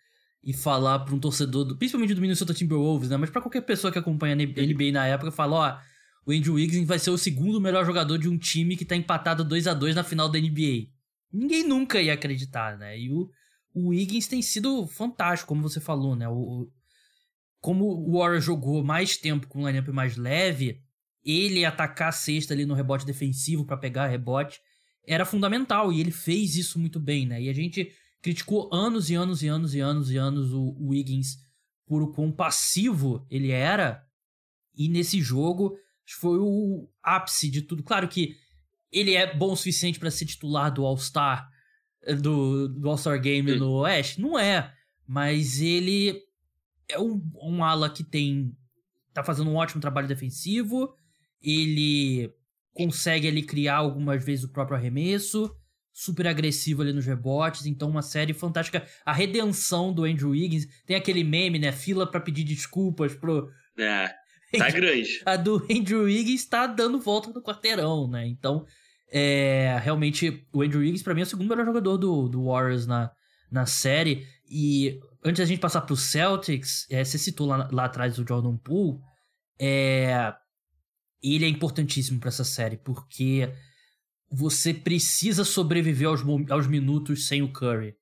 e 0.43 0.53
falar 0.53 1.01
para 1.01 1.15
um 1.15 1.19
torcedor, 1.19 1.65
do, 1.65 1.77
principalmente 1.77 2.15
do 2.15 2.21
Minnesota 2.21 2.55
Timberwolves, 2.55 3.11
né? 3.11 3.17
Mas 3.17 3.31
para 3.31 3.41
qualquer 3.41 3.63
pessoa 3.63 3.93
que 3.93 3.99
acompanha 3.99 4.35
a 4.35 4.37
NBA 4.37 4.93
na 4.93 5.07
época, 5.07 5.31
falar, 5.31 5.57
ó, 5.57 5.99
o 6.27 6.33
Andrew 6.33 6.55
Wiggins 6.55 6.87
vai 6.87 6.99
ser 6.99 7.11
o 7.11 7.19
segundo 7.19 7.61
melhor 7.61 7.85
jogador 7.85 8.19
de 8.19 8.29
um 8.29 8.39
time 8.39 8.77
que 8.77 8.85
tá 8.85 8.95
empatado 8.95 9.45
2 9.45 9.67
a 9.67 9.75
2 9.75 9.95
na 9.95 10.05
final 10.05 10.29
da 10.29 10.39
NBA. 10.39 10.89
Ninguém 11.33 11.67
nunca 11.67 12.01
ia 12.01 12.15
acreditar, 12.15 12.79
né? 12.79 12.99
E 12.99 13.11
o, 13.11 13.31
o 13.75 13.89
Wiggins 13.89 14.29
tem 14.29 14.41
sido 14.43 14.87
fantástico, 14.87 15.49
como 15.49 15.63
você 15.63 15.81
falou, 15.81 16.15
né? 16.15 16.29
O, 16.29 16.35
o 16.35 16.73
como 17.61 17.87
o 17.87 18.19
Warriors 18.19 18.45
jogou 18.45 18.85
mais 18.85 19.17
tempo 19.17 19.49
com 19.49 19.63
um 19.63 19.67
lineup 19.67 19.89
mais 19.89 20.17
leve, 20.17 20.81
ele 21.25 21.65
atacar 21.65 22.09
a 22.09 22.13
cesta 22.13 22.55
ali 22.55 22.65
no 22.65 22.75
rebote 22.75 23.05
defensivo 23.05 23.65
para 23.65 23.77
pegar 23.77 24.07
rebote 24.07 24.61
era 25.07 25.25
fundamental 25.25 25.93
e 25.93 26.01
ele 26.01 26.11
fez 26.11 26.55
isso 26.55 26.79
muito 26.79 27.01
bem, 27.01 27.27
né? 27.27 27.43
E 27.43 27.49
a 27.49 27.53
gente 27.53 27.91
criticou 28.21 28.69
anos 28.73 29.11
e 29.11 29.15
anos 29.15 29.43
e 29.43 29.49
anos 29.49 29.75
e 29.75 29.81
anos 29.81 30.11
e 30.11 30.17
anos 30.17 30.53
o, 30.53 30.77
Wiggins 30.81 31.39
por 31.87 32.03
o 32.03 32.13
quão 32.13 32.31
passivo 32.31 33.27
ele 33.31 33.51
era. 33.51 34.05
E 34.75 34.89
nesse 34.89 35.21
jogo 35.21 35.77
foi 36.21 36.39
o 36.39 36.89
ápice 37.03 37.51
de 37.51 37.63
tudo. 37.63 37.83
Claro 37.83 38.09
que 38.09 38.37
ele 38.91 39.15
é 39.15 39.35
bom 39.35 39.53
o 39.53 39.57
suficiente 39.57 39.99
para 39.99 40.11
ser 40.11 40.27
titular 40.27 40.73
do 40.73 40.85
All-Star, 40.85 41.49
do, 42.21 42.69
do 42.69 42.89
All-Star 42.89 43.21
Game 43.21 43.51
Sim. 43.51 43.59
no 43.59 43.73
Oeste? 43.73 44.21
Não 44.21 44.39
é. 44.39 44.73
Mas 45.07 45.61
ele 45.61 46.23
é 46.89 46.99
um, 46.99 47.21
um 47.43 47.65
ala 47.65 47.91
que 47.91 48.05
tem. 48.05 48.55
tá 49.13 49.23
fazendo 49.23 49.51
um 49.51 49.57
ótimo 49.57 49.81
trabalho 49.81 50.09
defensivo. 50.09 50.95
Ele 51.41 52.33
consegue 52.73 53.27
ali 53.27 53.43
criar 53.43 53.77
algumas 53.77 54.25
vezes 54.25 54.45
o 54.45 54.53
próprio 54.53 54.77
arremesso. 54.77 55.55
Super 56.01 56.29
agressivo 56.29 56.83
ali 56.83 56.93
nos 56.93 57.07
rebotes. 57.07 57.67
Então, 57.67 57.91
uma 57.91 58.03
série 58.03 58.33
fantástica. 58.33 58.87
A 59.05 59.13
redenção 59.13 59.93
do 59.93 60.05
Andrew 60.05 60.31
Wiggins. 60.31 60.69
Tem 60.87 60.97
aquele 60.97 61.25
meme, 61.25 61.59
né? 61.59 61.73
Fila 61.73 62.09
para 62.09 62.21
pedir 62.21 62.45
desculpas 62.45 63.17
pro. 63.17 63.51
É. 63.77 64.15
Tá 64.57 64.71
grande. 64.71 65.21
A 65.27 65.35
do 65.35 65.57
Andrew 65.69 66.05
Wiggins 66.05 66.45
tá 66.45 66.69
dando 66.69 67.01
volta 67.01 67.31
no 67.31 67.43
quarteirão, 67.43 68.09
né? 68.09 68.29
Então, 68.29 68.65
é, 69.11 69.77
realmente, 69.83 70.47
o 70.53 70.63
Andrew 70.63 70.83
Wiggins, 70.83 71.03
pra 71.03 71.15
mim, 71.15 71.23
é 71.23 71.25
o 71.25 71.27
segundo 71.27 71.49
melhor 71.49 71.67
jogador 71.67 71.97
do, 71.97 72.29
do 72.29 72.45
Warriors 72.45 72.87
na, 72.87 73.11
na 73.51 73.67
série. 73.67 74.25
E 74.49 75.01
antes 75.25 75.41
da 75.41 75.47
gente 75.47 75.59
passar 75.59 75.81
pro 75.81 75.97
Celtics, 75.97 76.87
é, 76.91 77.03
você 77.03 77.19
citou 77.19 77.49
lá, 77.49 77.69
lá 77.73 77.87
atrás 77.87 78.17
o 78.21 78.25
Jordan 78.25 78.57
Poole. 78.57 79.01
É, 79.61 80.33
ele 81.21 81.45
é 81.45 81.49
importantíssimo 81.49 82.21
para 82.21 82.29
essa 82.29 82.45
série, 82.45 82.77
porque 82.77 83.53
você 84.31 84.75
precisa 84.75 85.45
sobreviver 85.45 86.09
aos, 86.09 86.23
aos 86.51 86.67
minutos 86.67 87.27
sem 87.27 87.43
o 87.43 87.53
Curry. 87.53 87.95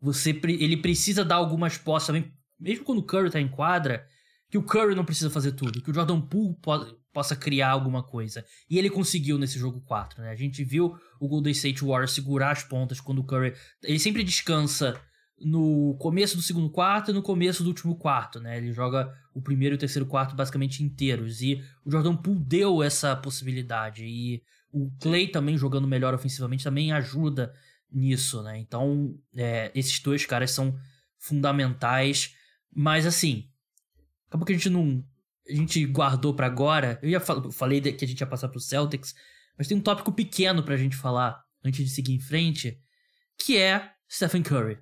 Você, 0.00 0.30
ele 0.44 0.78
precisa 0.78 1.24
dar 1.24 1.36
algumas 1.36 1.76
posses 1.76 2.24
mesmo 2.58 2.84
quando 2.84 2.98
o 2.98 3.02
Curry 3.02 3.30
tá 3.30 3.40
em 3.40 3.48
quadra, 3.48 4.06
que 4.50 4.58
o 4.58 4.62
Curry 4.62 4.94
não 4.94 5.04
precisa 5.04 5.30
fazer 5.30 5.52
tudo, 5.52 5.80
que 5.80 5.90
o 5.90 5.94
Jordan 5.94 6.20
Poole 6.20 6.54
po 6.60 7.00
possa 7.12 7.34
criar 7.34 7.70
alguma 7.70 8.04
coisa. 8.04 8.44
E 8.68 8.78
ele 8.78 8.88
conseguiu 8.88 9.36
nesse 9.36 9.58
jogo 9.58 9.80
4, 9.80 10.22
né? 10.22 10.30
A 10.30 10.36
gente 10.36 10.62
viu 10.62 10.96
o 11.20 11.26
Golden 11.26 11.50
State 11.50 11.84
Warriors 11.84 12.12
segurar 12.12 12.52
as 12.52 12.62
pontas 12.62 13.00
quando 13.00 13.18
o 13.18 13.24
Curry... 13.24 13.52
Ele 13.82 13.98
sempre 13.98 14.22
descansa 14.22 15.00
no 15.40 15.96
começo 15.98 16.36
do 16.36 16.42
segundo 16.42 16.70
quarto 16.70 17.10
e 17.10 17.14
no 17.14 17.20
começo 17.20 17.64
do 17.64 17.68
último 17.68 17.96
quarto, 17.96 18.38
né? 18.38 18.58
Ele 18.58 18.72
joga 18.72 19.12
o 19.34 19.42
primeiro 19.42 19.74
e 19.74 19.76
o 19.76 19.78
terceiro 19.78 20.06
quarto 20.06 20.36
basicamente 20.36 20.84
inteiros. 20.84 21.40
E 21.40 21.60
o 21.84 21.90
Jordan 21.90 22.14
Poole 22.14 22.38
deu 22.38 22.80
essa 22.80 23.16
possibilidade. 23.16 24.04
E 24.04 24.40
o 24.72 24.90
Clay 25.00 25.28
também 25.28 25.56
jogando 25.56 25.88
melhor 25.88 26.14
ofensivamente 26.14 26.64
também 26.64 26.92
ajuda 26.92 27.54
nisso, 27.90 28.42
né? 28.42 28.58
Então, 28.58 29.18
é, 29.34 29.70
esses 29.74 29.98
dois 30.00 30.24
caras 30.24 30.50
são 30.52 30.78
fundamentais. 31.18 32.34
Mas 32.72 33.06
assim, 33.06 33.48
acabou 34.28 34.46
que 34.46 34.52
a 34.52 34.56
gente 34.56 34.70
não. 34.70 35.04
A 35.48 35.52
gente 35.52 35.84
guardou 35.86 36.34
para 36.34 36.46
agora. 36.46 36.98
Eu 37.02 37.10
ia 37.10 37.20
fal 37.20 37.50
falei 37.50 37.80
que 37.80 38.04
a 38.04 38.08
gente 38.08 38.20
ia 38.20 38.26
passar 38.26 38.48
pro 38.48 38.60
Celtics, 38.60 39.14
mas 39.58 39.66
tem 39.66 39.76
um 39.76 39.80
tópico 39.80 40.12
pequeno 40.12 40.62
pra 40.62 40.76
gente 40.76 40.96
falar 40.96 41.42
antes 41.64 41.84
de 41.84 41.90
seguir 41.90 42.14
em 42.14 42.20
frente, 42.20 42.80
que 43.36 43.56
é 43.56 43.90
Stephen 44.08 44.42
Curry. 44.42 44.78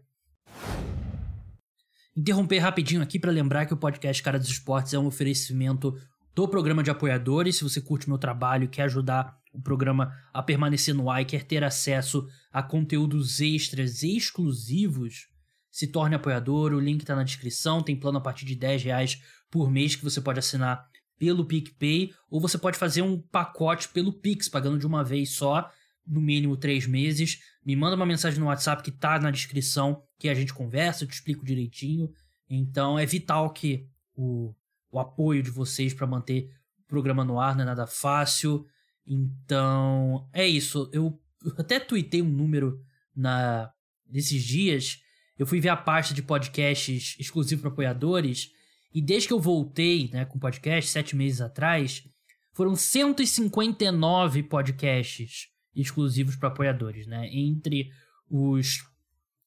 Interromper 2.15 2.59
rapidinho 2.59 3.01
aqui 3.01 3.19
para 3.19 3.31
lembrar 3.31 3.65
que 3.65 3.73
o 3.73 3.77
podcast 3.77 4.23
Cara 4.23 4.39
dos 4.39 4.49
Esportes 4.49 4.93
é 4.93 4.99
um 4.99 5.07
oferecimento 5.07 5.97
do 6.39 6.47
programa 6.47 6.85
de 6.85 6.91
apoiadores. 6.91 7.57
Se 7.57 7.65
você 7.65 7.81
curte 7.81 8.09
meu 8.09 8.17
trabalho 8.17 8.63
e 8.63 8.69
quer 8.69 8.83
ajudar 8.83 9.37
o 9.53 9.61
programa 9.61 10.15
a 10.33 10.41
permanecer 10.41 10.95
no 10.95 11.11
ar 11.11 11.21
e 11.21 11.25
quer 11.25 11.43
ter 11.43 11.65
acesso 11.65 12.29
a 12.53 12.63
conteúdos 12.63 13.41
extras 13.41 14.05
exclusivos, 14.05 15.27
se 15.69 15.89
torne 15.89 16.15
apoiador. 16.15 16.73
O 16.73 16.79
link 16.79 17.01
está 17.01 17.17
na 17.17 17.25
descrição. 17.25 17.83
Tem 17.83 17.99
plano 17.99 18.19
a 18.19 18.21
partir 18.21 18.45
de 18.45 18.55
10 18.55 18.85
reais 18.85 19.21
por 19.51 19.69
mês 19.69 19.97
que 19.97 20.05
você 20.05 20.21
pode 20.21 20.39
assinar 20.39 20.89
pelo 21.19 21.45
PicPay 21.45 22.15
ou 22.31 22.41
você 22.41 22.57
pode 22.57 22.79
fazer 22.79 23.03
um 23.03 23.21
pacote 23.21 23.89
pelo 23.89 24.13
Pix, 24.13 24.49
pagando 24.49 24.79
de 24.79 24.87
uma 24.87 25.03
vez 25.03 25.31
só, 25.31 25.69
no 26.07 26.21
mínimo 26.21 26.57
três 26.57 26.87
meses. 26.87 27.41
Me 27.67 27.75
manda 27.75 27.97
uma 27.97 28.07
mensagem 28.07 28.39
no 28.39 28.47
WhatsApp 28.47 28.85
que 28.85 28.91
está 28.91 29.19
na 29.19 29.33
descrição 29.33 30.05
que 30.17 30.29
a 30.29 30.35
gente 30.35 30.55
conversa, 30.55 31.03
eu 31.03 31.09
te 31.09 31.15
explico 31.15 31.45
direitinho. 31.45 32.09
Então 32.49 32.97
é 32.97 33.05
vital 33.05 33.53
que 33.53 33.89
o, 34.15 34.55
o 34.91 34.99
apoio 34.99 35.43
de 35.43 35.51
vocês 35.51 35.93
para 35.93 36.07
manter 36.07 36.51
o 36.81 36.89
programa 36.89 37.25
no 37.25 37.41
ar 37.41 37.55
não 37.55 37.63
é 37.63 37.67
nada 37.67 37.87
fácil. 37.87 38.67
Então 39.07 40.29
é 40.33 40.47
isso. 40.47 40.89
Eu 40.93 41.19
até 41.57 41.79
tuitei 41.79 42.23
um 42.23 42.29
número 42.29 42.81
na 43.15 43.73
nesses 44.11 44.43
dias. 44.43 45.03
Eu 45.39 45.47
fui 45.47 45.61
ver 45.61 45.69
a 45.69 45.77
pasta 45.77 46.15
de 46.15 46.23
podcasts 46.23 47.17
exclusivo 47.19 47.63
para 47.63 47.71
apoiadores. 47.71 48.51
E 48.93 49.03
desde 49.03 49.29
que 49.29 49.35
eu 49.35 49.41
voltei 49.41 50.11
né, 50.13 50.25
com 50.25 50.39
podcast, 50.39 50.91
sete 50.91 51.15
meses 51.15 51.41
atrás, 51.41 52.09
foram 52.53 52.75
159 52.75 54.43
podcasts 54.45 55.49
exclusivos 55.77 56.35
para 56.35 56.49
apoiadores, 56.49 57.07
né? 57.07 57.29
Entre 57.31 57.93
os 58.29 58.85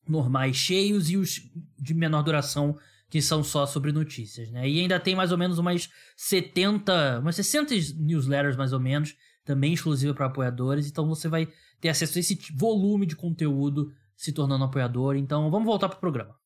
normais 0.07 0.55
cheios 0.55 1.09
e 1.09 1.17
os 1.17 1.41
de 1.77 1.93
menor 1.93 2.23
duração 2.23 2.77
que 3.11 3.21
são 3.21 3.43
só 3.43 3.65
sobre 3.65 3.91
notícias, 3.91 4.49
né? 4.49 4.67
E 4.67 4.79
ainda 4.79 4.97
tem 4.97 5.13
mais 5.13 5.33
ou 5.33 5.37
menos 5.37 5.59
umas 5.59 5.89
70, 6.15 7.19
umas 7.19 7.35
60 7.35 7.75
newsletters 7.97 8.55
mais 8.55 8.71
ou 8.71 8.79
menos, 8.79 9.17
também 9.43 9.73
exclusiva 9.73 10.13
para 10.13 10.27
apoiadores, 10.27 10.87
então 10.87 11.05
você 11.05 11.27
vai 11.27 11.45
ter 11.81 11.89
acesso 11.89 12.17
a 12.17 12.21
esse 12.21 12.39
volume 12.55 13.05
de 13.05 13.17
conteúdo 13.17 13.91
se 14.15 14.31
tornando 14.31 14.63
apoiador. 14.63 15.17
Então, 15.17 15.51
vamos 15.51 15.65
voltar 15.65 15.89
pro 15.89 15.99
programa. 15.99 16.39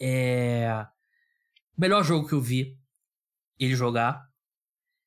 É 0.00 0.84
melhor 1.76 2.02
jogo 2.02 2.26
que 2.26 2.34
eu 2.34 2.40
vi 2.40 2.76
ele 3.56 3.76
jogar. 3.76 4.26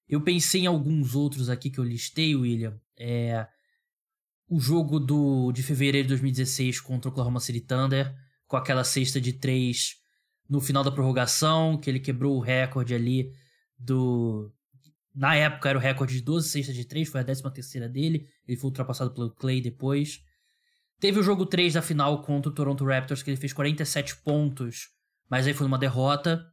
Eu 0.08 0.22
pensei 0.22 0.62
em 0.62 0.68
alguns 0.68 1.16
outros 1.16 1.50
aqui 1.50 1.70
que 1.70 1.80
eu 1.80 1.84
listei, 1.84 2.34
William. 2.34 2.80
É 2.98 3.46
o 4.48 4.58
jogo 4.60 5.00
do, 5.00 5.52
de 5.52 5.64
fevereiro 5.64 6.08
de 6.08 6.14
2016 6.14 6.80
contra 6.80 7.10
o 7.10 7.12
Oklahoma 7.12 7.40
City 7.42 7.60
Thunder, 7.60 8.16
com 8.52 8.58
aquela 8.58 8.84
cesta 8.84 9.22
de 9.22 9.32
três 9.32 9.96
no 10.50 10.60
final 10.60 10.84
da 10.84 10.92
prorrogação, 10.92 11.78
que 11.78 11.90
ele 11.90 12.02
quebrou 12.02 12.36
o 12.36 12.42
recorde 12.42 12.94
ali 12.94 13.32
do. 13.80 14.54
Na 15.16 15.34
época 15.36 15.70
era 15.70 15.78
o 15.78 15.82
recorde 15.82 16.16
de 16.16 16.22
12 16.22 16.50
cestas 16.50 16.76
de 16.76 16.84
três, 16.84 17.08
foi 17.08 17.22
a 17.22 17.24
13 17.24 17.44
terceira 17.54 17.88
dele, 17.88 18.28
ele 18.46 18.58
foi 18.58 18.68
ultrapassado 18.68 19.14
pelo 19.14 19.32
Clay 19.32 19.62
depois. 19.62 20.22
Teve 21.00 21.18
o 21.18 21.24
jogo 21.24 21.46
3 21.46 21.76
da 21.76 21.82
final 21.82 22.22
contra 22.24 22.52
o 22.52 22.54
Toronto 22.54 22.84
Raptors, 22.84 23.24
que 23.24 23.30
ele 23.30 23.38
fez 23.38 23.54
47 23.54 24.18
pontos, 24.18 24.90
mas 25.30 25.48
aí 25.48 25.54
foi 25.54 25.66
uma 25.66 25.78
derrota. 25.78 26.46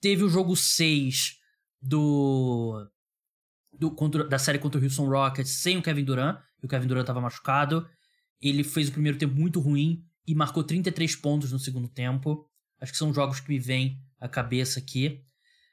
Teve 0.00 0.24
o 0.24 0.28
jogo 0.28 0.56
6 0.56 1.36
do, 1.80 2.90
do 3.72 3.92
contra, 3.92 4.24
da 4.24 4.38
série 4.38 4.58
contra 4.58 4.80
o 4.80 4.82
Houston 4.84 5.08
Rockets 5.08 5.52
sem 5.62 5.78
o 5.78 5.82
Kevin 5.82 6.04
Durant, 6.04 6.40
o 6.60 6.66
Kevin 6.66 6.88
Durant 6.88 7.04
estava 7.04 7.20
machucado. 7.20 7.88
Ele 8.42 8.64
fez 8.64 8.88
o 8.88 8.92
primeiro 8.92 9.16
tempo 9.16 9.34
muito 9.36 9.60
ruim 9.60 10.04
e 10.26 10.34
marcou 10.34 10.64
33 10.64 11.16
pontos 11.16 11.52
no 11.52 11.58
segundo 11.58 11.88
tempo. 11.88 12.48
Acho 12.80 12.92
que 12.92 12.98
são 12.98 13.14
jogos 13.14 13.40
que 13.40 13.48
me 13.48 13.58
vêm 13.58 13.98
à 14.20 14.28
cabeça 14.28 14.78
aqui. 14.78 15.22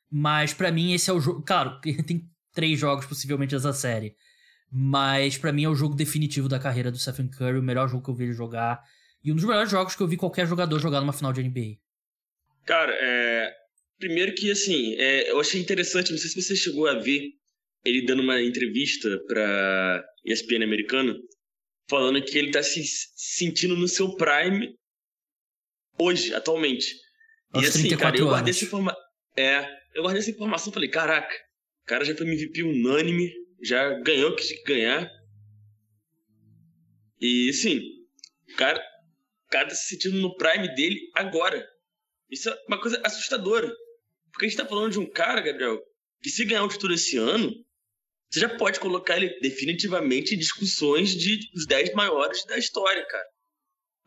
Mas 0.09 0.53
para 0.53 0.71
mim 0.71 0.93
esse 0.93 1.09
é 1.09 1.13
o 1.13 1.19
jogo. 1.19 1.41
Claro, 1.41 1.79
tem 2.05 2.29
três 2.53 2.79
jogos 2.79 3.05
possivelmente 3.05 3.55
dessa 3.55 3.73
série. 3.73 4.15
Mas 4.71 5.37
para 5.37 5.51
mim 5.51 5.63
é 5.63 5.69
o 5.69 5.75
jogo 5.75 5.95
definitivo 5.95 6.47
da 6.47 6.59
carreira 6.59 6.91
do 6.91 6.97
Stephen 6.97 7.27
Curry, 7.27 7.59
o 7.59 7.63
melhor 7.63 7.87
jogo 7.87 8.03
que 8.03 8.09
eu 8.09 8.15
vi 8.15 8.25
ele 8.25 8.33
jogar. 8.33 8.83
E 9.23 9.31
um 9.31 9.35
dos 9.35 9.45
melhores 9.45 9.71
jogos 9.71 9.95
que 9.95 10.01
eu 10.01 10.07
vi 10.07 10.17
qualquer 10.17 10.47
jogador 10.47 10.79
jogar 10.79 10.99
numa 10.99 11.13
final 11.13 11.31
de 11.31 11.41
NBA. 11.43 11.77
Cara, 12.65 12.91
é... 12.93 13.53
primeiro 13.99 14.33
que 14.33 14.51
assim, 14.51 14.95
é... 14.95 15.31
eu 15.31 15.39
achei 15.39 15.61
interessante, 15.61 16.11
não 16.11 16.17
sei 16.17 16.29
se 16.29 16.41
você 16.41 16.55
chegou 16.55 16.87
a 16.87 16.95
ver 16.99 17.33
ele 17.85 18.05
dando 18.05 18.21
uma 18.21 18.41
entrevista 18.41 19.19
pra 19.27 20.03
ESPN 20.25 20.63
americano, 20.63 21.19
falando 21.93 22.23
que 22.23 22.35
ele 22.35 22.49
tá 22.49 22.63
se 22.63 22.83
sentindo 23.15 23.77
no 23.77 23.87
seu 23.87 24.15
prime 24.15 24.75
hoje, 25.99 26.33
atualmente. 26.33 26.95
Aos 27.51 27.63
e 27.63 27.67
assim, 27.67 27.95
cara, 27.95 28.17
eu 28.17 28.25
guardei 28.25 28.49
essa 28.49 28.65
informação. 28.65 28.99
É, 29.37 29.59
eu 29.93 30.01
guardei 30.01 30.21
essa 30.21 30.31
informação 30.31 30.71
e 30.71 30.73
falei, 30.73 30.89
caraca, 30.89 31.35
o 31.83 31.85
cara 31.85 32.03
já 32.03 32.15
foi 32.15 32.25
MVP 32.25 32.63
unânime, 32.63 33.31
já 33.61 33.99
ganhou 33.99 34.31
o 34.31 34.35
que 34.35 34.43
tinha 34.43 34.57
que 34.57 34.73
ganhar. 34.73 35.07
E 37.21 37.53
sim, 37.53 37.79
o 38.51 38.55
cara, 38.55 38.83
o 39.45 39.51
cara 39.51 39.67
tá 39.67 39.75
se 39.75 39.89
sentindo 39.89 40.17
no 40.17 40.35
prime 40.35 40.73
dele 40.73 40.99
agora. 41.13 41.63
Isso 42.27 42.49
é 42.49 42.57
uma 42.67 42.81
coisa 42.81 42.99
assustadora. 43.05 43.71
Porque 44.31 44.47
a 44.47 44.49
gente 44.49 44.57
tá 44.57 44.65
falando 44.65 44.93
de 44.93 44.99
um 44.99 45.07
cara, 45.07 45.41
Gabriel, 45.41 45.79
que 46.23 46.31
se 46.31 46.43
ganhar 46.43 46.63
o 46.63 46.69
título 46.69 46.95
esse 46.95 47.17
ano, 47.17 47.53
você 48.33 48.39
já 48.39 48.49
pode 48.57 48.79
colocar 48.79 49.15
ele 49.15 49.39
definitivamente 49.41 50.33
em 50.33 50.39
discussões 50.39 51.15
de 51.15 51.39
os 51.55 51.67
10 51.67 51.93
maiores 51.93 52.43
da 52.45 52.57
história, 52.57 53.05
cara. 53.05 53.27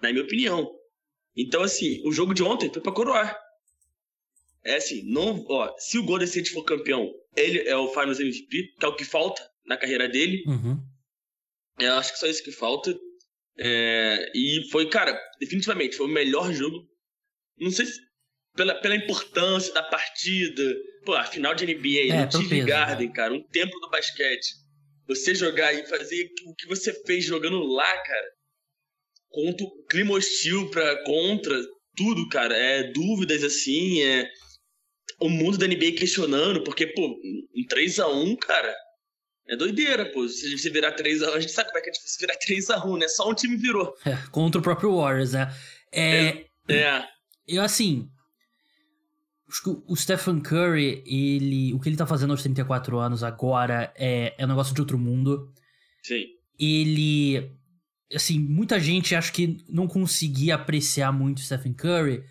Na 0.03 0.11
minha 0.11 0.25
opinião. 0.25 0.69
Então, 1.37 1.63
assim, 1.63 2.03
o 2.05 2.11
jogo 2.11 2.35
de 2.35 2.43
ontem 2.43 2.69
foi 2.69 2.83
pra 2.83 2.91
coroar. 2.91 3.39
É 4.65 4.79
assim, 4.79 5.05
não, 5.05 5.47
ó, 5.49 5.73
se 5.79 5.97
o 5.97 6.05
Golden 6.05 6.27
State 6.27 6.51
for 6.51 6.65
campeão, 6.65 7.09
ele 7.37 7.69
é 7.69 7.77
o 7.77 7.89
Finals 7.93 8.19
MVP, 8.19 8.75
que 8.77 8.85
é 8.85 8.89
o 8.89 8.97
que 8.97 9.05
falta 9.05 9.49
na 9.65 9.77
carreira 9.77 10.09
dele. 10.09 10.43
Uhum. 10.45 10.77
Eu 11.79 11.95
acho 11.95 12.13
que 12.13 12.19
só 12.19 12.27
isso 12.27 12.43
que 12.43 12.51
falta. 12.51 12.99
É, 13.57 14.33
e 14.35 14.69
foi, 14.73 14.91
cara, 14.91 15.17
definitivamente, 15.39 15.97
foi 15.97 16.07
o 16.07 16.13
melhor 16.13 16.53
jogo. 16.53 16.85
Não 17.57 17.71
sei 17.71 17.87
se 17.87 18.01
pela, 18.57 18.75
pela 18.75 18.97
importância 18.97 19.73
da 19.73 19.83
partida, 19.83 20.63
Pô, 21.07 21.15
a 21.15 21.23
final 21.23 21.55
de 21.55 21.65
NBA, 21.65 22.13
é, 22.13 22.25
no 22.25 22.29
TV 22.29 22.65
Garden, 22.65 23.13
cara, 23.13 23.33
um 23.33 23.41
tempo 23.41 23.79
do 23.79 23.89
basquete. 23.89 24.57
você 25.07 25.37
jogar 25.37 25.73
e 25.73 25.87
fazer 25.87 26.29
o 26.45 26.55
que 26.57 26.67
você 26.67 26.93
fez 27.05 27.25
jogando 27.25 27.63
lá, 27.63 27.99
cara, 28.03 28.27
contra 29.29 29.65
o 29.65 29.85
clima 29.85 30.15
hostil 30.15 30.69
pra, 30.69 31.05
contra 31.05 31.57
tudo, 31.95 32.29
cara, 32.29 32.57
é 32.57 32.91
dúvidas 32.91 33.45
assim, 33.45 34.03
é 34.03 34.29
o 35.21 35.29
mundo 35.29 35.57
da 35.57 35.69
NBA 35.69 35.93
questionando, 35.93 36.65
porque, 36.65 36.89
pô, 36.89 37.07
um 37.55 37.67
3x1, 37.71 38.37
cara, 38.39 38.75
é 39.49 39.57
doideira, 39.57 40.11
pô. 40.11 40.29
Se 40.29 40.59
você 40.59 40.69
virar 40.71 40.97
3x1, 40.97 41.29
a 41.29 41.41
gente 41.41 41.53
sabe 41.53 41.69
como 41.69 41.79
é 41.79 41.83
que 41.83 41.91
é 41.91 41.93
difícil 41.93 42.19
virar 42.21 42.37
3x1, 42.37 42.99
né? 42.99 43.09
Só 43.09 43.31
um 43.31 43.35
time 43.35 43.57
virou. 43.57 43.95
É, 44.05 44.17
contra 44.33 44.61
o 44.61 44.63
próprio 44.63 44.97
Warriors, 44.97 45.35
né? 45.35 45.55
É. 45.93 46.27
é. 46.27 46.47
é. 46.69 47.09
Eu, 47.47 47.63
assim. 47.63 48.11
O 49.87 49.97
Stephen 49.97 50.41
Curry, 50.41 51.03
ele, 51.07 51.73
o 51.73 51.81
que 51.81 51.89
ele 51.89 51.97
tá 51.97 52.07
fazendo 52.07 52.31
aos 52.31 52.43
34 52.43 52.99
anos 52.99 53.23
agora 53.23 53.93
é, 53.97 54.35
é 54.37 54.45
um 54.45 54.49
negócio 54.49 54.75
de 54.75 54.81
outro 54.81 54.99
mundo. 54.99 55.53
Sim. 56.03 56.25
Ele. 56.59 57.53
Assim, 58.15 58.39
muita 58.39 58.79
gente 58.79 59.15
acho 59.15 59.33
que 59.33 59.65
não 59.69 59.89
conseguia 59.89 60.55
apreciar 60.55 61.13
muito 61.13 61.39
o 61.39 61.43
Stephen 61.43 61.73
Curry. 61.73 62.25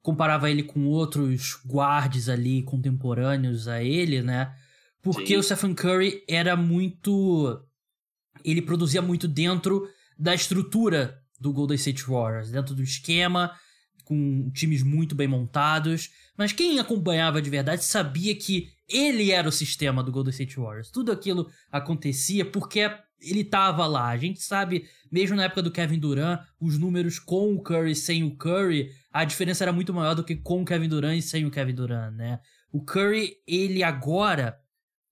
Comparava 0.00 0.50
ele 0.50 0.62
com 0.62 0.86
outros 0.86 1.58
guards 1.66 2.28
ali 2.28 2.62
contemporâneos 2.62 3.66
a 3.66 3.82
ele, 3.82 4.22
né? 4.22 4.54
Porque 5.02 5.34
Sim. 5.34 5.36
o 5.36 5.42
Stephen 5.42 5.74
Curry 5.74 6.22
era 6.28 6.56
muito. 6.56 7.60
Ele 8.44 8.62
produzia 8.62 9.02
muito 9.02 9.26
dentro 9.26 9.88
da 10.18 10.34
estrutura 10.34 11.20
do 11.38 11.52
Golden 11.52 11.76
State 11.76 12.04
Warriors, 12.04 12.50
dentro 12.50 12.74
do 12.74 12.82
esquema, 12.82 13.52
com 14.06 14.48
times 14.52 14.84
muito 14.84 15.14
bem 15.16 15.26
montados. 15.26 16.10
Mas 16.38 16.52
quem 16.52 16.78
acompanhava 16.78 17.42
de 17.42 17.50
verdade 17.50 17.84
sabia 17.84 18.34
que 18.36 18.70
ele 18.88 19.32
era 19.32 19.48
o 19.48 19.52
sistema 19.52 20.02
do 20.02 20.12
Golden 20.12 20.30
State 20.30 20.56
Warriors. 20.56 20.90
Tudo 20.90 21.10
aquilo 21.10 21.50
acontecia 21.72 22.44
porque 22.44 22.88
ele 23.20 23.40
estava 23.40 23.84
lá. 23.84 24.08
A 24.08 24.16
gente 24.16 24.40
sabe, 24.40 24.86
mesmo 25.10 25.34
na 25.34 25.44
época 25.44 25.60
do 25.60 25.72
Kevin 25.72 25.98
Durant, 25.98 26.40
os 26.60 26.78
números 26.78 27.18
com 27.18 27.52
o 27.52 27.60
Curry 27.60 27.90
e 27.90 27.96
sem 27.96 28.22
o 28.22 28.36
Curry, 28.36 28.90
a 29.12 29.24
diferença 29.24 29.64
era 29.64 29.72
muito 29.72 29.92
maior 29.92 30.14
do 30.14 30.22
que 30.22 30.36
com 30.36 30.62
o 30.62 30.64
Kevin 30.64 30.88
Durant 30.88 31.18
e 31.18 31.22
sem 31.22 31.44
o 31.44 31.50
Kevin 31.50 31.74
Durant, 31.74 32.14
né? 32.14 32.38
O 32.70 32.84
Curry, 32.84 33.34
ele 33.44 33.82
agora 33.82 34.56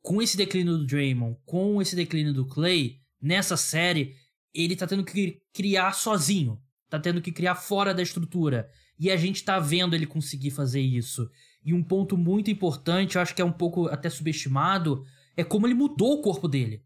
com 0.00 0.22
esse 0.22 0.36
declínio 0.36 0.78
do 0.78 0.86
Draymond, 0.86 1.36
com 1.44 1.82
esse 1.82 1.96
declínio 1.96 2.32
do 2.32 2.46
Clay, 2.46 3.00
nessa 3.20 3.56
série, 3.56 4.14
ele 4.54 4.76
tá 4.76 4.86
tendo 4.86 5.02
que 5.02 5.40
criar 5.52 5.92
sozinho. 5.94 6.60
Tá 6.94 7.00
tendo 7.00 7.20
que 7.20 7.32
criar 7.32 7.56
fora 7.56 7.92
da 7.92 8.02
estrutura. 8.02 8.70
E 8.98 9.10
a 9.10 9.16
gente 9.16 9.44
tá 9.44 9.58
vendo 9.58 9.94
ele 9.94 10.06
conseguir 10.06 10.50
fazer 10.50 10.80
isso. 10.80 11.28
E 11.64 11.72
um 11.72 11.82
ponto 11.82 12.16
muito 12.16 12.50
importante, 12.50 13.16
eu 13.16 13.22
acho 13.22 13.34
que 13.34 13.42
é 13.42 13.44
um 13.44 13.52
pouco 13.52 13.88
até 13.88 14.08
subestimado, 14.08 15.04
é 15.36 15.42
como 15.42 15.66
ele 15.66 15.74
mudou 15.74 16.14
o 16.14 16.22
corpo 16.22 16.46
dele. 16.46 16.82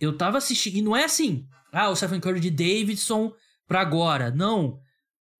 Eu 0.00 0.16
tava 0.16 0.38
assistindo, 0.38 0.76
e 0.76 0.82
não 0.82 0.96
é 0.96 1.04
assim, 1.04 1.46
ah, 1.72 1.90
o 1.90 1.96
Stephen 1.96 2.20
Curry 2.20 2.40
de 2.40 2.50
Davidson 2.50 3.32
pra 3.66 3.80
agora. 3.80 4.30
Não. 4.30 4.80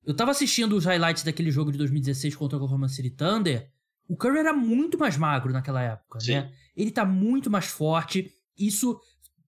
Eu 0.04 0.14
tava 0.14 0.30
assistindo 0.30 0.76
os 0.76 0.85
highlights 0.85 1.22
daquele 1.22 1.50
jogo 1.50 1.72
de 1.72 1.78
2016 1.78 2.37
contra 2.37 2.56
o 2.56 2.61
Oklahoma 2.61 2.88
City 2.88 3.11
Thunder. 3.11 3.70
O 4.08 4.16
Curry 4.16 4.38
era 4.38 4.52
muito 4.52 4.98
mais 4.98 5.16
magro 5.16 5.52
naquela 5.52 5.82
época, 5.82 6.20
Sim. 6.20 6.32
né? 6.32 6.52
ele 6.76 6.90
tá 6.90 7.04
muito 7.04 7.50
mais 7.50 7.66
forte. 7.66 8.30
Isso 8.58 8.98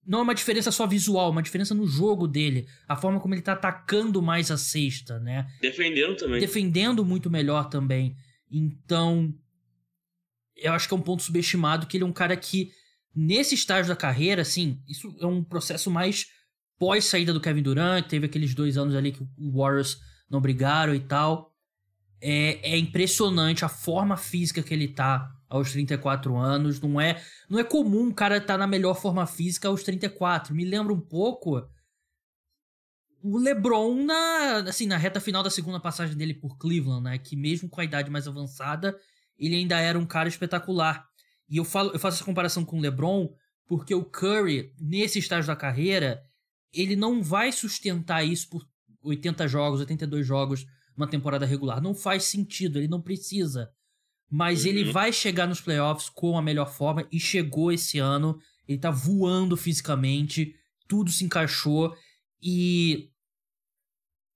não 0.07 0.21
é 0.21 0.23
uma 0.23 0.35
diferença 0.35 0.71
só 0.71 0.87
visual, 0.87 1.29
é 1.29 1.33
uma 1.33 1.43
diferença 1.43 1.75
no 1.75 1.87
jogo 1.87 2.27
dele. 2.27 2.67
A 2.89 2.97
forma 2.97 3.21
como 3.21 3.35
ele 3.35 3.43
tá 3.43 3.53
atacando 3.53 4.21
mais 4.21 4.51
a 4.51 4.57
cesta, 4.57 5.19
né? 5.19 5.47
Defendendo 5.61 6.17
também. 6.17 6.41
Defendendo 6.41 7.05
muito 7.05 7.31
melhor 7.31 7.69
também. 7.69 8.17
Então, 8.51 9.35
eu 10.57 10.73
acho 10.73 10.87
que 10.87 10.95
é 10.95 10.97
um 10.97 11.03
ponto 11.03 11.23
subestimado 11.23 11.87
que 11.87 11.97
ele 11.97 12.05
é 12.05 12.07
um 12.07 12.13
cara 12.13 12.37
que, 12.37 12.71
nesse 13.15 13.55
estágio 13.55 13.89
da 13.89 13.97
carreira, 13.97 14.43
assim, 14.43 14.81
isso 14.89 15.17
é 15.21 15.27
um 15.27 15.43
processo 15.43 15.91
mais 15.91 16.27
pós-saída 16.79 17.33
do 17.33 17.41
Kevin 17.41 17.63
Durant, 17.63 18.07
teve 18.07 18.27
aqueles 18.27 18.55
dois 18.55 18.77
anos 18.77 18.95
ali 18.95 19.13
que 19.13 19.23
o 19.23 19.53
Warriors 19.59 19.99
não 20.31 20.41
brigaram 20.41 20.95
e 20.95 21.01
tal. 21.01 21.53
É, 22.21 22.73
é 22.73 22.79
impressionante 22.79 23.65
a 23.65 23.69
forma 23.69 24.17
física 24.17 24.63
que 24.63 24.73
ele 24.73 24.89
tá 24.89 25.31
aos 25.57 25.73
34 25.73 26.37
anos. 26.37 26.81
Não 26.81 27.01
é, 27.01 27.23
não 27.49 27.59
é 27.59 27.65
comum 27.65 28.09
o 28.09 28.15
cara 28.15 28.39
estar 28.39 28.55
tá 28.55 28.59
na 28.59 28.67
melhor 28.67 28.95
forma 28.95 29.27
física 29.27 29.69
aos 29.69 29.83
34. 29.83 30.55
Me 30.55 30.65
lembra 30.65 30.93
um 30.93 31.01
pouco 31.01 31.69
o 33.23 33.39
LeBron 33.39 34.05
na, 34.05 34.59
assim, 34.69 34.87
na 34.87 34.97
reta 34.97 35.21
final 35.21 35.43
da 35.43 35.51
segunda 35.51 35.81
passagem 35.81 36.17
dele 36.17 36.35
por 36.35 36.59
Cleveland, 36.59 37.05
né? 37.05 37.19
Que 37.19 37.37
mesmo 37.37 37.69
com 37.69 37.81
a 37.81 37.85
idade 37.85 38.11
mais 38.11 38.29
avançada, 38.29 38.99
ele 39.39 39.55
ainda 39.55 39.79
era 39.79 39.99
um 39.99 40.07
cara 40.07 40.29
espetacular. 40.29 41.07
E 41.49 41.57
eu, 41.57 41.65
falo, 41.65 41.93
eu 41.93 41.99
faço 41.99 42.17
essa 42.17 42.25
comparação 42.25 42.65
com 42.65 42.79
o 42.79 42.81
LeBron 42.81 43.35
porque 43.67 43.95
o 43.95 44.05
Curry, 44.05 44.75
nesse 44.79 45.19
estágio 45.19 45.47
da 45.47 45.57
carreira, 45.57 46.23
ele 46.73 46.97
não 46.97 47.23
vai 47.23 47.51
sustentar 47.51 48.23
isso 48.23 48.49
por 48.51 48.67
80 49.03 49.49
jogos, 49.49 49.81
82 49.81 50.27
jogos, 50.27 50.67
uma 50.97 51.07
temporada 51.07 51.47
regular. 51.47 51.81
Não 51.81 51.95
faz 51.95 52.25
sentido, 52.25 52.79
ele 52.79 52.89
não 52.89 53.01
precisa. 53.01 53.71
Mas 54.37 54.65
uhum. 54.65 54.71
ele 54.71 54.91
vai 54.91 55.13
chegar 55.13 55.47
nos 55.47 55.61
playoffs 55.61 56.09
com 56.09 56.37
a 56.37 56.43
melhor 56.43 56.69
forma 56.69 57.07
e 57.13 57.21
chegou 57.21 57.71
esse 57.71 58.01
ano. 58.01 58.37
Ele 58.67 58.79
tá 58.79 58.91
voando 58.91 59.57
fisicamente, 59.57 60.53
tudo 60.89 61.09
se 61.13 61.25
encaixou 61.25 61.95
e. 62.43 63.11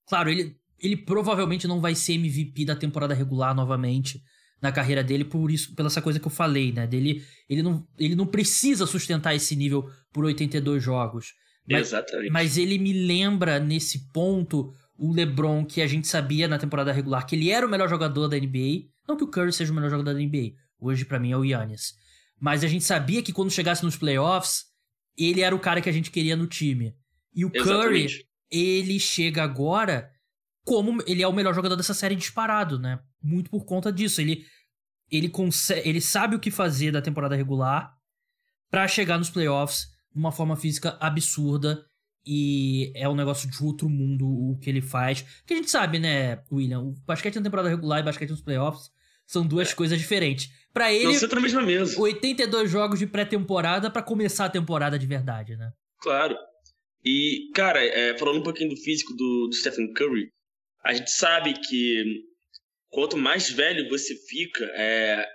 Claro, 0.07 0.29
ele, 0.29 0.55
ele 0.79 0.95
provavelmente 0.95 1.67
não 1.67 1.81
vai 1.81 1.95
ser 1.95 2.13
MVP 2.13 2.63
da 2.63 2.77
temporada 2.77 3.13
regular 3.13 3.53
novamente 3.53 4.23
na 4.61 4.71
carreira 4.71 5.03
dele, 5.03 5.25
por 5.25 5.51
isso, 5.51 5.75
pela 5.75 5.87
essa 5.87 6.01
coisa 6.01 6.17
que 6.17 6.27
eu 6.27 6.31
falei, 6.31 6.71
né? 6.71 6.87
Dele, 6.87 7.21
ele 7.49 7.61
não, 7.61 7.85
ele 7.97 8.15
não 8.15 8.25
precisa 8.25 8.87
sustentar 8.87 9.35
esse 9.35 9.53
nível 9.53 9.89
por 10.13 10.23
82 10.23 10.81
jogos. 10.81 11.33
Mas, 11.69 11.87
Exatamente. 11.87 12.31
Mas 12.31 12.57
ele 12.57 12.77
me 12.77 12.93
lembra 12.93 13.59
nesse 13.59 14.09
ponto 14.13 14.73
o 14.99 15.13
LeBron 15.13 15.65
que 15.65 15.81
a 15.81 15.87
gente 15.87 16.07
sabia 16.07 16.47
na 16.47 16.59
temporada 16.59 16.91
regular 16.91 17.25
que 17.25 17.35
ele 17.35 17.49
era 17.49 17.65
o 17.65 17.69
melhor 17.69 17.89
jogador 17.89 18.27
da 18.27 18.37
NBA 18.37 18.89
não 19.09 19.17
que 19.17 19.23
o 19.23 19.27
Curry 19.27 19.51
seja 19.51 19.71
o 19.71 19.75
melhor 19.75 19.89
jogador 19.89 20.13
da 20.13 20.19
NBA. 20.19 20.53
Hoje, 20.79 21.03
para 21.03 21.19
mim, 21.19 21.31
é 21.31 21.37
o 21.37 21.43
Yannis. 21.43 21.95
Mas 22.39 22.63
a 22.63 22.67
gente 22.67 22.85
sabia 22.85 23.23
que 23.23 23.33
quando 23.33 23.49
chegasse 23.49 23.83
nos 23.83 23.97
playoffs, 23.97 24.65
ele 25.17 25.41
era 25.41 25.55
o 25.55 25.59
cara 25.59 25.81
que 25.81 25.89
a 25.89 25.91
gente 25.91 26.11
queria 26.11 26.35
no 26.35 26.45
time. 26.45 26.95
E 27.33 27.43
o 27.43 27.51
Exatamente. 27.51 28.17
Curry, 28.17 28.29
ele 28.51 28.99
chega 28.99 29.41
agora 29.41 30.11
como 30.63 31.01
ele 31.07 31.23
é 31.23 31.27
o 31.27 31.33
melhor 31.33 31.55
jogador 31.55 31.75
dessa 31.75 31.95
série 31.95 32.15
disparado, 32.15 32.77
né? 32.77 32.99
Muito 33.19 33.49
por 33.49 33.65
conta 33.65 33.91
disso. 33.91 34.21
Ele 34.21 34.45
ele 35.11 35.27
consegue, 35.27 35.89
ele 35.89 35.99
sabe 35.99 36.35
o 36.35 36.39
que 36.39 36.51
fazer 36.51 36.91
da 36.91 37.01
temporada 37.01 37.35
regular 37.35 37.91
para 38.69 38.87
chegar 38.87 39.17
nos 39.17 39.31
playoffs 39.31 39.87
de 40.13 40.19
uma 40.19 40.31
forma 40.31 40.55
física 40.55 40.95
absurda 40.99 41.83
e 42.25 42.91
é 42.95 43.07
um 43.07 43.15
negócio 43.15 43.49
de 43.49 43.63
outro 43.63 43.89
mundo 43.89 44.25
o 44.25 44.57
que 44.59 44.69
ele 44.69 44.81
faz. 44.81 45.25
Que 45.45 45.53
a 45.53 45.57
gente 45.57 45.69
sabe, 45.69 45.99
né, 45.99 46.43
William, 46.51 46.81
o 46.81 46.95
basquete 47.05 47.35
na 47.35 47.43
temporada 47.43 47.69
regular 47.69 47.99
e 47.99 48.03
basquete 48.03 48.29
nos 48.29 48.41
playoffs 48.41 48.91
são 49.25 49.45
duas 49.45 49.71
é. 49.71 49.75
coisas 49.75 49.97
diferentes. 49.97 50.49
Para 50.73 50.93
ele, 50.93 51.19
Não 51.19 51.27
na 51.27 51.41
mesma 51.41 51.61
mesa. 51.61 51.99
82 51.99 52.69
jogos 52.69 52.99
de 52.99 53.07
pré-temporada 53.07 53.89
para 53.89 54.03
começar 54.03 54.45
a 54.45 54.49
temporada 54.49 54.97
de 54.97 55.05
verdade, 55.05 55.55
né? 55.55 55.71
Claro. 55.99 56.35
E, 57.03 57.49
cara, 57.53 57.83
é, 57.83 58.17
falando 58.17 58.39
um 58.39 58.43
pouquinho 58.43 58.69
do 58.69 58.77
físico 58.77 59.13
do, 59.13 59.47
do 59.47 59.55
Stephen 59.55 59.93
Curry, 59.93 60.31
a 60.83 60.93
gente 60.93 61.11
sabe 61.11 61.53
que 61.53 62.23
quanto 62.89 63.17
mais 63.17 63.49
velho 63.49 63.89
você 63.89 64.15
fica, 64.15 64.65
é, 64.73 65.27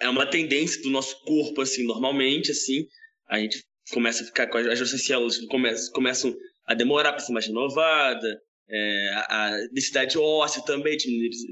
é 0.00 0.08
uma 0.08 0.26
tendência 0.26 0.82
do 0.82 0.90
nosso 0.90 1.20
corpo, 1.24 1.60
assim, 1.60 1.86
normalmente, 1.86 2.50
assim, 2.50 2.86
a 3.28 3.38
gente 3.38 3.64
começa 3.90 4.22
a 4.22 4.26
ficar 4.26 4.46
com 4.48 4.58
as, 4.58 4.80
nossas 4.80 5.04
células 5.04 5.38
começam, 5.92 6.34
a 6.66 6.74
demorar 6.74 7.12
para 7.12 7.20
ser 7.20 7.32
mais 7.32 7.46
renovada, 7.46 8.40
é, 8.68 9.08
a 9.28 9.50
densidade 9.72 10.16
óssea 10.16 10.62
também, 10.64 10.96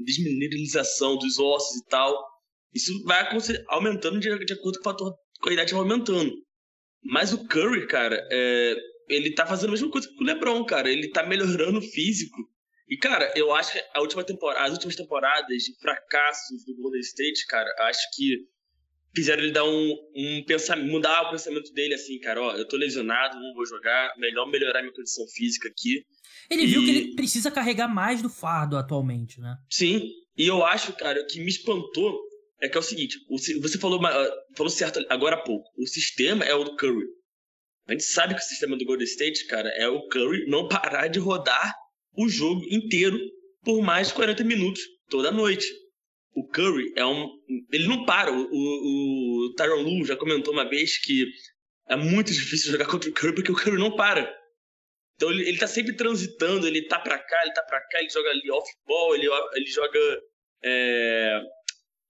desmineralização 0.05 1.17
dos 1.17 1.37
ossos 1.37 1.77
e 1.81 1.85
tal. 1.87 2.17
Isso 2.73 3.03
vai 3.03 3.27
aumentando 3.67 4.19
de, 4.19 4.45
de 4.45 4.53
acordo 4.53 4.79
com 4.79 4.89
o 4.89 4.91
fator 4.91 5.13
com 5.41 5.49
a 5.49 5.53
idade 5.53 5.73
aumentando. 5.73 6.31
Mas 7.03 7.33
o 7.33 7.47
Curry, 7.47 7.87
cara, 7.87 8.15
é, 8.31 8.75
ele 9.09 9.33
tá 9.33 9.45
fazendo 9.45 9.69
a 9.69 9.71
mesma 9.71 9.89
coisa 9.89 10.07
que 10.07 10.23
o 10.23 10.25
LeBron, 10.25 10.63
cara. 10.65 10.89
Ele 10.89 11.09
tá 11.09 11.25
melhorando 11.25 11.79
o 11.79 11.81
físico. 11.81 12.37
E, 12.87 12.97
cara, 12.97 13.31
eu 13.35 13.53
acho 13.53 13.71
que 13.71 13.83
a 13.93 14.01
última 14.01 14.23
temporada, 14.23 14.65
as 14.65 14.73
últimas 14.73 14.95
temporadas 14.95 15.63
de 15.63 15.79
fracassos 15.79 16.65
do 16.65 16.75
Golden 16.75 16.99
State, 16.99 17.45
cara, 17.47 17.69
acho 17.79 18.01
que 18.15 18.37
fizeram 19.13 19.43
ele 19.43 19.51
dar 19.51 19.65
um, 19.65 19.95
um 20.15 20.43
pensamento, 20.45 20.91
mudar 20.91 21.23
o 21.23 21.31
pensamento 21.31 21.71
dele, 21.73 21.93
assim, 21.93 22.19
cara, 22.19 22.41
ó, 22.41 22.55
eu 22.55 22.67
tô 22.67 22.77
lesionado, 22.77 23.39
não 23.39 23.53
vou 23.53 23.65
jogar, 23.65 24.13
melhor 24.17 24.49
melhorar 24.49 24.81
minha 24.81 24.93
condição 24.93 25.25
física 25.27 25.67
aqui. 25.67 26.03
Ele 26.49 26.63
e... 26.63 26.67
viu 26.67 26.81
que 26.81 26.89
ele 26.89 27.15
precisa 27.15 27.51
carregar 27.51 27.87
mais 27.87 28.21
do 28.21 28.29
fardo 28.29 28.77
atualmente, 28.77 29.39
né? 29.39 29.55
Sim, 29.69 30.09
e 30.37 30.47
eu 30.47 30.65
acho, 30.65 30.93
cara, 30.93 31.21
o 31.21 31.27
que 31.27 31.39
me 31.39 31.49
espantou 31.49 32.19
é 32.61 32.69
que 32.69 32.77
é 32.77 32.79
o 32.79 32.83
seguinte, 32.83 33.17
você 33.59 33.77
falou, 33.77 33.99
falou 34.55 34.69
certo 34.69 35.03
agora 35.09 35.35
há 35.35 35.41
pouco, 35.41 35.67
o 35.77 35.87
sistema 35.87 36.45
é 36.45 36.53
o 36.53 36.63
do 36.63 36.75
Curry. 36.75 37.05
A 37.87 37.93
gente 37.93 38.03
sabe 38.03 38.35
que 38.35 38.41
o 38.41 38.43
sistema 38.43 38.77
do 38.77 38.85
Golden 38.85 39.05
State, 39.05 39.47
cara, 39.47 39.67
é 39.69 39.87
o 39.87 40.07
Curry 40.07 40.45
não 40.47 40.67
parar 40.67 41.07
de 41.07 41.19
rodar 41.19 41.73
o 42.15 42.29
jogo 42.29 42.63
inteiro 42.69 43.19
por 43.63 43.81
mais 43.81 44.09
de 44.09 44.13
40 44.13 44.43
minutos, 44.43 44.81
toda 45.09 45.31
noite. 45.31 45.65
O 46.33 46.47
Curry 46.47 46.93
é 46.95 47.05
um. 47.05 47.29
Ele 47.71 47.87
não 47.87 48.05
para. 48.05 48.31
O, 48.31 48.47
o, 48.51 49.45
o 49.47 49.53
Tyron 49.55 49.81
Lu 49.81 50.05
já 50.05 50.15
comentou 50.15 50.53
uma 50.53 50.67
vez 50.69 50.97
que 50.97 51.27
é 51.89 51.95
muito 51.95 52.31
difícil 52.31 52.71
jogar 52.71 52.85
contra 52.85 53.09
o 53.09 53.13
Curry 53.13 53.35
porque 53.35 53.51
o 53.51 53.55
Curry 53.55 53.77
não 53.77 53.95
para. 53.95 54.33
Então 55.15 55.29
ele, 55.29 55.47
ele 55.47 55.57
tá 55.57 55.67
sempre 55.67 55.95
transitando, 55.95 56.65
ele 56.65 56.87
tá 56.87 56.99
pra 56.99 57.19
cá, 57.19 57.41
ele 57.43 57.53
tá 57.53 57.61
pra 57.63 57.79
cá, 57.81 57.99
ele 57.99 58.09
joga 58.09 58.29
ali 58.29 58.49
off-ball, 58.49 59.15
ele, 59.15 59.27
ele 59.55 59.67
joga 59.67 59.99
é, 60.63 61.41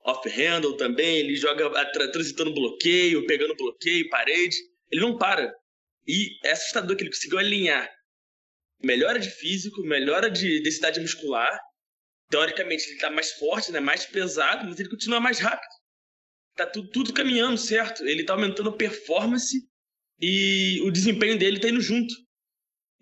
off-handle 0.06 0.78
também, 0.78 1.18
ele 1.18 1.36
joga 1.36 1.70
transitando 2.12 2.54
bloqueio, 2.54 3.26
pegando 3.26 3.56
bloqueio, 3.56 4.10
parede. 4.10 4.56
Ele 4.92 5.02
não 5.02 5.18
para. 5.18 5.54
E 6.08 6.38
é 6.44 6.52
assustador 6.52 6.96
que 6.96 7.04
ele 7.04 7.12
conseguiu 7.12 7.40
alinhar 7.40 7.90
melhora 8.84 9.20
de 9.20 9.30
físico, 9.30 9.82
melhora 9.84 10.30
de 10.30 10.62
densidade 10.62 11.00
muscular. 11.00 11.60
Teoricamente, 12.32 12.90
ele 12.90 12.98
tá 12.98 13.12
mais 13.12 13.34
forte, 13.34 13.72
né? 13.72 13.80
mais 13.80 14.06
pesado, 14.06 14.66
mas 14.68 14.80
ele 14.80 14.90
continua 14.90 15.20
mais 15.20 15.38
rápido. 15.38 15.70
Tá 16.56 16.66
tudo, 16.66 16.90
tudo 16.90 17.14
caminhando 17.14 17.58
certo. 17.58 18.04
Ele 18.08 18.24
tá 18.24 18.34
aumentando 18.34 18.70
a 18.70 18.76
performance 18.76 19.58
e 20.20 20.82
o 20.84 20.90
desempenho 20.90 21.38
dele 21.38 21.60
tá 21.60 21.70
indo 21.70 21.82
junto. 21.82 22.14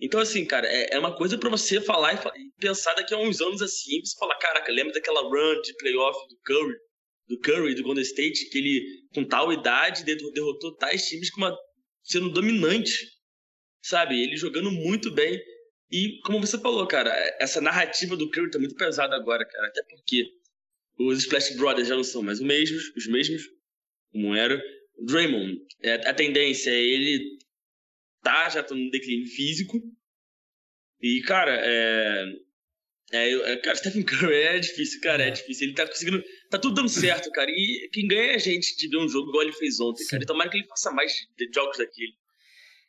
Então, 0.02 0.20
assim, 0.20 0.46
cara, 0.46 0.68
é, 0.68 0.96
é 0.96 1.00
uma 1.00 1.16
coisa 1.16 1.38
para 1.38 1.50
você 1.50 1.82
falar 1.82 2.14
e, 2.14 2.52
pensar 2.60 2.94
daqui 2.94 3.14
a 3.14 3.18
uns 3.18 3.42
anos 3.42 3.62
assim, 3.62 4.00
você 4.04 4.18
falar, 4.18 4.38
caraca, 4.38 4.72
lembra 4.72 4.94
daquela 4.94 5.22
run 5.22 5.62
de 5.62 5.76
playoff 5.76 6.18
do 6.30 6.38
Curry, 6.46 6.76
do 7.28 7.40
Curry, 7.40 7.76
do 7.76 7.84
Golden 7.84 8.04
State, 8.04 8.50
que 8.50 8.58
ele, 8.58 8.86
com 9.14 9.26
tal 9.26 9.52
idade, 9.52 10.04
derrotou 10.04 10.76
tais 10.78 11.06
times 11.06 11.30
com 11.30 11.42
uma, 11.42 11.58
sendo 12.04 12.30
dominante, 12.30 13.08
sabe? 13.84 14.22
Ele 14.22 14.38
jogando 14.38 14.72
muito 14.72 15.12
bem. 15.12 15.40
E, 15.92 16.20
como 16.22 16.46
você 16.46 16.60
falou, 16.60 16.86
cara, 16.88 17.12
essa 17.40 17.60
narrativa 17.60 18.16
do 18.16 18.30
Curry 18.30 18.52
tá 18.52 18.60
muito 18.60 18.76
pesada 18.76 19.16
agora, 19.16 19.46
cara, 19.46 19.68
até 19.68 19.84
porque 19.84 20.24
os 21.00 21.20
Splash 21.20 21.56
Brothers 21.56 21.88
já 21.88 21.96
não 21.96 22.04
são 22.04 22.22
mais 22.22 22.40
os 22.40 22.46
mesmos, 22.46 22.94
os 22.96 23.08
mesmos, 23.08 23.42
como 24.12 24.36
era. 24.36 24.62
Draymond, 25.02 25.58
é, 25.82 25.94
a 26.10 26.14
tendência 26.14 26.70
é 26.72 26.82
ele 26.82 27.40
tá 28.22 28.50
já 28.50 28.62
tá 28.62 28.76
no 28.76 28.92
declínio 28.92 29.28
físico. 29.28 29.82
E, 31.02 31.22
cara, 31.22 31.56
é. 31.56 32.26
É, 33.12 33.32
é, 33.54 33.58
cara, 33.58 33.76
Stephen 33.76 34.04
Curry 34.04 34.36
é 34.36 34.60
difícil, 34.60 35.02
cara, 35.02 35.24
é. 35.24 35.30
é 35.30 35.32
difícil. 35.32 35.68
Ele 35.68 35.76
tá 35.76 35.88
conseguindo. 35.88 36.24
Tá 36.50 36.60
tudo 36.60 36.76
dando 36.76 36.90
certo, 36.90 37.32
cara. 37.32 37.50
E 37.50 37.90
quem 37.92 38.08
ganha 38.08 38.34
é 38.34 38.36
a 38.36 38.40
gente 38.40 38.76
de 38.76 38.88
ver 38.88 38.98
um 38.98 39.08
jogo 39.08 39.30
igual 39.30 39.44
ele 39.44 39.54
fez 39.54 39.80
ontem, 39.80 40.04
Sim. 40.04 40.10
cara. 40.12 40.24
E 40.24 40.26
tomara 40.28 40.50
que 40.50 40.58
ele 40.58 40.68
faça 40.68 40.92
mais 40.92 41.14
jogos 41.54 41.78
daquele. 41.78 42.14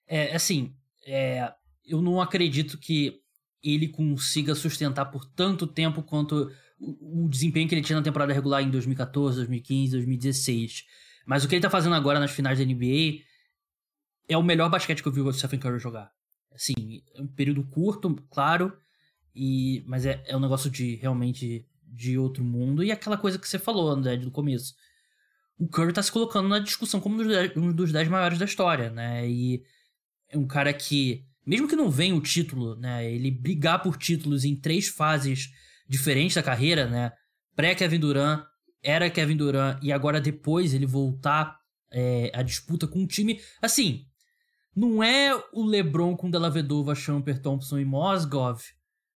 É, 0.07 0.35
assim, 0.35 0.75
é, 1.07 1.51
eu 1.85 2.01
não 2.01 2.21
acredito 2.21 2.79
que 2.79 3.21
ele 3.63 3.89
consiga 3.89 4.55
sustentar 4.55 5.07
por 5.07 5.25
tanto 5.25 5.67
tempo 5.67 6.03
quanto 6.03 6.51
o, 6.79 7.25
o 7.25 7.29
desempenho 7.29 7.69
que 7.69 7.75
ele 7.75 7.83
tinha 7.83 7.99
na 7.99 8.05
temporada 8.05 8.33
regular 8.33 8.63
em 8.63 8.71
2014, 8.71 9.37
2015, 9.37 9.93
2016. 9.93 10.85
Mas 11.27 11.45
o 11.45 11.49
que 11.49 11.55
ele 11.55 11.63
tá 11.63 11.71
fazendo 11.71 11.95
agora 11.95 12.19
nas 12.19 12.31
finais 12.31 12.59
da 12.59 12.65
NBA 12.65 13.23
é 14.29 14.37
o 14.37 14.43
melhor 14.43 14.71
basquete 14.71 15.03
que 15.03 15.09
eu 15.09 15.13
vi 15.13 15.21
o 15.21 15.33
Stephen 15.33 15.61
Curry 15.61 15.79
jogar. 15.79 16.11
Assim, 16.53 17.03
é 17.15 17.21
um 17.21 17.27
período 17.27 17.63
curto, 17.65 18.15
claro, 18.31 18.77
e 19.35 19.85
mas 19.87 20.07
é, 20.07 20.23
é 20.27 20.37
um 20.37 20.41
negócio 20.41 20.71
de 20.71 20.97
realmente 20.97 21.67
de 21.83 22.19
outro 22.19 22.45
mundo. 22.45 22.83
E 22.83 22.91
aquela 22.91 23.17
coisa 23.17 23.39
que 23.39 23.49
você 23.49 23.59
falou, 23.59 23.91
André, 23.91 24.17
do 24.17 24.31
começo. 24.31 24.75
O 25.59 25.69
Curry 25.69 25.93
tá 25.93 26.03
se 26.03 26.11
colocando 26.11 26.49
na 26.49 26.59
discussão 26.59 27.01
como 27.01 27.21
um 27.23 27.73
dos 27.73 27.93
10 27.93 28.09
maiores 28.09 28.39
da 28.39 28.45
história, 28.45 28.91
né? 28.91 29.29
E 29.29 29.63
é 30.29 30.39
um 30.39 30.47
cara 30.47 30.73
que, 30.73 31.27
mesmo 31.47 31.69
que 31.69 31.77
não 31.77 31.91
venha 31.91 32.15
o 32.15 32.21
título, 32.21 32.77
né? 32.77 33.11
Ele 33.11 33.31
brigar 33.31 33.83
por 33.83 33.97
títulos 33.97 34.45
em 34.45 34.55
três 34.55 34.89
fases 34.89 35.51
diferentes 35.89 36.35
da 36.35 36.43
carreira, 36.43 36.89
né? 36.89 37.13
Pré-Kevin 37.57 37.99
Durant, 37.99 38.45
era 38.83 39.11
Kevin 39.11 39.37
Durant 39.37 39.83
e 39.83 39.93
agora 39.93 40.21
depois 40.21 40.73
ele 40.73 40.87
voltar 40.87 41.59
é, 41.93 42.31
a 42.35 42.43
disputa 42.43 42.87
com 42.87 43.01
um 43.01 43.07
time. 43.07 43.41
Assim, 43.61 44.07
não 44.75 45.03
é 45.03 45.35
o 45.53 45.65
LeBron 45.65 46.17
com 46.17 46.31
Della 46.31 46.51
Vedova, 46.51 46.95
Champer, 46.95 47.41
Thompson 47.41 47.79
e 47.79 47.85
Mosgov, 47.85 48.63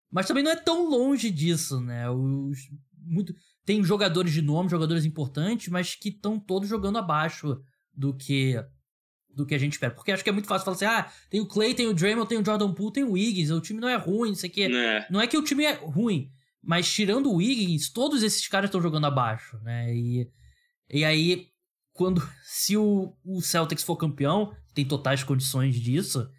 mas 0.09 0.27
também 0.27 0.43
não 0.43 0.51
é 0.51 0.55
tão 0.55 0.89
longe 0.89 1.29
disso, 1.29 1.79
né? 1.79 2.09
Os, 2.09 2.69
muito, 2.97 3.33
tem 3.65 3.83
jogadores 3.83 4.33
de 4.33 4.41
nome, 4.41 4.69
jogadores 4.69 5.05
importantes, 5.05 5.67
mas 5.67 5.95
que 5.95 6.09
estão 6.09 6.39
todos 6.39 6.67
jogando 6.67 6.97
abaixo 6.97 7.59
do 7.93 8.15
que 8.15 8.55
do 9.35 9.45
que 9.45 9.55
a 9.55 9.57
gente 9.57 9.73
espera. 9.73 9.93
Porque 9.93 10.11
acho 10.11 10.23
que 10.23 10.29
é 10.29 10.33
muito 10.33 10.47
fácil 10.47 10.65
falar 10.65 10.75
assim: 10.75 10.85
ah, 10.85 11.11
tem 11.29 11.41
o 11.41 11.45
Clay, 11.45 11.73
tem 11.73 11.87
o 11.87 11.93
Draymond, 11.93 12.27
tem 12.27 12.37
o 12.37 12.45
Jordan 12.45 12.73
Poole, 12.73 12.93
tem 12.93 13.03
o 13.03 13.11
Wiggins, 13.11 13.49
o 13.49 13.61
time 13.61 13.79
não 13.79 13.89
é 13.89 13.95
ruim, 13.95 14.29
não 14.29 14.35
sei 14.35 14.49
o 14.49 14.53
quê. 14.53 14.63
É. 14.63 15.07
Não 15.09 15.21
é 15.21 15.27
que 15.27 15.37
o 15.37 15.43
time 15.43 15.63
é 15.63 15.73
ruim, 15.73 16.31
mas 16.61 16.91
tirando 16.91 17.31
o 17.31 17.35
Wiggins, 17.35 17.89
todos 17.89 18.23
esses 18.23 18.47
caras 18.47 18.67
estão 18.67 18.81
jogando 18.81 19.05
abaixo, 19.05 19.57
né? 19.63 19.93
E, 19.93 20.29
e 20.89 21.05
aí, 21.05 21.47
quando 21.93 22.21
se 22.43 22.77
o, 22.77 23.15
o 23.25 23.41
Celtics 23.41 23.83
for 23.83 23.95
campeão, 23.95 24.55
tem 24.73 24.85
totais 24.85 25.23
condições 25.23 25.75
disso, 25.75 26.29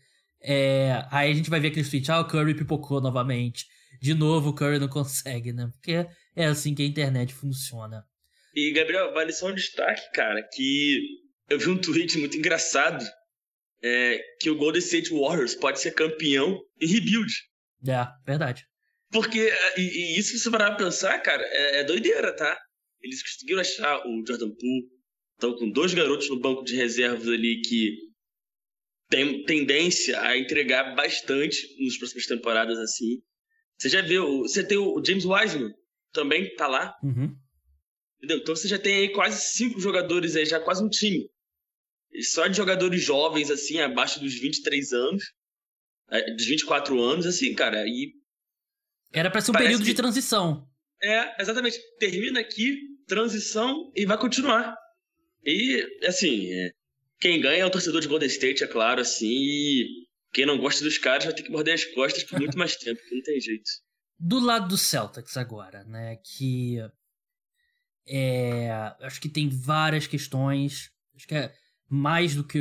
é, 0.43 1.07
aí 1.11 1.31
a 1.31 1.35
gente 1.35 1.51
vai 1.51 1.61
ver 1.61 1.69
aquele 1.69 1.89
tweet, 1.89 2.11
ah, 2.11 2.21
o 2.21 2.27
Curry 2.27 2.55
pipocou 2.55 3.01
novamente. 3.01 3.67
De 4.01 4.15
novo, 4.15 4.51
o 4.51 4.55
Curry 4.55 4.79
não 4.79 4.89
consegue, 4.89 5.53
né? 5.53 5.71
Porque 5.73 6.07
é 6.35 6.47
assim 6.47 6.75
que 6.75 6.83
a 6.83 6.87
internet 6.87 7.33
funciona. 7.33 8.05
E, 8.55 8.73
Gabriel, 8.73 9.15
vale 9.15 9.33
só 9.33 9.49
um 9.49 9.55
destaque, 9.55 10.13
cara, 10.13 10.43
que 10.53 11.22
eu 11.53 11.59
vi 11.59 11.69
um 11.69 11.79
tweet 11.79 12.19
muito 12.19 12.37
engraçado 12.37 13.05
é, 13.83 14.19
que 14.41 14.49
o 14.49 14.57
Golden 14.57 14.81
State 14.81 15.11
Warriors 15.11 15.55
pode 15.55 15.81
ser 15.81 15.93
campeão 15.93 16.61
e 16.81 16.87
rebuild. 16.87 17.33
É, 17.87 18.07
verdade. 18.25 18.65
Porque, 19.11 19.41
é, 19.41 19.81
e, 19.81 19.83
e 19.83 20.19
isso 20.19 20.31
se 20.31 20.39
você 20.41 20.51
parar 20.51 20.75
pra 20.75 20.87
pensar, 20.87 21.19
cara, 21.21 21.43
é, 21.45 21.81
é, 21.81 21.85
doideira, 21.85 22.35
tá? 22.35 22.59
Eles 23.03 23.23
conseguiram 23.23 23.61
achar 23.61 24.07
o 24.07 24.25
Jordan 24.27 24.51
Poole, 24.51 24.89
estão 25.35 25.57
com 25.57 25.71
dois 25.71 25.93
garotos 25.93 26.31
no 26.31 26.41
banco 26.41 26.65
de 26.65 26.77
reservas 26.77 27.29
ali 27.29 27.61
que 27.61 27.99
tem 29.11 29.45
tendência 29.45 30.19
a 30.23 30.39
entregar 30.39 30.95
bastante 30.95 31.59
nas 31.85 31.99
próximas 31.99 32.27
temporadas, 32.27 32.79
assim. 32.79 33.21
Você 33.77 33.91
já 33.91 34.01
viu, 34.01 34.39
você 34.39 34.65
tem 34.65 34.79
o 34.79 35.03
James 35.05 35.27
Wiseman, 35.27 35.75
também 36.13 36.55
tá 36.55 36.67
lá. 36.67 36.97
Uhum. 37.03 37.37
Entendeu? 38.17 38.39
Então 38.39 38.55
você 38.55 38.69
já 38.69 38.79
tem 38.79 38.95
aí 38.95 39.09
quase 39.13 39.41
cinco 39.53 39.81
jogadores 39.81 40.37
aí, 40.37 40.47
já 40.47 40.61
quase 40.61 40.83
um 40.83 40.89
time. 40.89 41.29
Só 42.21 42.47
de 42.47 42.57
jogadores 42.57 43.03
jovens, 43.03 43.51
assim, 43.51 43.81
abaixo 43.81 44.21
dos 44.21 44.35
23 44.35 44.93
anos, 44.93 45.25
é, 46.11 46.35
dos 46.35 46.47
24 46.47 47.01
anos, 47.01 47.27
assim, 47.27 47.55
cara, 47.55 47.87
e 47.87 48.13
era 49.13 49.31
para 49.31 49.41
ser 49.41 49.51
um 49.51 49.55
período 49.55 49.85
que... 49.85 49.91
de 49.91 49.95
transição. 49.95 50.67
É, 51.03 51.43
exatamente. 51.43 51.79
Termina 51.99 52.41
aqui, 52.41 52.79
transição 53.07 53.93
e 53.95 54.07
vai 54.07 54.17
continuar. 54.17 54.75
E, 55.45 55.85
assim, 56.07 56.51
é... 56.53 56.71
quem 57.21 57.41
ganha 57.41 57.63
é 57.63 57.67
o 57.67 57.71
torcedor 57.71 58.01
de 58.01 58.09
Golden 58.09 58.29
State, 58.29 58.65
é 58.65 58.67
claro, 58.67 59.01
assim, 59.01 59.29
e 59.29 60.07
quem 60.33 60.47
não 60.47 60.59
gosta 60.59 60.83
dos 60.83 60.97
caras 60.97 61.25
vai 61.25 61.35
ter 61.35 61.43
que 61.43 61.51
morder 61.51 61.75
as 61.75 61.85
costas 61.85 62.25
por 62.25 62.39
muito 62.39 62.57
mais 62.57 62.77
tempo, 62.77 63.01
que 63.07 63.15
não 63.15 63.23
tem 63.23 63.41
jeito. 63.41 63.71
Do 64.19 64.39
lado 64.39 64.69
do 64.69 64.79
Celtics 64.79 65.37
agora, 65.37 65.85
né, 65.85 66.17
que 66.17 66.79
é, 68.07 68.71
acho 69.01 69.21
que 69.21 69.29
tem 69.29 69.49
várias 69.49 70.07
questões, 70.07 70.91
acho 71.15 71.27
que 71.27 71.35
é 71.35 71.53
mais 71.95 72.35
do 72.35 72.43
que 72.43 72.59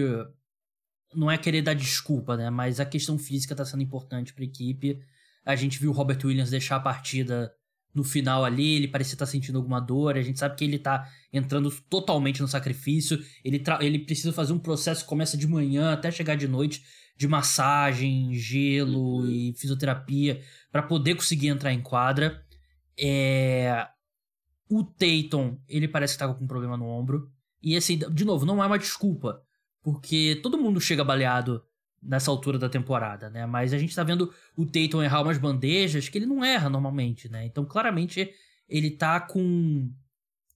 não 1.15 1.31
é 1.31 1.37
querer 1.37 1.61
dar 1.61 1.73
desculpa, 1.73 2.35
né, 2.35 2.49
mas 2.49 2.81
a 2.81 2.85
questão 2.85 3.17
física 3.17 3.55
tá 3.55 3.63
sendo 3.63 3.81
importante 3.81 4.33
para 4.33 4.43
a 4.43 4.47
equipe. 4.47 4.99
A 5.45 5.55
gente 5.55 5.79
viu 5.79 5.89
o 5.89 5.93
Robert 5.93 6.19
Williams 6.21 6.49
deixar 6.49 6.75
a 6.75 6.81
partida 6.81 7.53
no 7.93 8.03
final 8.03 8.43
ali, 8.43 8.75
ele 8.75 8.89
parecia 8.89 9.15
estar 9.15 9.25
sentindo 9.25 9.57
alguma 9.57 9.79
dor, 9.79 10.17
a 10.17 10.21
gente 10.21 10.37
sabe 10.37 10.57
que 10.57 10.65
ele 10.65 10.77
tá 10.77 11.09
entrando 11.31 11.71
totalmente 11.89 12.41
no 12.41 12.47
sacrifício, 12.47 13.23
ele, 13.43 13.63
ele 13.79 13.99
precisa 13.99 14.33
fazer 14.33 14.51
um 14.51 14.59
processo 14.59 15.03
que 15.03 15.09
começa 15.09 15.37
de 15.37 15.47
manhã 15.47 15.93
até 15.93 16.11
chegar 16.11 16.35
de 16.35 16.47
noite, 16.47 16.83
de 17.15 17.25
massagem, 17.25 18.33
gelo 18.33 19.29
e 19.29 19.53
fisioterapia, 19.57 20.41
para 20.71 20.83
poder 20.83 21.15
conseguir 21.15 21.47
entrar 21.47 21.71
em 21.71 21.81
quadra. 21.81 22.45
É... 22.99 23.87
O 24.69 24.83
Tatum, 24.83 25.57
ele 25.67 25.87
parece 25.87 26.13
que 26.13 26.19
tá 26.19 26.33
com 26.33 26.43
um 26.43 26.47
problema 26.47 26.75
no 26.77 26.85
ombro, 26.85 27.29
e 27.61 27.75
assim, 27.75 27.97
de 27.97 28.25
novo, 28.25 28.45
não 28.45 28.63
é 28.63 28.67
uma 28.67 28.79
desculpa, 28.79 29.41
porque 29.83 30.39
todo 30.41 30.57
mundo 30.57 30.81
chega 30.81 31.03
baleado 31.03 31.63
nessa 32.01 32.31
altura 32.31 32.57
da 32.57 32.67
temporada, 32.67 33.29
né? 33.29 33.45
Mas 33.45 33.73
a 33.73 33.77
gente 33.77 33.95
tá 33.95 34.03
vendo 34.03 34.33
o 34.57 34.65
Tatum 34.65 35.03
errar 35.03 35.21
umas 35.21 35.37
bandejas 35.37 36.09
que 36.09 36.17
ele 36.17 36.25
não 36.25 36.43
erra 36.43 36.69
normalmente, 36.69 37.29
né? 37.29 37.45
Então, 37.45 37.63
claramente, 37.63 38.31
ele 38.67 38.91
tá 38.91 39.19
com 39.19 39.91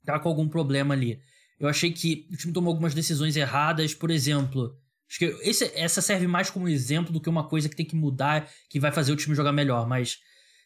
tá 0.03 0.19
com 0.19 0.29
algum 0.29 0.47
problema 0.47 0.93
ali. 0.93 1.19
Eu 1.59 1.67
achei 1.67 1.91
que 1.91 2.27
o 2.31 2.37
time 2.37 2.53
tomou 2.53 2.71
algumas 2.71 2.93
decisões 2.93 3.35
erradas, 3.35 3.93
por 3.93 4.11
exemplo, 4.11 4.77
acho 5.09 5.19
que 5.19 5.25
esse, 5.41 5.71
essa 5.75 6.01
serve 6.01 6.27
mais 6.27 6.49
como 6.49 6.67
exemplo 6.67 7.13
do 7.13 7.21
que 7.21 7.29
uma 7.29 7.47
coisa 7.47 7.69
que 7.69 7.75
tem 7.75 7.85
que 7.85 7.95
mudar, 7.95 8.49
que 8.69 8.79
vai 8.79 8.91
fazer 8.91 9.11
o 9.11 9.15
time 9.15 9.35
jogar 9.35 9.51
melhor, 9.51 9.87
mas 9.87 10.19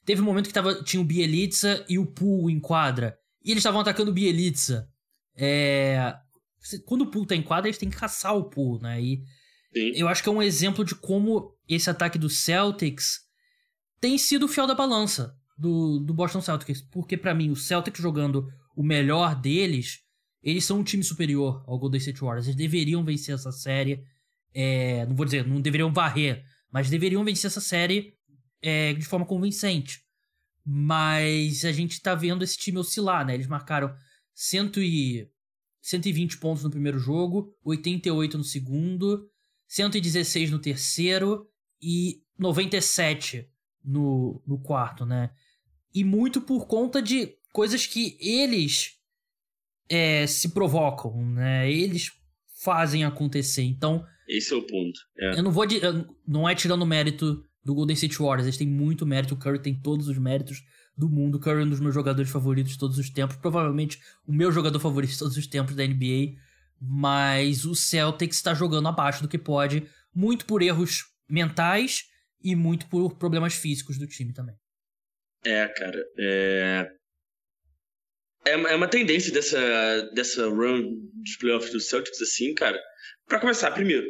teve 0.06 0.22
um 0.22 0.26
momento 0.26 0.48
que 0.48 0.54
tava, 0.54 0.84
tinha 0.84 1.02
o 1.02 1.06
Bielitsa 1.06 1.86
e 1.88 2.00
o 2.00 2.06
Pool 2.06 2.50
em 2.50 2.60
quadra, 2.60 3.18
e 3.44 3.52
eles 3.52 3.62
estavam 3.62 3.80
atacando 3.80 4.12
o 4.12 4.14
Bielitsa. 4.14 4.90
É, 5.36 6.16
quando 6.86 7.02
o 7.02 7.12
Pool 7.12 7.26
tá 7.26 7.36
em 7.36 7.42
quadra, 7.42 7.68
eles 7.68 7.78
têm 7.78 7.90
que 7.90 7.98
caçar 7.98 8.36
o 8.36 8.50
Pool, 8.50 8.80
né? 8.82 9.02
E 9.02 9.24
Sim. 9.74 9.92
Eu 9.96 10.08
acho 10.08 10.24
que 10.24 10.30
é 10.30 10.32
um 10.32 10.42
exemplo 10.42 10.84
de 10.84 10.96
como 10.96 11.56
esse 11.68 11.90
ataque 11.90 12.18
do 12.18 12.30
Celtics 12.30 13.22
tem 14.00 14.18
sido 14.18 14.46
o 14.46 14.48
fiel 14.48 14.66
da 14.66 14.74
balança 14.74 15.36
do, 15.58 16.00
do 16.00 16.14
Boston 16.14 16.42
Celtics. 16.42 16.82
Porque, 16.82 17.16
para 17.16 17.36
mim, 17.36 17.50
o 17.52 17.56
Celtics 17.56 18.02
jogando 18.02 18.52
o 18.76 18.84
melhor 18.84 19.36
deles, 19.36 20.00
eles 20.42 20.66
são 20.66 20.80
um 20.80 20.84
time 20.84 21.04
superior 21.04 21.64
ao 21.68 21.78
Golden 21.78 22.00
State 22.00 22.22
Warriors. 22.22 22.48
Eles 22.48 22.56
deveriam 22.56 23.04
vencer 23.04 23.36
essa 23.36 23.52
série. 23.52 24.04
É, 24.54 25.06
não 25.06 25.16
vou 25.16 25.26
dizer, 25.26 25.46
não 25.46 25.62
deveriam 25.62 25.94
varrer, 25.94 26.44
mas 26.72 26.90
deveriam 26.90 27.24
vencer 27.24 27.48
essa 27.48 27.62
série 27.62 28.16
é, 28.62 28.94
de 28.94 29.06
forma 29.06 29.26
convincente. 29.26 30.02
Mas 30.66 31.64
a 31.66 31.72
gente 31.72 32.02
tá 32.02 32.16
vendo 32.16 32.44
esse 32.44 32.58
time 32.58 32.80
oscilar, 32.80 33.26
né? 33.26 33.36
Eles 33.36 33.48
marcaram 33.48 33.94
100 34.34 34.72
e, 34.78 35.28
120 35.90 36.38
pontos 36.38 36.64
no 36.64 36.70
primeiro 36.70 37.00
jogo, 37.00 37.56
88 37.66 38.38
no 38.38 38.44
segundo, 38.44 39.28
116 39.68 40.52
no 40.52 40.60
terceiro 40.60 41.48
e 41.82 42.22
97 42.38 43.50
no, 43.84 44.42
no 44.46 44.60
quarto, 44.60 45.04
né? 45.04 45.32
E 45.94 46.04
muito 46.04 46.42
por 46.42 46.68
conta 46.68 47.02
de 47.02 47.36
coisas 47.52 47.88
que 47.88 48.18
eles 48.22 49.00
é, 49.90 50.28
se 50.28 50.50
provocam, 50.50 51.26
né? 51.26 51.72
Eles 51.72 52.12
fazem 52.64 53.04
acontecer. 53.04 53.64
Então. 53.64 54.06
Esse 54.28 54.54
é 54.54 54.58
o 54.58 54.62
ponto. 54.62 55.00
É. 55.18 55.40
Eu 55.40 55.44
não 55.44 55.52
vou. 55.52 55.66
Não 56.28 56.48
é 56.48 56.54
tirando 56.54 56.84
o 56.84 56.88
mérito 56.88 57.44
do 57.64 57.74
Golden 57.74 57.96
State 57.96 58.20
Warriors. 58.20 58.46
Eles 58.46 58.58
têm 58.58 58.68
muito 58.68 59.08
mérito. 59.08 59.34
O 59.34 59.38
Curry 59.38 59.60
tem 59.60 59.82
todos 59.82 60.08
os 60.08 60.18
méritos 60.20 60.62
do 61.00 61.10
mundo. 61.10 61.40
Curry 61.40 61.62
é 61.62 61.66
um 61.66 61.70
dos 61.70 61.80
meus 61.80 61.96
jogadores 61.96 62.30
favoritos 62.30 62.74
de 62.74 62.78
todos 62.78 62.98
os 62.98 63.10
tempos. 63.10 63.38
Provavelmente 63.38 64.02
o 64.28 64.34
meu 64.34 64.52
jogador 64.52 64.80
favorito 64.80 65.12
de 65.12 65.20
todos 65.20 65.38
os 65.38 65.48
tempos 65.48 65.76
da 65.76 65.88
NBA. 65.88 66.36
Mas 66.82 67.66
o 67.66 67.74
Celtics 67.74 68.38
está 68.38 68.54
jogando 68.54 68.88
abaixo 68.90 69.22
do 69.22 69.30
que 69.30 69.38
pode. 69.38 69.88
Muito 70.14 70.46
por 70.46 70.62
erros 70.62 71.06
mentais 71.30 72.04
e 72.44 72.56
muito 72.56 72.88
por 72.88 73.18
problemas 73.18 73.54
físicos 73.54 73.98
do 73.98 74.08
time 74.08 74.34
também. 74.34 74.56
É, 75.46 75.68
cara. 75.68 76.04
É... 76.18 76.92
É, 78.46 78.52
é 78.52 78.76
uma 78.76 78.88
tendência 78.88 79.32
dessa, 79.34 80.02
dessa 80.14 80.48
run 80.48 80.96
dos 81.14 81.38
playoffs 81.38 81.72
do 81.72 81.80
Celtics, 81.80 82.22
assim, 82.22 82.54
cara. 82.54 82.80
Para 83.28 83.40
começar, 83.40 83.72
primeiro, 83.72 84.08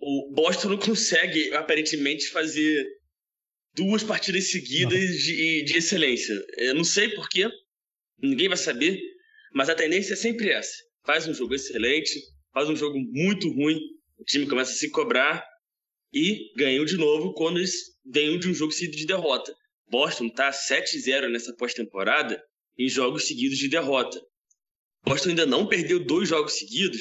o 0.00 0.32
Boston 0.34 0.70
não 0.70 0.78
consegue, 0.78 1.54
aparentemente, 1.54 2.28
fazer 2.30 2.86
duas 3.76 4.02
partidas 4.02 4.50
seguidas 4.50 5.18
de, 5.18 5.62
de 5.62 5.76
excelência. 5.76 6.34
Eu 6.56 6.74
não 6.74 6.82
sei 6.82 7.10
porquê, 7.10 7.48
ninguém 8.18 8.48
vai 8.48 8.56
saber, 8.56 8.98
mas 9.52 9.68
a 9.68 9.74
tendência 9.74 10.14
é 10.14 10.16
sempre 10.16 10.50
essa. 10.50 10.74
Faz 11.04 11.28
um 11.28 11.34
jogo 11.34 11.54
excelente, 11.54 12.18
faz 12.52 12.68
um 12.68 12.74
jogo 12.74 12.98
muito 12.98 13.48
ruim, 13.52 13.78
o 14.18 14.24
time 14.24 14.46
começa 14.46 14.72
a 14.72 14.74
se 14.74 14.90
cobrar 14.90 15.46
e 16.12 16.52
ganham 16.56 16.84
de 16.84 16.96
novo 16.96 17.34
quando 17.34 17.58
eles 17.58 17.74
ganham 18.04 18.38
de 18.38 18.48
um 18.48 18.54
jogo 18.54 18.72
seguido 18.72 18.96
de 18.96 19.06
derrota. 19.06 19.54
Boston 19.88 20.30
tá 20.30 20.50
7-0 20.50 21.30
nessa 21.30 21.54
pós-temporada 21.54 22.42
em 22.78 22.88
jogos 22.88 23.26
seguidos 23.26 23.58
de 23.58 23.68
derrota. 23.68 24.20
Boston 25.04 25.30
ainda 25.30 25.46
não 25.46 25.68
perdeu 25.68 26.00
dois 26.00 26.30
jogos 26.30 26.54
seguidos 26.54 27.00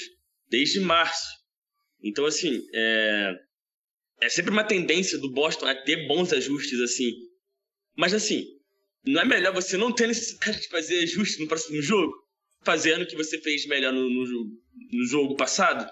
desde 0.50 0.80
março. 0.80 1.26
Então, 2.04 2.26
assim, 2.26 2.62
é, 2.74 3.34
é 4.22 4.30
sempre 4.30 4.52
uma 4.52 4.64
tendência 4.64 5.18
do 5.18 5.32
Boston 5.32 5.68
a 5.68 5.76
ter 5.76 6.08
bons 6.08 6.32
ajustes, 6.32 6.80
assim. 6.80 7.12
Mas, 7.96 8.14
assim, 8.14 8.46
não 9.06 9.22
é 9.22 9.26
melhor 9.26 9.54
você 9.54 9.78
não 9.78 9.92
ter 9.92 10.08
necessidade 10.08 10.62
de 10.62 10.68
fazer 10.68 11.00
ajuste 11.00 11.42
no 11.42 11.48
próximo 11.48 11.82
jogo? 11.82 12.14
Fazendo 12.64 13.04
o 13.04 13.08
que 13.08 13.16
você 13.16 13.40
fez 13.40 13.66
melhor 13.68 13.94
no, 13.94 14.10
no, 14.10 14.26
no 14.92 15.06
jogo 15.06 15.36
passado? 15.36 15.90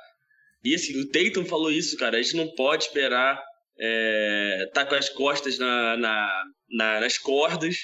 E, 0.64 0.74
assim, 0.74 1.00
o 1.00 1.10
Tatum 1.10 1.46
falou 1.46 1.72
isso, 1.72 1.98
cara. 1.98 2.18
A 2.18 2.22
gente 2.22 2.36
não 2.36 2.48
pode 2.56 2.86
esperar 2.86 3.44
é, 3.80 4.70
tá 4.74 4.86
com 4.86 4.96
as 4.96 5.10
costas 5.10 5.58
na, 5.58 5.98
na, 5.98 6.44
na, 6.70 7.00
nas 7.02 7.18
cordas 7.18 7.78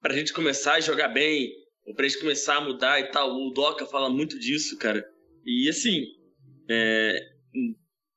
para 0.00 0.12
a 0.12 0.16
gente 0.16 0.32
começar 0.32 0.74
a 0.74 0.80
jogar 0.80 1.08
bem, 1.08 1.50
ou 1.84 1.94
para 1.94 2.06
a 2.06 2.08
gente 2.08 2.20
começar 2.20 2.56
a 2.56 2.60
mudar 2.60 3.00
e 3.00 3.10
tal. 3.10 3.30
O 3.30 3.50
Doca 3.50 3.86
fala 3.86 4.10
muito 4.10 4.38
disso, 4.38 4.76
cara. 4.78 5.04
E 5.44 5.68
assim, 5.68 6.04
é, 6.68 7.18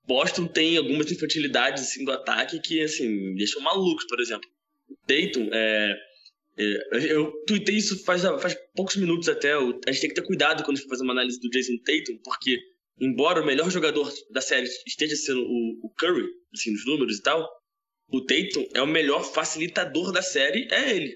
Boston 0.09 0.47
tem 0.47 0.75
algumas 0.75 1.11
infantilidades 1.11 1.83
assim, 1.83 2.03
do 2.03 2.11
ataque 2.11 2.59
que 2.59 2.81
assim, 2.81 3.35
deixam 3.35 3.61
malucos, 3.61 4.07
por 4.07 4.19
exemplo. 4.19 4.49
Tatum, 5.05 5.49
é, 5.53 5.95
é, 6.57 7.13
eu 7.13 7.31
tuitei 7.45 7.75
isso 7.75 8.03
faz, 8.03 8.23
faz 8.23 8.57
poucos 8.75 8.95
minutos 8.95 9.29
até. 9.29 9.53
a 9.53 9.91
gente 9.91 10.01
tem 10.01 10.09
que 10.09 10.15
ter 10.15 10.25
cuidado 10.25 10.63
quando 10.63 10.77
a 10.77 10.79
gente 10.79 10.89
faz 10.89 10.99
uma 10.99 11.13
análise 11.13 11.39
do 11.39 11.49
Jason 11.51 11.77
Tatum, 11.85 12.19
porque 12.23 12.59
embora 12.99 13.43
o 13.43 13.45
melhor 13.45 13.69
jogador 13.69 14.11
da 14.31 14.41
série 14.41 14.67
esteja 14.87 15.15
sendo 15.15 15.41
o, 15.41 15.79
o 15.83 15.93
Curry, 15.95 16.27
assim, 16.55 16.71
nos 16.71 16.87
números 16.87 17.19
e 17.19 17.21
tal, 17.21 17.47
o 18.11 18.25
Tatum 18.25 18.67
é 18.73 18.81
o 18.81 18.87
melhor 18.87 19.23
facilitador 19.23 20.11
da 20.11 20.23
série, 20.23 20.67
é 20.71 20.95
ele 20.95 21.15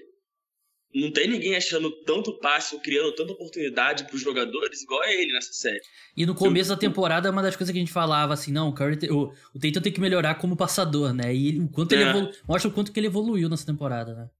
não 0.94 1.10
tem 1.10 1.28
ninguém 1.28 1.56
achando 1.56 1.90
tanto 2.02 2.38
passe 2.38 2.74
ou 2.74 2.80
criando 2.80 3.12
tanta 3.12 3.32
oportunidade 3.32 4.04
para 4.04 4.14
os 4.14 4.22
jogadores 4.22 4.82
igual 4.82 5.02
é 5.02 5.14
ele 5.14 5.32
nessa 5.32 5.52
série. 5.52 5.80
E 6.16 6.24
no 6.24 6.34
começo 6.34 6.70
da 6.70 6.76
temporada, 6.76 7.30
uma 7.30 7.42
das 7.42 7.56
coisas 7.56 7.72
que 7.72 7.78
a 7.78 7.80
gente 7.80 7.92
falava 7.92 8.32
assim, 8.32 8.52
não, 8.52 8.68
o 8.68 8.74
Curry, 8.74 9.10
o, 9.10 9.32
o 9.52 9.58
Tatum 9.58 9.80
tem 9.80 9.92
que 9.92 10.00
melhorar 10.00 10.36
como 10.36 10.56
passador, 10.56 11.12
né? 11.12 11.34
E 11.34 11.48
ele, 11.48 11.60
o 11.60 11.68
quanto 11.68 11.92
é. 11.94 12.00
ele 12.00 12.10
evolu... 12.10 12.30
mostra 12.46 12.70
o 12.70 12.72
quanto 12.72 12.92
que 12.92 13.00
ele 13.00 13.08
evoluiu 13.08 13.48
nessa 13.48 13.66
temporada, 13.66 14.14
né? 14.14 14.30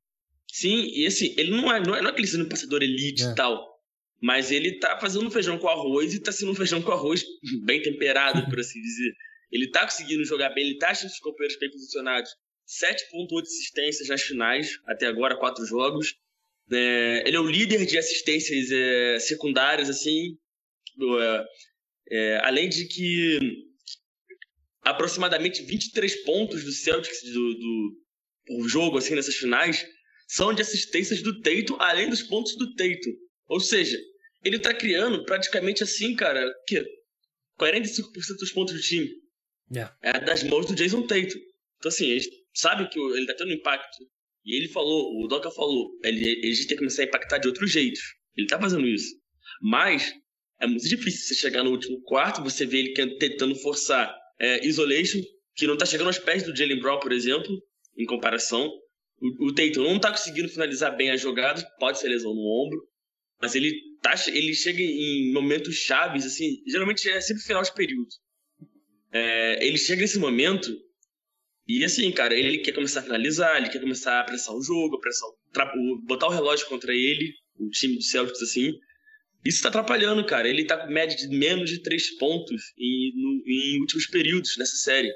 Sim, 0.53 0.89
e 0.95 1.05
assim, 1.07 1.35
ele 1.37 1.51
não 1.51 1.73
é, 1.73 1.81
não 1.81 1.97
é, 1.97 2.01
não 2.01 2.09
é 2.09 2.13
aquele 2.13 2.29
sendo 2.29 2.47
passador 2.47 2.83
elite 2.83 3.25
é. 3.25 3.33
e 3.33 3.35
tal, 3.35 3.81
mas 4.23 4.53
ele 4.53 4.79
tá 4.79 4.97
fazendo 5.01 5.27
um 5.27 5.31
feijão 5.31 5.59
com 5.59 5.69
arroz 5.69 6.15
e 6.15 6.21
tá 6.21 6.31
sendo 6.31 6.53
um 6.53 6.55
feijão 6.55 6.81
com 6.81 6.93
arroz 6.93 7.25
bem 7.65 7.83
temperado, 7.83 8.49
por 8.49 8.61
assim 8.61 8.81
dizer. 8.81 9.13
Ele 9.51 9.69
tá 9.69 9.85
conseguindo 9.85 10.25
jogar 10.25 10.51
bem, 10.51 10.67
ele 10.67 10.79
tá 10.79 10.91
achando 10.91 11.11
os 11.11 11.19
companheiros 11.19 11.59
bem 11.59 11.71
posicionados. 11.71 12.31
7.8 12.67 13.43
assistências 13.43 14.09
nas 14.09 14.23
finais, 14.23 14.79
até 14.87 15.07
agora, 15.07 15.37
quatro 15.37 15.67
jogos. 15.67 16.15
É, 16.71 17.23
ele 17.27 17.37
é 17.37 17.41
o 17.41 17.47
líder 17.47 17.85
de 17.87 17.99
assistências 17.99 18.71
é, 18.71 19.19
secundárias, 19.21 19.91
assim, 19.91 20.37
do, 20.97 21.21
é, 21.21 21.45
é 22.11 22.41
além 22.43 22.69
de 22.69 22.87
que 22.87 23.39
aproximadamente 24.83 25.63
23 25.63 26.25
pontos 26.25 26.65
do 26.65 26.73
Celtics 26.73 27.23
do, 27.23 27.55
do, 27.55 27.97
por 28.47 28.69
jogo, 28.69 28.99
assim, 28.99 29.15
nessas 29.15 29.37
finais, 29.37 29.85
são 30.29 30.53
de 30.53 30.63
assistências 30.63 31.23
do 31.23 31.41
Teito, 31.41 31.77
além 31.81 32.09
dos 32.09 32.23
pontos 32.23 32.57
do 32.57 32.75
Teito. 32.75 33.09
Ou 33.49 33.61
seja, 33.61 33.99
ele 34.43 34.59
tá 34.59 34.75
criando 34.75 35.25
praticamente 35.25 35.83
assim, 35.83 36.15
cara, 36.15 36.45
que 36.67 36.85
45% 37.59 38.37
dos 38.39 38.53
pontos 38.53 38.75
do 38.75 38.81
time. 38.81 39.11
Yeah. 39.73 39.97
É 40.03 40.21
das 40.21 40.43
mãos 40.43 40.67
do 40.67 40.75
Jason 40.75 41.07
Tatum. 41.07 41.39
Então, 41.79 41.89
assim, 41.89 42.19
gente 42.19 42.31
sabe 42.55 42.89
que 42.89 42.99
ele 42.99 43.27
tá 43.27 43.35
tendo 43.35 43.53
impacto 43.53 44.05
e 44.45 44.57
ele 44.57 44.69
falou, 44.69 45.23
o 45.23 45.27
Doca 45.27 45.51
falou, 45.51 45.99
ele, 46.05 46.23
ele 46.23 46.57
tem 46.57 46.67
que 46.67 46.77
começar 46.77 47.03
a 47.03 47.07
impactar 47.07 47.39
de 47.39 47.49
outros 47.49 47.71
jeitos. 47.71 48.03
Ele 48.37 48.47
tá 48.47 48.59
fazendo 48.61 48.87
isso. 48.87 49.15
Mas 49.63 50.15
é 50.61 50.67
muito 50.67 50.87
difícil 50.87 51.27
você 51.27 51.35
chegar 51.35 51.65
no 51.65 51.71
último 51.71 52.01
quarto, 52.03 52.43
você 52.43 52.67
vê 52.67 52.79
ele 52.79 53.17
tentando 53.19 53.55
forçar 53.57 54.15
é, 54.39 54.67
isolation, 54.67 55.21
que 55.55 55.67
não 55.67 55.77
tá 55.77 55.87
chegando 55.87 56.09
aos 56.09 56.19
pés 56.19 56.43
do 56.43 56.55
Jalen 56.55 56.81
Brown, 56.81 57.01
por 57.01 57.13
exemplo, 57.13 57.63
em 57.97 58.05
comparação. 58.05 58.71
O, 59.21 59.47
o 59.47 59.55
Tatum 59.55 59.85
não 59.85 59.99
tá 59.99 60.11
conseguindo 60.11 60.49
finalizar 60.49 60.95
bem 60.97 61.11
as 61.11 61.21
jogadas, 61.21 61.65
pode 61.79 61.99
ser 61.99 62.09
lesão 62.09 62.35
no 62.35 62.43
ombro, 62.43 62.83
mas 63.41 63.55
ele, 63.55 63.73
tá, 64.03 64.15
ele 64.29 64.55
chega 64.55 64.83
em 64.83 65.33
momentos 65.33 65.75
chaves, 65.77 66.27
assim, 66.27 66.63
geralmente 66.67 67.09
é 67.09 67.21
sempre 67.21 67.43
final 67.43 67.63
de 67.63 67.73
período. 67.73 68.09
É, 69.13 69.65
ele 69.65 69.79
chega 69.79 70.03
nesse 70.03 70.19
momento 70.19 70.77
e 71.67 71.83
assim, 71.85 72.11
cara, 72.13 72.35
ele 72.35 72.59
quer 72.59 72.73
começar 72.73 73.01
a 73.01 73.03
finalizar, 73.03 73.57
ele 73.57 73.71
quer 73.71 73.81
começar 73.81 74.21
a 74.21 74.25
pressar 74.25 74.55
o 74.55 74.63
jogo, 74.63 75.01
pressar 75.01 75.29
o, 75.29 76.03
botar 76.07 76.27
o 76.27 76.31
relógio 76.31 76.67
contra 76.67 76.93
ele, 76.95 77.33
o 77.59 77.69
time 77.71 77.97
do 77.97 78.03
Celtics, 78.03 78.43
assim. 78.43 78.73
Isso 79.45 79.63
tá 79.63 79.69
atrapalhando, 79.69 80.25
cara. 80.27 80.49
Ele 80.49 80.65
tá 80.65 80.77
com 80.77 80.93
média 80.93 81.17
de 81.17 81.29
menos 81.29 81.71
de 81.71 81.83
três 81.83 82.17
pontos 82.19 82.63
em, 82.79 83.13
no, 83.17 83.43
em 83.47 83.81
últimos 83.81 84.07
períodos 84.07 84.57
nessa 84.59 84.77
série. 84.77 85.13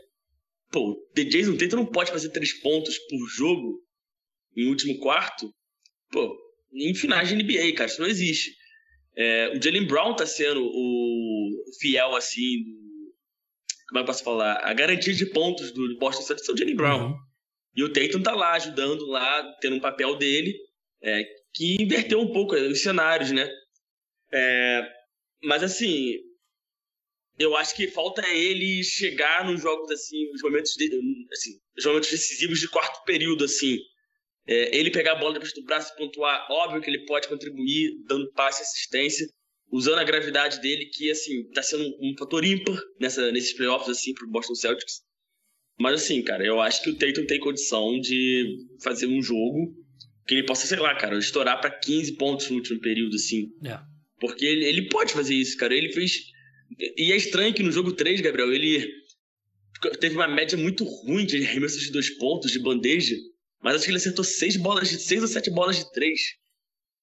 Pô, 0.71 0.93
o 0.93 1.25
Jason 1.25 1.57
Tatum 1.57 1.77
não 1.77 1.87
pode 1.87 2.11
fazer 2.11 2.31
três 2.31 2.53
pontos 2.53 2.99
por 2.99 3.27
jogo 3.29 3.83
em 4.57 4.69
último 4.69 4.99
quarto. 4.99 5.53
Pô, 6.11 6.37
em 6.73 6.95
finais 6.95 7.29
de 7.29 7.35
NBA, 7.35 7.75
cara, 7.75 7.91
isso 7.91 8.01
não 8.01 8.09
existe. 8.09 8.55
É, 9.17 9.53
o 9.57 9.63
Jalen 9.63 9.87
Brown 9.87 10.15
tá 10.15 10.27
sendo 10.27 10.63
o 10.63 11.65
fiel, 11.81 12.15
assim, 12.15 12.65
como 13.89 13.99
é 13.99 14.03
que 14.03 14.03
eu 14.03 14.07
posso 14.07 14.25
falar? 14.25 14.61
A 14.63 14.73
garantia 14.75 15.15
de 15.15 15.27
pontos 15.27 15.73
do 15.73 15.97
Boston 15.99 16.23
Celtics 16.23 16.49
é 16.49 16.53
o 16.53 16.57
Jalen 16.57 16.77
Brown. 16.77 17.07
Uhum. 17.07 17.19
E 17.75 17.83
o 17.83 17.93
Tatum 17.93 18.23
tá 18.23 18.35
lá, 18.35 18.53
ajudando 18.53 19.07
lá, 19.07 19.57
tendo 19.61 19.77
um 19.77 19.81
papel 19.81 20.17
dele, 20.17 20.55
é, 21.03 21.25
que 21.55 21.83
inverteu 21.83 22.21
um 22.21 22.33
pouco 22.33 22.55
os 22.55 22.83
cenários, 22.83 23.31
né? 23.33 23.49
É, 24.31 24.83
mas 25.43 25.63
assim, 25.63 26.17
eu 27.39 27.57
acho 27.57 27.75
que 27.75 27.89
falta 27.89 28.27
ele 28.29 28.83
chegar 28.85 29.45
nos 29.45 29.63
jogos 29.63 29.91
assim, 29.91 30.31
os 30.33 30.43
momentos, 30.43 30.73
de, 30.73 30.85
assim, 31.33 31.59
os 31.77 31.85
momentos 31.87 32.11
decisivos 32.11 32.61
de 32.61 32.69
quarto 32.69 33.03
período, 33.05 33.45
assim. 33.45 33.79
É, 34.47 34.77
ele 34.77 34.91
pegar 34.91 35.13
a 35.13 35.17
bola 35.17 35.35
depois 35.35 35.53
do 35.53 35.65
braço 35.65 35.93
e 35.93 35.97
pontuar, 35.97 36.47
óbvio 36.51 36.81
que 36.81 36.91
ele 36.91 37.07
pode 37.07 37.29
contribuir 37.29 38.03
dando 38.07 38.33
passe 38.33 38.61
e 38.61 38.65
assistência, 38.65 39.27
usando 39.71 39.99
a 39.99 40.05
gravidade 40.05 40.61
dele, 40.61 40.87
que, 40.87 41.11
assim, 41.11 41.45
tá 41.51 41.63
sendo 41.63 41.85
um 42.01 42.15
fator 42.19 42.45
ímpar 42.45 42.79
nessa, 43.01 43.31
nesses 43.33 43.53
playoffs, 43.53 43.89
assim, 43.89 44.15
pro 44.15 44.29
Boston 44.29 44.55
Celtics. 44.55 45.03
Mas, 45.79 46.03
assim, 46.03 46.23
cara, 46.23 46.45
eu 46.45 46.61
acho 46.61 46.83
que 46.83 46.91
o 46.91 46.97
Tatum 46.97 47.27
tem 47.27 47.39
condição 47.39 48.01
de 48.01 48.67
fazer 48.83 49.07
um 49.07 49.23
jogo 49.23 49.75
que 50.27 50.35
ele 50.35 50.47
possa, 50.47 50.67
sei 50.67 50.79
lá, 50.79 50.95
cara, 50.95 51.19
estourar 51.19 51.61
para 51.61 51.71
15 51.71 52.17
pontos 52.17 52.51
no 52.51 52.57
último 52.57 52.81
período, 52.81 53.15
assim. 53.17 53.49
É. 53.65 53.79
Porque 54.21 54.45
ele, 54.45 54.65
ele 54.65 54.89
pode 54.89 55.13
fazer 55.13 55.35
isso, 55.35 55.57
cara. 55.57 55.75
Ele 55.75 55.93
fez. 55.93 56.13
E 56.97 57.13
é 57.13 57.17
estranho 57.17 57.55
que 57.55 57.63
no 57.63 57.73
jogo 57.73 57.93
3, 57.93 58.21
Gabriel, 58.21 58.53
ele 58.53 58.87
teve 60.01 60.17
uma 60.17 60.29
média 60.29 60.59
muito 60.59 60.85
ruim 60.85 61.25
de 61.25 61.45
arremessos 61.45 61.83
de 61.83 61.93
dois 61.93 62.11
pontos, 62.19 62.51
de 62.51 62.59
bandeja, 62.59 63.17
mas 63.63 63.77
acho 63.77 63.85
que 63.85 63.91
ele 63.91 63.99
acertou 63.99 64.25
seis 64.25 64.57
bolas 64.57 64.89
de 64.89 64.99
seis 64.99 65.23
ou 65.23 65.29
sete 65.29 65.51
bolas 65.51 65.77
de 65.77 65.91
três. 65.93 66.21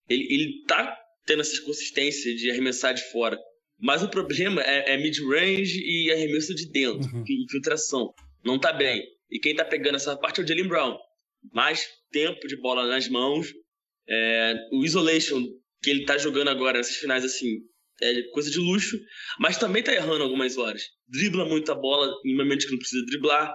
Ele, 0.07 0.23
ele 0.29 0.63
tá 0.67 0.97
tendo 1.25 1.41
essa 1.41 1.61
consistência 1.63 2.35
de 2.35 2.49
arremessar 2.51 2.93
de 2.93 3.03
fora. 3.11 3.37
Mas 3.79 4.03
o 4.03 4.09
problema 4.09 4.61
é, 4.61 4.93
é 4.93 4.97
mid-range 4.97 5.81
e 5.83 6.11
arremesso 6.11 6.55
de 6.55 6.71
dentro, 6.71 7.09
uhum. 7.13 7.25
infiltração. 7.27 8.13
Não 8.43 8.59
tá 8.59 8.71
bem. 8.71 9.03
E 9.29 9.39
quem 9.39 9.55
tá 9.55 9.65
pegando 9.65 9.95
essa 9.95 10.15
parte 10.15 10.39
é 10.39 10.43
o 10.43 10.47
Jalen 10.47 10.67
Brown. 10.67 10.97
Mais 11.53 11.85
tempo 12.11 12.47
de 12.47 12.55
bola 12.55 12.87
nas 12.87 13.09
mãos. 13.09 13.53
É, 14.07 14.55
o 14.71 14.85
isolation 14.85 15.43
que 15.81 15.89
ele 15.89 16.05
tá 16.05 16.17
jogando 16.17 16.49
agora 16.49 16.77
nessas 16.77 16.95
finais, 16.95 17.25
assim, 17.25 17.59
é 18.01 18.21
coisa 18.33 18.49
de 18.49 18.59
luxo. 18.59 18.97
Mas 19.39 19.57
também 19.57 19.83
tá 19.83 19.93
errando 19.93 20.23
algumas 20.23 20.57
horas. 20.57 20.83
Dribla 21.07 21.45
muita 21.45 21.75
bola 21.75 22.13
em 22.25 22.35
momentos 22.35 22.65
que 22.65 22.71
não 22.71 22.79
precisa 22.79 23.05
driblar. 23.05 23.53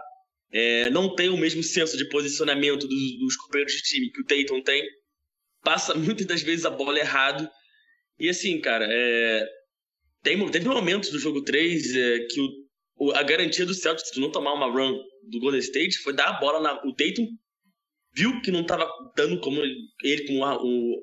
É, 0.53 0.91
não 0.91 1.14
tem 1.14 1.29
o 1.29 1.37
mesmo 1.37 1.62
senso 1.62 1.97
de 1.97 2.09
posicionamento 2.09 2.87
dos, 2.87 3.18
dos 3.18 3.37
companheiros 3.37 3.73
de 3.75 3.83
time 3.83 4.11
que 4.11 4.21
o 4.21 4.25
Tatum 4.25 4.62
tem. 4.62 4.83
Passa 5.62 5.95
muitas 5.95 6.27
das 6.27 6.43
vezes 6.43 6.64
a 6.64 6.71
bola 6.71 6.99
errado. 6.99 7.49
E 8.21 8.29
assim, 8.29 8.61
cara, 8.61 8.87
é, 8.89 9.49
tem, 10.23 10.51
teve 10.51 10.68
momentos 10.68 11.11
do 11.11 11.18
jogo 11.18 11.43
3 11.43 11.97
é, 11.97 12.18
que 12.27 12.41
o, 12.97 13.12
a 13.12 13.23
garantia 13.23 13.64
do 13.64 13.73
Celtics 13.73 14.12
de 14.12 14.21
não 14.21 14.31
tomar 14.31 14.53
uma 14.53 14.71
run 14.71 14.95
do 15.31 15.41
Golden 15.41 15.61
State 15.61 15.99
foi 15.99 16.12
dar 16.12 16.29
a 16.29 16.33
bola 16.39 16.61
na. 16.61 16.75
O 16.87 16.95
Tatum 16.95 17.27
viu 18.14 18.41
que 18.43 18.51
não 18.51 18.61
estava 18.61 18.87
dando 19.16 19.41
como 19.41 19.59
ele, 19.62 20.27
com 20.27 20.45
a, 20.45 20.62
o 20.62 21.01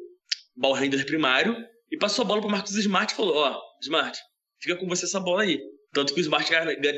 ball 0.56 0.74
handler 0.74 1.06
primário 1.08 1.58
e 1.92 1.98
passou 1.98 2.24
a 2.24 2.28
bola 2.28 2.42
para 2.42 2.52
Marcos 2.52 2.76
Smart 2.76 3.12
e 3.12 3.16
falou: 3.16 3.36
Ó, 3.36 3.52
oh, 3.52 3.80
Smart, 3.82 4.20
fica 4.62 4.76
com 4.76 4.88
você 4.88 5.06
essa 5.06 5.20
bola 5.20 5.42
aí. 5.42 5.60
Tanto 5.94 6.14
que 6.14 6.20
o 6.20 6.22
Smart 6.22 6.48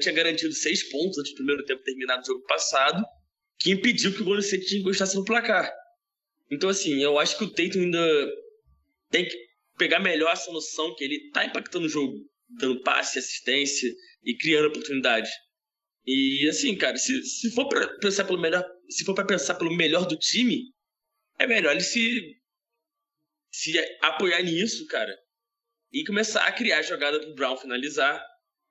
tinha 0.01 0.13
garantido 0.13 0.51
seis 0.51 0.89
pontos 0.89 1.17
antes 1.17 1.31
do 1.31 1.37
primeiro 1.37 1.63
tempo 1.63 1.81
terminar 1.83 2.17
no 2.17 2.25
jogo 2.25 2.43
passado, 2.45 3.01
que 3.57 3.71
impediu 3.71 4.13
que 4.13 4.21
o 4.21 4.25
Golden 4.25 4.43
State 4.43 4.75
encostasse 4.77 5.15
no 5.15 5.23
placar. 5.23 5.71
Então, 6.51 6.69
assim, 6.69 7.01
eu 7.01 7.17
acho 7.17 7.37
que 7.37 7.45
o 7.45 7.49
Tatum 7.49 7.79
ainda 7.79 8.33
tem 9.09 9.25
que 9.25 9.48
pegar 9.79 9.99
melhor 9.99 10.31
essa 10.31 10.51
noção 10.51 10.93
que 10.95 11.03
ele 11.03 11.31
tá 11.31 11.45
impactando 11.45 11.87
o 11.87 11.89
jogo, 11.89 12.13
dando 12.59 12.83
passe, 12.83 13.17
assistência 13.17 13.91
e 14.23 14.37
criando 14.37 14.67
oportunidades. 14.67 15.31
E 16.05 16.47
assim, 16.49 16.75
cara, 16.75 16.97
se, 16.97 17.23
se 17.23 17.51
for 17.51 17.67
para 17.67 17.87
pensar 17.99 18.25
pelo 18.25 18.39
melhor, 18.39 18.63
se 18.89 19.03
for 19.05 19.15
para 19.15 19.25
pensar 19.25 19.55
pelo 19.55 19.75
melhor 19.75 20.05
do 20.05 20.17
time, 20.17 20.63
é 21.39 21.47
melhor 21.47 21.71
ele 21.71 21.81
se 21.81 22.35
se 23.51 23.73
apoiar 24.01 24.43
nisso, 24.43 24.85
cara, 24.85 25.11
e 25.91 26.03
começar 26.05 26.45
a 26.45 26.51
criar 26.51 26.83
jogada 26.83 27.19
pro 27.19 27.33
Brown 27.33 27.57
finalizar, 27.57 28.23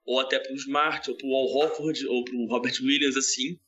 ou 0.04 0.20
até 0.20 0.38
pro 0.38 0.54
Smart, 0.54 1.10
ou 1.10 1.16
pro 1.16 1.34
Al 1.34 1.46
Hofford, 1.46 2.06
ou 2.06 2.24
pro 2.24 2.46
Robert 2.46 2.74
Williams 2.80 3.16
assim. 3.16 3.58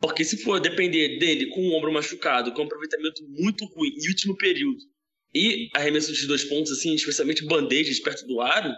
Porque 0.00 0.24
se 0.24 0.42
for 0.42 0.60
depender 0.60 1.18
dele 1.18 1.46
com 1.50 1.60
o 1.60 1.72
ombro 1.74 1.92
machucado, 1.92 2.52
com 2.52 2.62
um 2.62 2.66
aproveitamento 2.66 3.22
muito 3.28 3.64
ruim 3.66 3.90
em 3.90 4.08
último 4.08 4.36
período, 4.36 4.78
e 5.34 5.68
arremesso 5.74 6.12
de 6.12 6.26
dois 6.26 6.44
pontos, 6.44 6.72
assim, 6.72 6.94
especialmente 6.94 7.46
bandejas 7.46 8.00
perto 8.00 8.26
do 8.26 8.40
aro, 8.40 8.72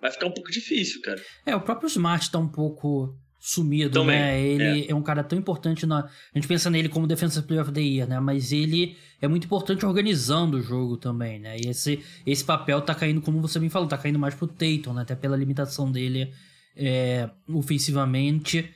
vai 0.00 0.10
ficar 0.10 0.26
um 0.26 0.32
pouco 0.32 0.50
difícil, 0.50 1.00
cara. 1.02 1.22
É, 1.46 1.54
o 1.54 1.60
próprio 1.60 1.88
Smart 1.88 2.30
tá 2.30 2.38
um 2.38 2.48
pouco 2.48 3.16
sumido, 3.44 3.90
Também, 3.90 4.20
né? 4.20 4.40
Ele 4.40 4.84
é. 4.86 4.90
é. 4.92 4.94
um 4.94 5.02
cara 5.02 5.24
tão 5.24 5.36
importante 5.36 5.84
na. 5.84 6.04
A 6.04 6.10
gente 6.38 6.46
pensa 6.46 6.70
nele 6.70 6.88
como 6.88 7.08
Defensive 7.08 7.44
Player 7.44 7.64
of 7.64 7.72
the 7.72 7.80
Year, 7.80 8.08
né? 8.08 8.20
Mas 8.20 8.52
ele 8.52 8.96
é 9.20 9.26
muito 9.26 9.46
importante 9.46 9.84
organizando 9.84 10.58
o 10.58 10.62
jogo 10.62 10.96
também, 10.96 11.40
né? 11.40 11.56
E 11.58 11.68
esse, 11.68 12.00
esse 12.24 12.44
papel 12.44 12.80
tá 12.80 12.94
caindo, 12.94 13.20
como 13.20 13.40
você 13.40 13.58
bem 13.58 13.68
falou, 13.68 13.88
tá 13.88 13.98
caindo 13.98 14.18
mais 14.18 14.36
pro 14.36 14.46
Tatum, 14.46 14.92
né? 14.94 15.02
Até 15.02 15.16
pela 15.16 15.36
limitação 15.36 15.90
dele 15.90 16.32
é, 16.76 17.28
ofensivamente. 17.48 18.72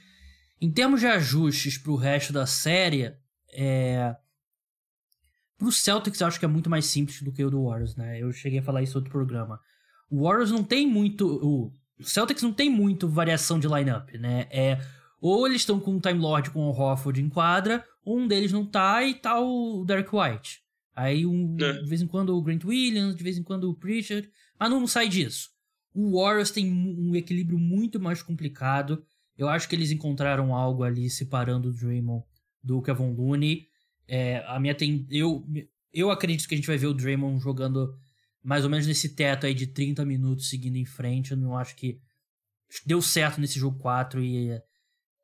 Em 0.61 0.71
termos 0.71 0.99
de 0.99 1.07
ajustes 1.07 1.79
pro 1.79 1.95
resto 1.95 2.33
da 2.33 2.45
série, 2.45 3.13
é, 3.53 4.17
Pro 5.59 5.73
Celtics 5.73 6.21
eu 6.21 6.27
acho 6.27 6.39
que 6.39 6.45
é 6.45 6.49
muito 6.49 6.69
mais 6.69 6.87
simples 6.87 7.23
do 7.23 7.33
que 7.33 7.45
o 7.45 7.51
do 7.51 7.65
Warriors, 7.65 7.97
né? 7.97 8.21
Eu 8.21 8.33
cheguei 8.33 8.59
a 8.59 8.63
falar 8.63 8.83
isso 8.83 8.95
no 8.95 8.99
outro 8.99 9.13
programa. 9.13 9.61
O 10.11 10.25
Warriors 10.25 10.51
não 10.51 10.63
tem 10.63 10.87
muito. 10.87 11.27
O 11.27 11.73
Celtics 12.05 12.43
não 12.43 12.53
tem 12.53 12.69
muito 12.69 13.09
variação 13.09 13.59
de 13.59 13.67
lineup, 13.67 14.11
né? 14.15 14.47
É. 14.51 14.81
Ou 15.21 15.47
eles 15.47 15.63
estão 15.63 15.81
com 15.81 15.93
um 15.93 16.01
Time 16.01 16.21
Lord 16.21 16.51
com 16.51 16.61
o 16.61 16.71
Hofford 16.71 17.21
em 17.21 17.29
quadra, 17.29 17.85
ou 18.05 18.19
um 18.19 18.29
deles 18.29 18.53
não 18.53 18.67
tá 18.67 19.03
e 19.03 19.15
tá 19.15 19.41
o 19.41 19.85
Derek 19.85 20.11
White. 20.15 20.61
Aí 20.95 21.27
um, 21.27 21.57
é. 21.61 21.73
de 21.73 21.89
vez 21.89 22.01
em 22.01 22.07
quando 22.07 22.37
o 22.37 22.43
Grant 22.43 22.65
Williams, 22.65 23.17
de 23.17 23.23
vez 23.23 23.37
em 23.37 23.43
quando 23.43 23.71
o 23.71 23.75
Pritchard, 23.75 24.29
mas 24.59 24.71
não, 24.71 24.81
não 24.81 24.87
sai 24.87 25.09
disso. 25.09 25.51
O 25.95 26.21
Warriors 26.21 26.51
tem 26.51 26.71
um 26.71 27.15
equilíbrio 27.15 27.59
muito 27.59 27.99
mais 27.99 28.23
complicado. 28.23 29.03
Eu 29.37 29.49
acho 29.49 29.69
que 29.69 29.75
eles 29.75 29.91
encontraram 29.91 30.55
algo 30.55 30.83
ali 30.83 31.09
separando 31.09 31.71
o 31.71 31.73
Draymond 31.73 32.25
do 32.63 32.83
Kevin 32.83 33.15
Looney. 33.15 33.69
É, 34.09 34.45
a 34.47 34.59
minha. 34.61 34.77
Eu, 35.11 35.47
eu 35.93 36.11
acredito 36.11 36.49
que 36.49 36.55
a 36.55 36.57
gente 36.57 36.67
vai 36.67 36.77
ver 36.77 36.87
o 36.87 36.95
Draymond 36.95 37.43
jogando 37.43 37.99
mais 38.43 38.65
ou 38.65 38.71
menos 38.71 38.87
nesse 38.87 39.09
teto 39.09 39.47
aí 39.47 39.55
de 39.55 39.67
30 39.67 40.05
minutos 40.05 40.49
seguindo 40.49 40.77
em 40.77 40.85
frente. 40.85 41.33
Eu 41.33 41.37
não 41.37 41.57
acho 41.57 41.75
que 41.75 42.01
deu 42.85 43.03
certo 43.03 43.41
nesse 43.41 43.59
jogo 43.59 43.79
4 43.79 44.23
e 44.23 44.53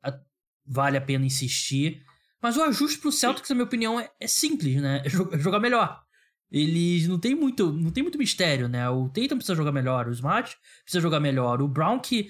a, 0.01 0.19
vale 0.65 0.97
a 0.97 1.01
pena 1.01 1.25
insistir. 1.25 2.03
Mas 2.41 2.57
o 2.57 2.63
ajuste 2.63 2.99
pro 2.99 3.11
Celtics, 3.11 3.49
na 3.49 3.55
minha 3.55 3.65
opinião, 3.65 3.99
é, 3.99 4.11
é 4.19 4.27
simples, 4.27 4.81
né? 4.81 5.01
É, 5.05 5.35
é 5.35 5.39
jogar 5.39 5.59
melhor. 5.59 6.03
Eles 6.51 7.07
não 7.07 7.17
tem 7.17 7.33
muito, 7.33 7.71
não 7.71 7.89
tem 7.89 8.03
muito 8.03 8.17
mistério, 8.17 8.67
né? 8.67 8.87
O 8.89 9.09
Tatum 9.09 9.37
precisa 9.37 9.55
jogar 9.55 9.71
melhor, 9.71 10.07
o 10.07 10.11
Smart 10.11 10.55
precisa 10.83 11.01
jogar 11.01 11.19
melhor, 11.19 11.61
o 11.61 11.67
Brown 11.67 11.99
que 11.99 12.29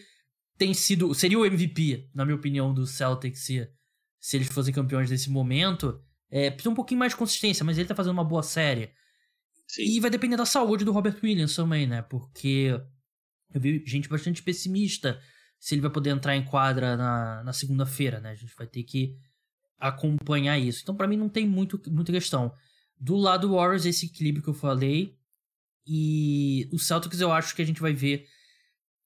tem 0.58 0.74
sido, 0.74 1.14
seria 1.14 1.38
o 1.38 1.46
MVP, 1.46 2.10
na 2.14 2.24
minha 2.24 2.38
opinião, 2.38 2.74
do 2.74 2.88
Celtics 2.88 3.42
se, 3.42 3.68
se 4.20 4.38
eles 4.38 4.48
fossem 4.48 4.74
campeões 4.74 5.10
desse 5.10 5.30
momento. 5.30 6.02
É, 6.36 6.50
precisa 6.50 6.72
um 6.72 6.76
pouquinho 6.76 7.00
mais 7.00 7.12
de 7.12 7.18
consistência, 7.18 7.64
mas 7.64 7.78
ele 7.78 7.88
tá 7.88 7.94
fazendo 7.94 8.14
uma 8.14 8.24
boa 8.24 8.42
série. 8.42 8.92
Sim. 9.68 9.84
E 9.84 10.00
vai 10.00 10.10
depender 10.10 10.36
da 10.36 10.48
saúde 10.48 10.84
do 10.84 10.92
Robert 10.92 11.20
Williams 11.24 11.56
também, 11.56 11.86
né? 11.86 12.02
Porque 12.02 12.76
eu 13.54 13.62
vi 13.62 13.84
gente 13.86 14.10
bastante 14.10 14.42
pessimista 14.42 15.22
se 15.60 15.76
ele 15.76 15.84
vai 15.84 15.92
poder 15.92 16.10
entrar 16.10 16.36
em 16.36 16.44
quadra 16.44 16.98
na, 16.98 17.44
na 17.44 17.54
segunda-feira, 17.54 18.20
né? 18.20 18.32
A 18.32 18.36
gente 18.36 18.56
vai 18.58 18.66
ter 18.66 18.82
que 18.82 19.16
acompanhar 19.78 20.58
isso. 20.58 20.80
Então, 20.82 20.96
para 20.96 21.08
mim, 21.08 21.18
não 21.18 21.30
tem 21.30 21.48
muito, 21.48 21.80
muita 21.92 22.12
questão. 22.12 22.52
Do 23.00 23.16
lado 23.16 23.48
do 23.48 23.54
Warriors, 23.54 23.86
esse 23.86 24.08
equilíbrio 24.08 24.44
que 24.44 24.50
eu 24.50 24.56
falei. 24.56 25.16
E 25.86 26.68
o 26.72 26.80
Celtics, 26.80 27.22
eu 27.22 27.32
acho 27.32 27.56
que 27.56 27.62
a 27.62 27.66
gente 27.66 27.80
vai 27.80 27.94
ver 27.94 28.26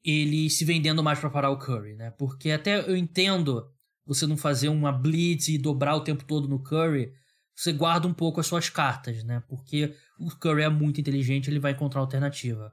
ele 0.01 0.49
se 0.49 0.63
vendendo 0.63 1.03
mais 1.03 1.19
para 1.19 1.29
parar 1.29 1.49
o 1.49 1.59
Curry, 1.59 1.95
né? 1.95 2.09
Porque 2.11 2.51
até 2.51 2.89
eu 2.89 2.95
entendo 2.95 3.69
você 4.07 4.25
não 4.25 4.37
fazer 4.37 4.69
uma 4.69 4.91
blitz 4.91 5.49
e 5.49 5.57
dobrar 5.57 5.95
o 5.95 6.01
tempo 6.01 6.23
todo 6.23 6.47
no 6.47 6.59
Curry, 6.59 7.11
você 7.53 7.73
guarda 7.73 8.07
um 8.07 8.13
pouco 8.13 8.39
as 8.39 8.47
suas 8.47 8.69
cartas, 8.69 9.23
né? 9.23 9.43
Porque 9.47 9.93
o 10.19 10.29
Curry 10.29 10.63
é 10.63 10.69
muito 10.69 11.01
inteligente, 11.01 11.49
ele 11.49 11.59
vai 11.59 11.73
encontrar 11.73 12.01
alternativa. 12.01 12.71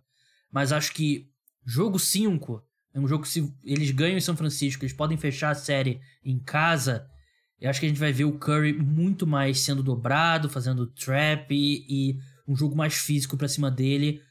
Mas 0.52 0.72
acho 0.72 0.92
que 0.94 1.30
jogo 1.66 1.98
5 1.98 2.62
é 2.94 3.00
um 3.00 3.08
jogo 3.08 3.24
que 3.24 3.28
se 3.28 3.52
eles 3.64 3.90
ganham 3.90 4.16
em 4.16 4.20
São 4.20 4.36
Francisco, 4.36 4.84
eles 4.84 4.92
podem 4.92 5.18
fechar 5.18 5.50
a 5.50 5.54
série 5.54 6.00
em 6.24 6.38
casa. 6.38 7.08
Eu 7.60 7.68
acho 7.68 7.80
que 7.80 7.86
a 7.86 7.88
gente 7.88 7.98
vai 7.98 8.12
ver 8.12 8.24
o 8.24 8.38
Curry 8.38 8.72
muito 8.72 9.26
mais 9.26 9.60
sendo 9.60 9.82
dobrado, 9.82 10.48
fazendo 10.48 10.86
trap 10.86 11.50
e, 11.50 11.86
e 11.88 12.18
um 12.46 12.54
jogo 12.54 12.76
mais 12.76 12.94
físico 12.94 13.36
para 13.36 13.48
cima 13.48 13.70
dele 13.70 14.22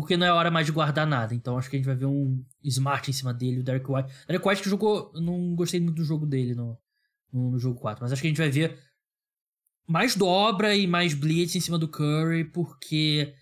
porque 0.00 0.16
não 0.16 0.26
é 0.26 0.32
hora 0.32 0.48
mais 0.48 0.64
de 0.64 0.72
guardar 0.72 1.06
nada. 1.06 1.34
Então 1.34 1.58
acho 1.58 1.68
que 1.68 1.74
a 1.74 1.78
gente 1.78 1.86
vai 1.86 1.96
ver 1.96 2.06
um 2.06 2.44
Smart 2.62 3.10
em 3.10 3.12
cima 3.12 3.34
dele, 3.34 3.58
o 3.58 3.64
Derek 3.64 3.90
White. 3.90 4.08
Derek 4.28 4.46
White 4.46 4.62
que 4.62 4.70
jogou. 4.70 5.12
Não 5.14 5.56
gostei 5.56 5.80
muito 5.80 5.96
do 5.96 6.04
jogo 6.04 6.24
dele 6.24 6.54
no, 6.54 6.78
no, 7.32 7.50
no, 7.50 7.58
jogo 7.58 7.80
4. 7.80 8.02
Mas 8.02 8.12
acho 8.12 8.22
que 8.22 8.28
a 8.28 8.30
gente 8.30 8.38
vai 8.38 8.48
ver 8.48 8.78
mais 9.88 10.14
dobra 10.14 10.76
e 10.76 10.86
mais 10.86 11.14
blitz 11.14 11.56
em 11.56 11.60
cima 11.60 11.78
do 11.78 11.88
Curry, 11.88 12.44
porque. 12.44 13.34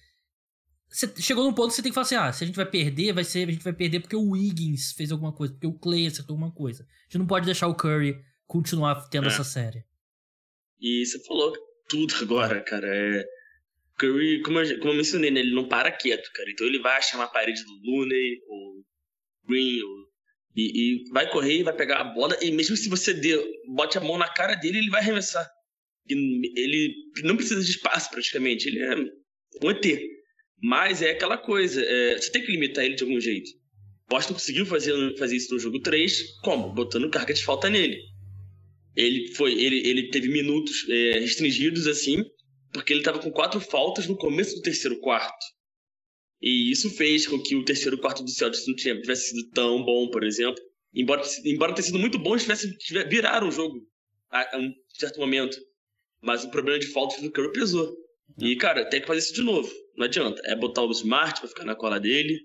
Você 0.88 1.12
chegou 1.20 1.44
num 1.44 1.52
ponto 1.52 1.68
que 1.68 1.74
você 1.74 1.82
tem 1.82 1.90
que 1.90 1.94
falar 1.94 2.06
assim: 2.06 2.14
ah, 2.14 2.32
se 2.32 2.42
a 2.42 2.46
gente 2.46 2.56
vai 2.56 2.64
perder, 2.64 3.12
vai 3.12 3.24
ser, 3.24 3.46
a 3.46 3.52
gente 3.52 3.64
vai 3.64 3.74
perder 3.74 4.00
porque 4.00 4.16
o 4.16 4.30
Wiggins 4.30 4.92
fez 4.92 5.12
alguma 5.12 5.32
coisa, 5.32 5.52
porque 5.52 5.66
o 5.66 5.74
Clay 5.74 6.06
acertou 6.06 6.34
alguma 6.34 6.52
coisa. 6.52 6.84
A 6.84 7.02
gente 7.04 7.18
não 7.18 7.26
pode 7.26 7.44
deixar 7.44 7.66
o 7.66 7.74
Curry 7.74 8.18
continuar 8.46 8.94
tendo 9.10 9.24
é. 9.24 9.28
essa 9.28 9.44
série. 9.44 9.84
E 10.80 11.04
você 11.04 11.22
falou 11.24 11.52
tudo 11.86 12.14
agora, 12.22 12.62
cara. 12.62 12.86
É 12.86 13.35
Curry, 13.98 14.42
como 14.42 14.60
eu, 14.60 14.78
como 14.78 14.92
eu 14.92 14.96
mencionei, 14.96 15.30
né, 15.30 15.40
ele 15.40 15.54
não 15.54 15.68
para 15.68 15.90
quieto, 15.90 16.30
cara. 16.32 16.50
Então 16.50 16.66
ele 16.66 16.78
vai 16.78 16.96
achar 16.96 17.16
uma 17.16 17.28
parede 17.28 17.62
do 17.64 17.90
Looney, 17.90 18.40
ou 18.48 18.84
Green, 19.48 19.80
ou, 19.82 20.06
e, 20.54 21.04
e, 21.04 21.10
vai 21.10 21.30
correr, 21.30 21.62
vai 21.62 21.74
pegar 21.74 22.00
a 22.00 22.04
bola, 22.04 22.36
e 22.42 22.50
mesmo 22.50 22.76
se 22.76 22.88
você 22.88 23.12
dê, 23.12 23.36
bote 23.74 23.98
a 23.98 24.00
mão 24.00 24.16
na 24.18 24.28
cara 24.28 24.54
dele, 24.54 24.78
ele 24.78 24.90
vai 24.90 25.00
arremessar. 25.00 25.46
E 26.08 26.14
ele 26.58 26.94
não 27.24 27.36
precisa 27.36 27.62
de 27.62 27.70
espaço, 27.70 28.10
praticamente. 28.10 28.68
Ele 28.68 28.78
é 28.80 28.96
um 29.62 29.70
ET. 29.70 30.00
Mas 30.62 31.02
é 31.02 31.10
aquela 31.10 31.36
coisa, 31.36 31.82
é, 31.82 32.16
você 32.16 32.30
tem 32.30 32.42
que 32.42 32.52
limitar 32.52 32.84
ele 32.84 32.94
de 32.94 33.02
algum 33.02 33.20
jeito. 33.20 33.50
Boston 34.08 34.34
conseguiu 34.34 34.64
fazer, 34.64 34.92
fazer 35.18 35.36
isso 35.36 35.52
no 35.52 35.58
jogo 35.58 35.80
3, 35.80 36.38
como? 36.42 36.72
Botando 36.72 37.10
carga 37.10 37.34
de 37.34 37.44
falta 37.44 37.68
nele. 37.68 38.00
Ele 38.94 39.34
foi, 39.34 39.52
ele, 39.52 39.86
ele 39.86 40.08
teve 40.10 40.28
minutos 40.28 40.88
é, 40.88 41.18
restringidos 41.18 41.86
assim, 41.86 42.24
porque 42.76 42.92
ele 42.92 43.00
estava 43.00 43.18
com 43.18 43.30
quatro 43.30 43.60
faltas 43.60 44.06
no 44.06 44.16
começo 44.16 44.54
do 44.56 44.62
terceiro 44.62 45.00
quarto. 45.00 45.44
E 46.40 46.70
isso 46.70 46.90
fez 46.90 47.26
com 47.26 47.42
que 47.42 47.56
o 47.56 47.64
terceiro 47.64 47.98
quarto 47.98 48.22
do 48.22 48.30
Celtics 48.30 48.66
não 48.66 48.74
tivesse 48.74 49.30
sido 49.30 49.50
tão 49.50 49.82
bom, 49.82 50.10
por 50.10 50.22
exemplo. 50.22 50.62
Embora, 50.94 51.22
embora 51.44 51.74
tenha 51.74 51.86
sido 51.86 51.98
muito 51.98 52.18
bom, 52.18 52.30
eles 52.32 52.42
tivessem, 52.42 52.76
viraram 53.08 53.48
o 53.48 53.52
jogo 53.52 53.86
a, 54.30 54.56
a, 54.56 54.58
um 54.58 54.72
certo 54.94 55.18
momento. 55.18 55.58
Mas 56.20 56.44
o 56.44 56.50
problema 56.50 56.78
de 56.78 56.86
faltas 56.88 57.20
do 57.20 57.30
Curry 57.30 57.52
pesou. 57.52 57.96
E, 58.38 58.56
cara, 58.56 58.84
tem 58.84 59.00
que 59.00 59.06
fazer 59.06 59.20
isso 59.20 59.34
de 59.34 59.42
novo. 59.42 59.72
Não 59.96 60.04
adianta. 60.06 60.40
É 60.44 60.54
botar 60.54 60.82
o 60.82 60.90
Smart 60.90 61.40
pra 61.40 61.48
ficar 61.48 61.64
na 61.64 61.74
cola 61.74 61.98
dele. 61.98 62.38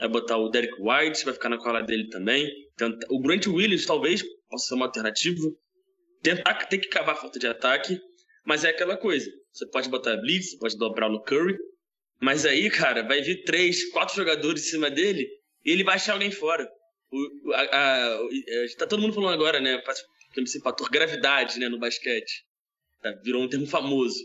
É 0.00 0.08
botar 0.08 0.36
o 0.36 0.48
Derek 0.48 0.74
White 0.80 1.24
pra 1.24 1.32
ficar 1.32 1.48
na 1.48 1.58
cola 1.58 1.82
dele 1.82 2.08
também. 2.08 2.50
Tenta, 2.76 3.06
o 3.10 3.20
Grant 3.20 3.46
Williams 3.46 3.86
talvez 3.86 4.22
possa 4.48 4.68
ser 4.68 4.74
uma 4.74 4.86
alternativa. 4.86 5.40
Tentar, 6.22 6.54
tem 6.66 6.80
que 6.80 6.88
cavar 6.88 7.14
a 7.14 7.18
falta 7.18 7.38
de 7.38 7.46
ataque. 7.46 8.00
Mas 8.44 8.64
é 8.64 8.70
aquela 8.70 8.96
coisa. 8.96 9.30
Você 9.58 9.66
pode 9.66 9.88
botar 9.88 10.16
Blitz, 10.18 10.52
você 10.52 10.58
pode 10.58 10.78
dobrar 10.78 11.08
no 11.08 11.20
Curry. 11.20 11.58
Mas 12.20 12.46
aí, 12.46 12.70
cara, 12.70 13.02
vai 13.02 13.20
vir 13.20 13.42
três, 13.42 13.90
quatro 13.90 14.14
jogadores 14.14 14.62
em 14.64 14.70
cima 14.70 14.88
dele 14.88 15.28
e 15.64 15.72
ele 15.72 15.82
vai 15.82 15.96
achar 15.96 16.12
alguém 16.12 16.30
fora. 16.30 16.68
O, 17.10 17.52
a, 17.52 17.60
a, 17.62 18.14
a, 18.14 18.76
tá 18.78 18.86
todo 18.86 19.00
mundo 19.02 19.14
falando 19.14 19.34
agora, 19.34 19.60
né? 19.60 19.82
Esse 20.36 20.60
fator 20.60 20.88
gravidade, 20.88 21.58
né, 21.58 21.68
no 21.68 21.78
basquete. 21.78 22.44
Tá, 23.02 23.10
virou 23.24 23.42
um 23.42 23.48
termo 23.48 23.66
famoso. 23.66 24.18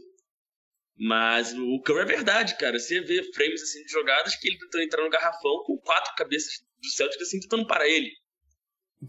Mas 0.95 1.51
o 1.53 1.81
Curry 1.81 2.01
é 2.01 2.05
verdade, 2.05 2.55
cara. 2.57 2.77
Você 2.79 3.01
vê 3.01 3.23
frames 3.34 3.63
assim 3.63 3.84
de 3.84 3.91
jogadas 3.91 4.36
que 4.36 4.47
ele 4.47 4.59
tentando 4.59 4.84
entrar 4.84 5.03
no 5.03 5.09
garrafão 5.09 5.63
com 5.65 5.79
quatro 5.79 6.13
cabeças 6.15 6.59
do 6.79 6.89
Celtics 6.89 7.27
assim 7.27 7.39
tentando 7.39 7.65
parar 7.65 7.88
ele. 7.88 8.11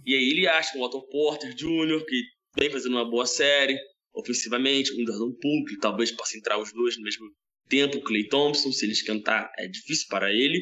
E 0.07 0.15
aí 0.15 0.31
ele 0.31 0.49
acha 0.49 0.77
um 0.79 0.81
Otto 0.81 1.07
Porter 1.09 1.55
Jr., 1.55 2.03
que 2.07 2.23
vem 2.57 2.71
fazendo 2.71 2.97
uma 2.97 3.09
boa 3.09 3.27
série 3.27 3.79
ofensivamente, 4.15 4.93
um 4.93 5.07
Jordan 5.07 5.33
Poole, 5.41 5.65
que 5.65 5.79
talvez 5.79 6.11
possa 6.11 6.37
entrar 6.37 6.59
os 6.59 6.73
dois 6.73 6.97
no 6.97 7.03
mesmo 7.03 7.27
tempo, 7.69 8.01
Clay 8.03 8.29
Thompson, 8.29 8.73
se 8.73 8.85
ele 8.85 8.93
esquentar, 8.93 9.51
é 9.59 9.67
difícil 9.67 10.07
para 10.09 10.33
ele. 10.33 10.61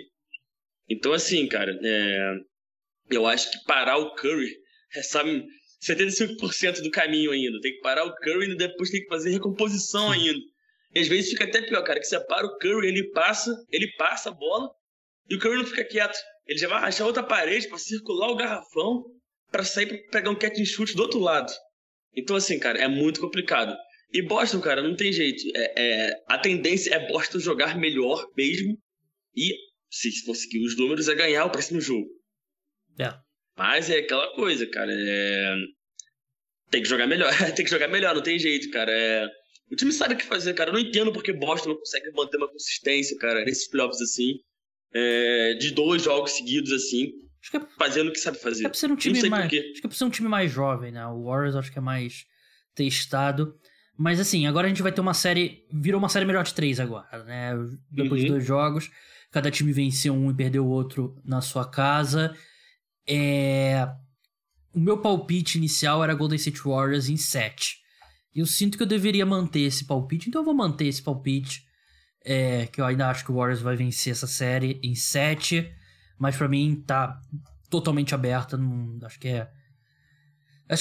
Então, 0.88 1.12
assim, 1.12 1.46
cara, 1.46 1.78
é... 1.82 2.34
eu 3.10 3.26
acho 3.26 3.50
que 3.50 3.64
parar 3.64 3.98
o 3.98 4.14
Curry 4.14 4.62
é, 4.94 5.02
sabe, 5.02 5.44
75% 5.82 6.82
do 6.82 6.90
caminho 6.90 7.32
ainda. 7.32 7.60
Tem 7.60 7.72
que 7.72 7.80
parar 7.80 8.04
o 8.04 8.14
Curry 8.16 8.50
e 8.50 8.56
depois 8.56 8.90
tem 8.90 9.02
que 9.02 9.08
fazer 9.08 9.30
recomposição 9.30 10.10
ainda. 10.10 10.40
E 10.94 11.00
às 11.00 11.08
vezes 11.08 11.30
fica 11.30 11.44
até 11.44 11.62
pior, 11.62 11.82
cara, 11.82 11.98
que 11.98 12.06
você 12.06 12.20
para 12.20 12.46
o 12.46 12.58
Curry, 12.58 12.88
ele 12.88 13.10
passa, 13.10 13.50
ele 13.70 13.90
passa 13.96 14.28
a 14.28 14.32
bola 14.32 14.70
e 15.28 15.34
o 15.34 15.38
Curry 15.38 15.56
não 15.56 15.66
fica 15.66 15.84
quieto. 15.84 16.18
Ele 16.46 16.58
já 16.58 16.68
vai 16.68 16.82
achar 16.82 17.06
outra 17.06 17.22
parede 17.22 17.68
para 17.68 17.78
circular 17.78 18.28
o 18.28 18.36
garrafão 18.36 19.04
para 19.50 19.64
sair 19.64 19.86
para 19.86 20.10
pegar 20.10 20.30
um 20.30 20.34
catch 20.34 20.58
and 20.58 20.64
shoot 20.64 20.94
do 20.94 21.02
outro 21.02 21.20
lado. 21.20 21.52
Então, 22.14 22.36
assim, 22.36 22.58
cara, 22.58 22.78
é 22.78 22.88
muito 22.88 23.20
complicado. 23.20 23.76
E 24.12 24.20
Boston, 24.20 24.60
cara, 24.60 24.82
não 24.82 24.94
tem 24.94 25.12
jeito. 25.12 25.42
É, 25.56 25.72
é, 25.76 26.22
a 26.28 26.38
tendência 26.38 26.94
é 26.94 27.08
Boston 27.08 27.38
jogar 27.38 27.78
melhor 27.78 28.26
mesmo. 28.36 28.78
E, 29.34 29.54
se 29.90 30.24
conseguir 30.26 30.64
os 30.64 30.76
números, 30.76 31.08
é 31.08 31.14
ganhar 31.14 31.46
o 31.46 31.50
próximo 31.50 31.80
jogo. 31.80 32.08
É. 33.00 33.14
Mas 33.56 33.88
é 33.88 33.98
aquela 33.98 34.34
coisa, 34.34 34.66
cara. 34.66 34.92
É... 34.92 35.54
Tem 36.70 36.82
que 36.82 36.88
jogar 36.88 37.06
melhor. 37.06 37.30
tem 37.54 37.64
que 37.64 37.70
jogar 37.70 37.88
melhor, 37.88 38.14
não 38.14 38.22
tem 38.22 38.38
jeito, 38.38 38.70
cara. 38.70 38.92
É... 38.92 39.26
O 39.70 39.76
time 39.76 39.92
sabe 39.92 40.14
o 40.14 40.16
que 40.18 40.24
fazer, 40.24 40.52
cara. 40.52 40.70
Eu 40.70 40.74
não 40.74 40.80
entendo 40.80 41.12
porque 41.12 41.32
Boston 41.32 41.70
não 41.70 41.78
consegue 41.78 42.12
manter 42.12 42.36
uma 42.36 42.50
consistência, 42.50 43.16
cara, 43.18 43.44
nesses 43.44 43.68
playoffs 43.68 44.00
assim. 44.02 44.34
É... 44.94 45.54
De 45.54 45.70
dois 45.70 46.02
jogos 46.02 46.32
seguidos, 46.32 46.72
assim. 46.72 47.12
Acho 47.42 47.50
que 47.50 47.56
é... 47.56 47.60
Fazendo 47.76 48.08
o 48.08 48.12
que 48.12 48.18
sabe 48.20 48.38
fazer. 48.38 48.64
É 48.64 48.68
pra 48.68 48.78
ser 48.78 48.90
um 48.90 48.96
time 48.96 49.28
mais. 49.28 49.46
Acho 49.46 49.50
que 49.50 49.80
é 49.84 49.88
pra 49.88 49.90
ser 49.90 50.04
um 50.04 50.10
time 50.10 50.28
mais 50.28 50.50
jovem, 50.50 50.92
né? 50.92 51.04
O 51.08 51.24
Warriors 51.24 51.56
acho 51.56 51.72
que 51.72 51.78
é 51.78 51.82
mais 51.82 52.24
testado. 52.74 53.58
Mas 53.98 54.20
assim, 54.20 54.46
agora 54.46 54.66
a 54.66 54.68
gente 54.68 54.82
vai 54.82 54.92
ter 54.92 55.00
uma 55.00 55.14
série. 55.14 55.66
Virou 55.72 55.98
uma 55.98 56.08
série 56.08 56.24
melhor 56.24 56.44
de 56.44 56.54
três 56.54 56.78
agora, 56.78 57.24
né? 57.24 57.52
Depois 57.90 58.20
uhum. 58.20 58.26
de 58.26 58.32
dois 58.32 58.46
jogos. 58.46 58.90
Cada 59.30 59.50
time 59.50 59.72
venceu 59.72 60.14
um 60.14 60.30
e 60.30 60.34
perdeu 60.34 60.64
o 60.64 60.68
outro 60.68 61.20
na 61.24 61.40
sua 61.40 61.68
casa. 61.68 62.36
É... 63.06 63.88
O 64.74 64.80
meu 64.80 64.98
palpite 64.98 65.58
inicial 65.58 66.02
era 66.02 66.14
Golden 66.14 66.36
State 66.36 66.62
Warriors 66.62 67.08
em 67.08 67.16
7. 67.16 67.78
E 68.34 68.40
eu 68.40 68.46
sinto 68.46 68.76
que 68.76 68.82
eu 68.82 68.86
deveria 68.86 69.26
manter 69.26 69.60
esse 69.60 69.84
palpite, 69.84 70.28
então 70.28 70.40
eu 70.40 70.44
vou 70.44 70.54
manter 70.54 70.86
esse 70.86 71.02
palpite. 71.02 71.66
É... 72.24 72.66
Que 72.66 72.80
eu 72.80 72.84
ainda 72.84 73.08
acho 73.08 73.24
que 73.24 73.32
o 73.32 73.34
Warriors 73.34 73.60
vai 73.60 73.74
vencer 73.74 74.12
essa 74.12 74.26
série 74.26 74.78
em 74.82 74.94
7. 74.94 75.70
Mas 76.18 76.36
para 76.36 76.48
mim 76.48 76.82
tá 76.86 77.20
totalmente 77.70 78.14
aberta. 78.14 78.56
Não... 78.56 78.98
Acho 79.02 79.18
que 79.18 79.28
é 79.28 79.50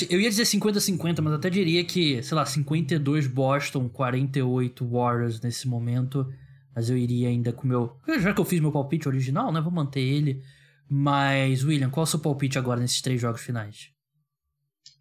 eu 0.09 0.21
ia 0.21 0.29
dizer 0.29 0.43
50-50, 0.43 1.21
mas 1.21 1.33
até 1.33 1.49
diria 1.49 1.83
que, 1.83 2.23
sei 2.23 2.35
lá, 2.35 2.45
52 2.45 3.27
Boston, 3.27 3.89
48 3.89 4.87
Warriors 4.87 5.41
nesse 5.41 5.67
momento. 5.67 6.25
Mas 6.73 6.89
eu 6.89 6.97
iria 6.97 7.27
ainda 7.27 7.51
com 7.51 7.65
o 7.65 7.67
meu. 7.67 7.99
Já 8.21 8.33
que 8.33 8.39
eu 8.39 8.45
fiz 8.45 8.61
meu 8.61 8.71
palpite 8.71 9.09
original, 9.09 9.51
né? 9.51 9.59
Vou 9.59 9.71
manter 9.71 9.99
ele. 9.99 10.41
Mas, 10.89 11.63
William, 11.63 11.89
qual 11.89 12.03
é 12.03 12.07
o 12.07 12.09
seu 12.09 12.19
palpite 12.19 12.57
agora 12.57 12.79
nesses 12.79 13.01
três 13.01 13.19
jogos 13.19 13.41
finais? 13.41 13.89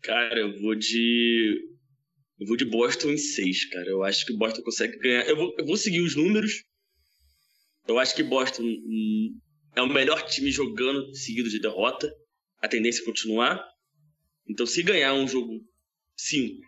Cara, 0.03 0.41
eu 0.41 0.61
vou 0.61 0.75
de. 0.75 1.61
Eu 2.41 2.47
vou 2.47 2.57
de 2.57 2.65
Boston 2.65 3.11
em 3.11 3.17
6, 3.19 3.67
cara. 3.67 3.89
Eu 3.89 4.03
acho 4.03 4.27
que 4.27 4.37
Boston 4.37 4.63
consegue 4.63 4.99
ganhar. 4.99 5.23
Eu 5.29 5.37
vou, 5.37 5.55
eu 5.57 5.67
vou 5.67 5.77
seguir 5.77 6.01
os 6.01 6.17
números. 6.17 6.65
Eu 7.87 7.99
acho 7.99 8.17
que 8.17 8.23
Boston 8.25 8.63
hum, 8.63 9.39
é 9.81 9.83
o 9.83 9.89
melhor 9.89 10.23
time 10.27 10.51
jogando 10.51 11.15
seguido 11.15 11.49
de 11.49 11.59
derrota. 11.59 12.13
A 12.61 12.69
tendência 12.69 13.03
é 13.03 13.05
continuar. 13.05 13.67
Então, 14.49 14.67
se 14.67 14.83
ganhar 14.83 15.15
um 15.15 15.27
jogo 15.27 15.61
5 16.17 16.61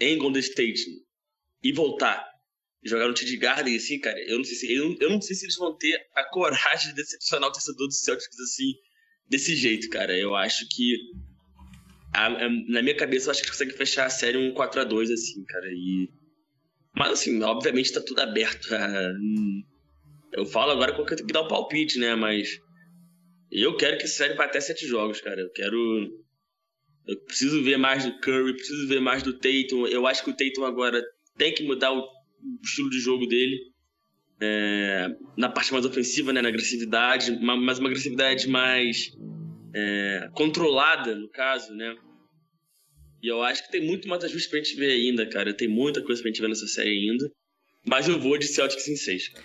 em 0.00 0.18
Golden 0.18 0.40
State 0.40 0.84
e 1.62 1.72
voltar 1.72 2.24
e 2.82 2.88
jogar 2.88 3.08
no 3.08 3.14
TD 3.14 3.36
Garden, 3.38 3.76
assim, 3.76 3.98
cara, 3.98 4.20
eu 4.28 4.36
não 4.36 4.44
sei 4.44 4.54
se, 4.56 4.72
eu, 4.72 4.96
eu 5.00 5.10
não 5.10 5.20
sei 5.20 5.34
se 5.34 5.46
eles 5.46 5.56
vão 5.56 5.76
ter 5.76 5.98
a 6.14 6.24
coragem 6.24 6.90
de 6.90 6.96
decepcionar 6.96 7.48
o 7.48 7.52
torcedor 7.52 7.86
do 7.86 7.94
Celtics 7.94 8.38
assim, 8.40 8.74
desse 9.28 9.56
jeito, 9.56 9.88
cara. 9.88 10.16
Eu 10.16 10.34
acho 10.34 10.68
que 10.68 10.96
a, 12.12 12.26
a, 12.26 12.48
na 12.68 12.82
minha 12.82 12.96
cabeça, 12.96 13.28
eu 13.28 13.30
acho 13.30 13.42
que 13.42 13.48
consegue 13.48 13.72
fechar 13.72 14.06
a 14.06 14.10
série 14.10 14.36
um 14.36 14.52
4 14.52 14.82
a 14.82 14.84
2 14.84 15.10
assim, 15.10 15.44
cara. 15.44 15.66
E... 15.72 16.10
Mas, 16.94 17.12
assim, 17.12 17.42
obviamente 17.42 17.92
tá 17.92 18.02
tudo 18.02 18.20
aberto. 18.20 18.68
Eu 20.34 20.44
falo 20.46 20.72
agora 20.72 20.94
porque 20.94 21.12
eu 21.12 21.16
tenho 21.16 21.26
que 21.26 21.32
dar 21.32 21.42
o 21.42 21.44
um 21.46 21.48
palpite, 21.48 21.98
né? 21.98 22.14
Mas 22.14 22.58
eu 23.50 23.76
quero 23.76 23.98
que 23.98 24.06
série 24.06 24.34
vá 24.34 24.44
até 24.44 24.60
sete 24.60 24.86
jogos, 24.86 25.20
cara. 25.20 25.40
Eu 25.40 25.50
quero 25.50 26.10
eu 27.06 27.16
preciso 27.20 27.62
ver 27.62 27.76
mais 27.76 28.04
do 28.04 28.18
Curry, 28.18 28.54
preciso 28.54 28.88
ver 28.88 29.00
mais 29.00 29.22
do 29.22 29.34
Tatum. 29.34 29.86
Eu 29.86 30.06
acho 30.06 30.24
que 30.24 30.30
o 30.30 30.36
Tatum 30.36 30.64
agora 30.64 31.02
tem 31.36 31.52
que 31.52 31.62
mudar 31.62 31.92
o 31.92 32.08
estilo 32.62 32.90
de 32.90 32.98
jogo 32.98 33.26
dele. 33.26 33.58
É, 34.40 35.08
na 35.36 35.48
parte 35.48 35.72
mais 35.72 35.86
ofensiva, 35.86 36.32
né, 36.32 36.42
na 36.42 36.48
agressividade, 36.48 37.38
mas 37.40 37.78
uma 37.78 37.88
agressividade 37.88 38.48
mais 38.48 39.12
é, 39.74 40.28
controlada, 40.32 41.14
no 41.14 41.28
caso, 41.28 41.72
né? 41.74 41.94
E 43.22 43.28
eu 43.28 43.42
acho 43.42 43.64
que 43.64 43.72
tem 43.72 43.86
muito 43.86 44.08
mais 44.08 44.24
ajuste 44.24 44.50
pra 44.50 44.58
gente 44.58 44.76
ver 44.76 44.90
ainda, 44.92 45.26
cara. 45.26 45.54
Tem 45.54 45.68
muita 45.68 46.02
coisa 46.02 46.20
pra 46.20 46.30
gente 46.30 46.40
ver 46.40 46.48
nessa 46.48 46.66
série 46.66 46.90
ainda. 46.90 47.30
Mas 47.86 48.08
eu 48.08 48.18
vou 48.18 48.36
de 48.36 48.46
Celtics 48.46 48.88
em 48.88 48.96
6, 48.96 49.28
cara. 49.28 49.44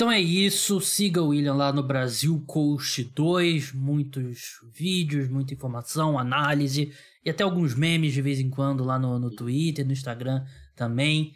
Então 0.00 0.10
é 0.10 0.18
isso, 0.18 0.80
siga 0.80 1.20
o 1.20 1.28
William 1.28 1.52
lá 1.52 1.70
no 1.74 1.82
Brasil 1.82 2.42
Coach 2.46 3.04
2, 3.04 3.72
muitos 3.74 4.52
vídeos, 4.72 5.28
muita 5.28 5.52
informação, 5.52 6.18
análise 6.18 6.90
e 7.22 7.28
até 7.28 7.44
alguns 7.44 7.74
memes 7.74 8.14
de 8.14 8.22
vez 8.22 8.40
em 8.40 8.48
quando 8.48 8.82
lá 8.82 8.98
no, 8.98 9.18
no 9.18 9.30
Twitter, 9.30 9.84
no 9.84 9.92
Instagram 9.92 10.42
também. 10.74 11.34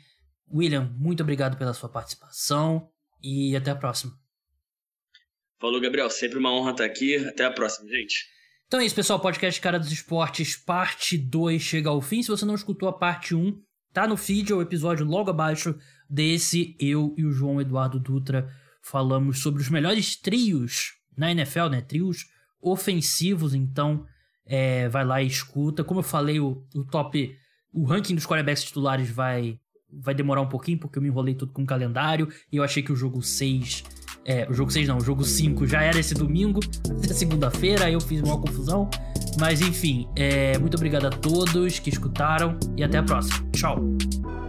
William, 0.50 0.90
muito 0.96 1.22
obrigado 1.22 1.58
pela 1.58 1.74
sua 1.74 1.90
participação 1.90 2.88
e 3.22 3.54
até 3.54 3.70
a 3.70 3.76
próxima. 3.76 4.14
Falou, 5.60 5.78
Gabriel, 5.78 6.08
sempre 6.08 6.38
uma 6.38 6.50
honra 6.50 6.70
estar 6.70 6.86
aqui. 6.86 7.16
Até 7.16 7.44
a 7.44 7.50
próxima, 7.50 7.86
gente. 7.90 8.24
Então 8.66 8.80
é 8.80 8.86
isso, 8.86 8.94
pessoal. 8.94 9.20
Podcast 9.20 9.60
Cara 9.60 9.78
dos 9.78 9.92
Esportes, 9.92 10.56
parte 10.56 11.18
2 11.18 11.60
chega 11.60 11.90
ao 11.90 12.00
fim. 12.00 12.22
Se 12.22 12.30
você 12.30 12.46
não 12.46 12.54
escutou 12.54 12.88
a 12.88 12.94
parte 12.94 13.34
1, 13.34 13.60
tá 13.92 14.08
no 14.08 14.16
feed, 14.16 14.52
é 14.52 14.54
o 14.54 14.62
episódio 14.62 15.04
logo 15.04 15.28
abaixo 15.28 15.78
desse, 16.08 16.76
eu 16.78 17.14
e 17.16 17.24
o 17.24 17.32
João 17.32 17.60
Eduardo 17.60 17.98
Dutra 17.98 18.48
falamos 18.82 19.40
sobre 19.40 19.62
os 19.62 19.68
melhores 19.68 20.16
trios 20.16 20.92
na 21.16 21.30
NFL, 21.30 21.68
né? 21.70 21.80
Trios 21.80 22.26
ofensivos, 22.60 23.54
então 23.54 24.04
é, 24.46 24.88
vai 24.88 25.04
lá 25.04 25.22
e 25.22 25.26
escuta. 25.26 25.84
Como 25.84 26.00
eu 26.00 26.04
falei, 26.04 26.40
o, 26.40 26.64
o 26.74 26.84
top, 26.84 27.34
o 27.72 27.84
ranking 27.84 28.14
dos 28.14 28.26
quarterbacks 28.26 28.64
titulares 28.64 29.10
vai, 29.10 29.58
vai 29.90 30.14
demorar 30.14 30.42
um 30.42 30.48
pouquinho, 30.48 30.78
porque 30.78 30.98
eu 30.98 31.02
me 31.02 31.08
enrolei 31.08 31.34
tudo 31.34 31.52
com 31.52 31.62
o 31.62 31.66
calendário 31.66 32.28
e 32.52 32.56
eu 32.56 32.62
achei 32.62 32.82
que 32.82 32.92
o 32.92 32.96
jogo 32.96 33.22
6. 33.22 33.84
É, 34.26 34.48
o 34.48 34.54
jogo 34.54 34.70
6 34.70 34.88
não, 34.88 34.96
o 34.96 35.04
jogo 35.04 35.22
5 35.22 35.66
já 35.66 35.82
era 35.82 35.98
esse 35.98 36.14
domingo, 36.14 36.60
até 37.02 37.12
segunda-feira, 37.12 37.90
eu 37.90 38.00
fiz 38.00 38.22
uma 38.22 38.40
confusão. 38.40 38.88
Mas 39.38 39.60
enfim, 39.60 40.08
é, 40.16 40.56
muito 40.58 40.76
obrigado 40.76 41.06
a 41.06 41.10
todos 41.10 41.78
que 41.78 41.90
escutaram 41.90 42.58
e 42.76 42.84
até 42.84 42.98
a 42.98 43.02
próxima. 43.02 43.46
Tchau! 43.50 44.43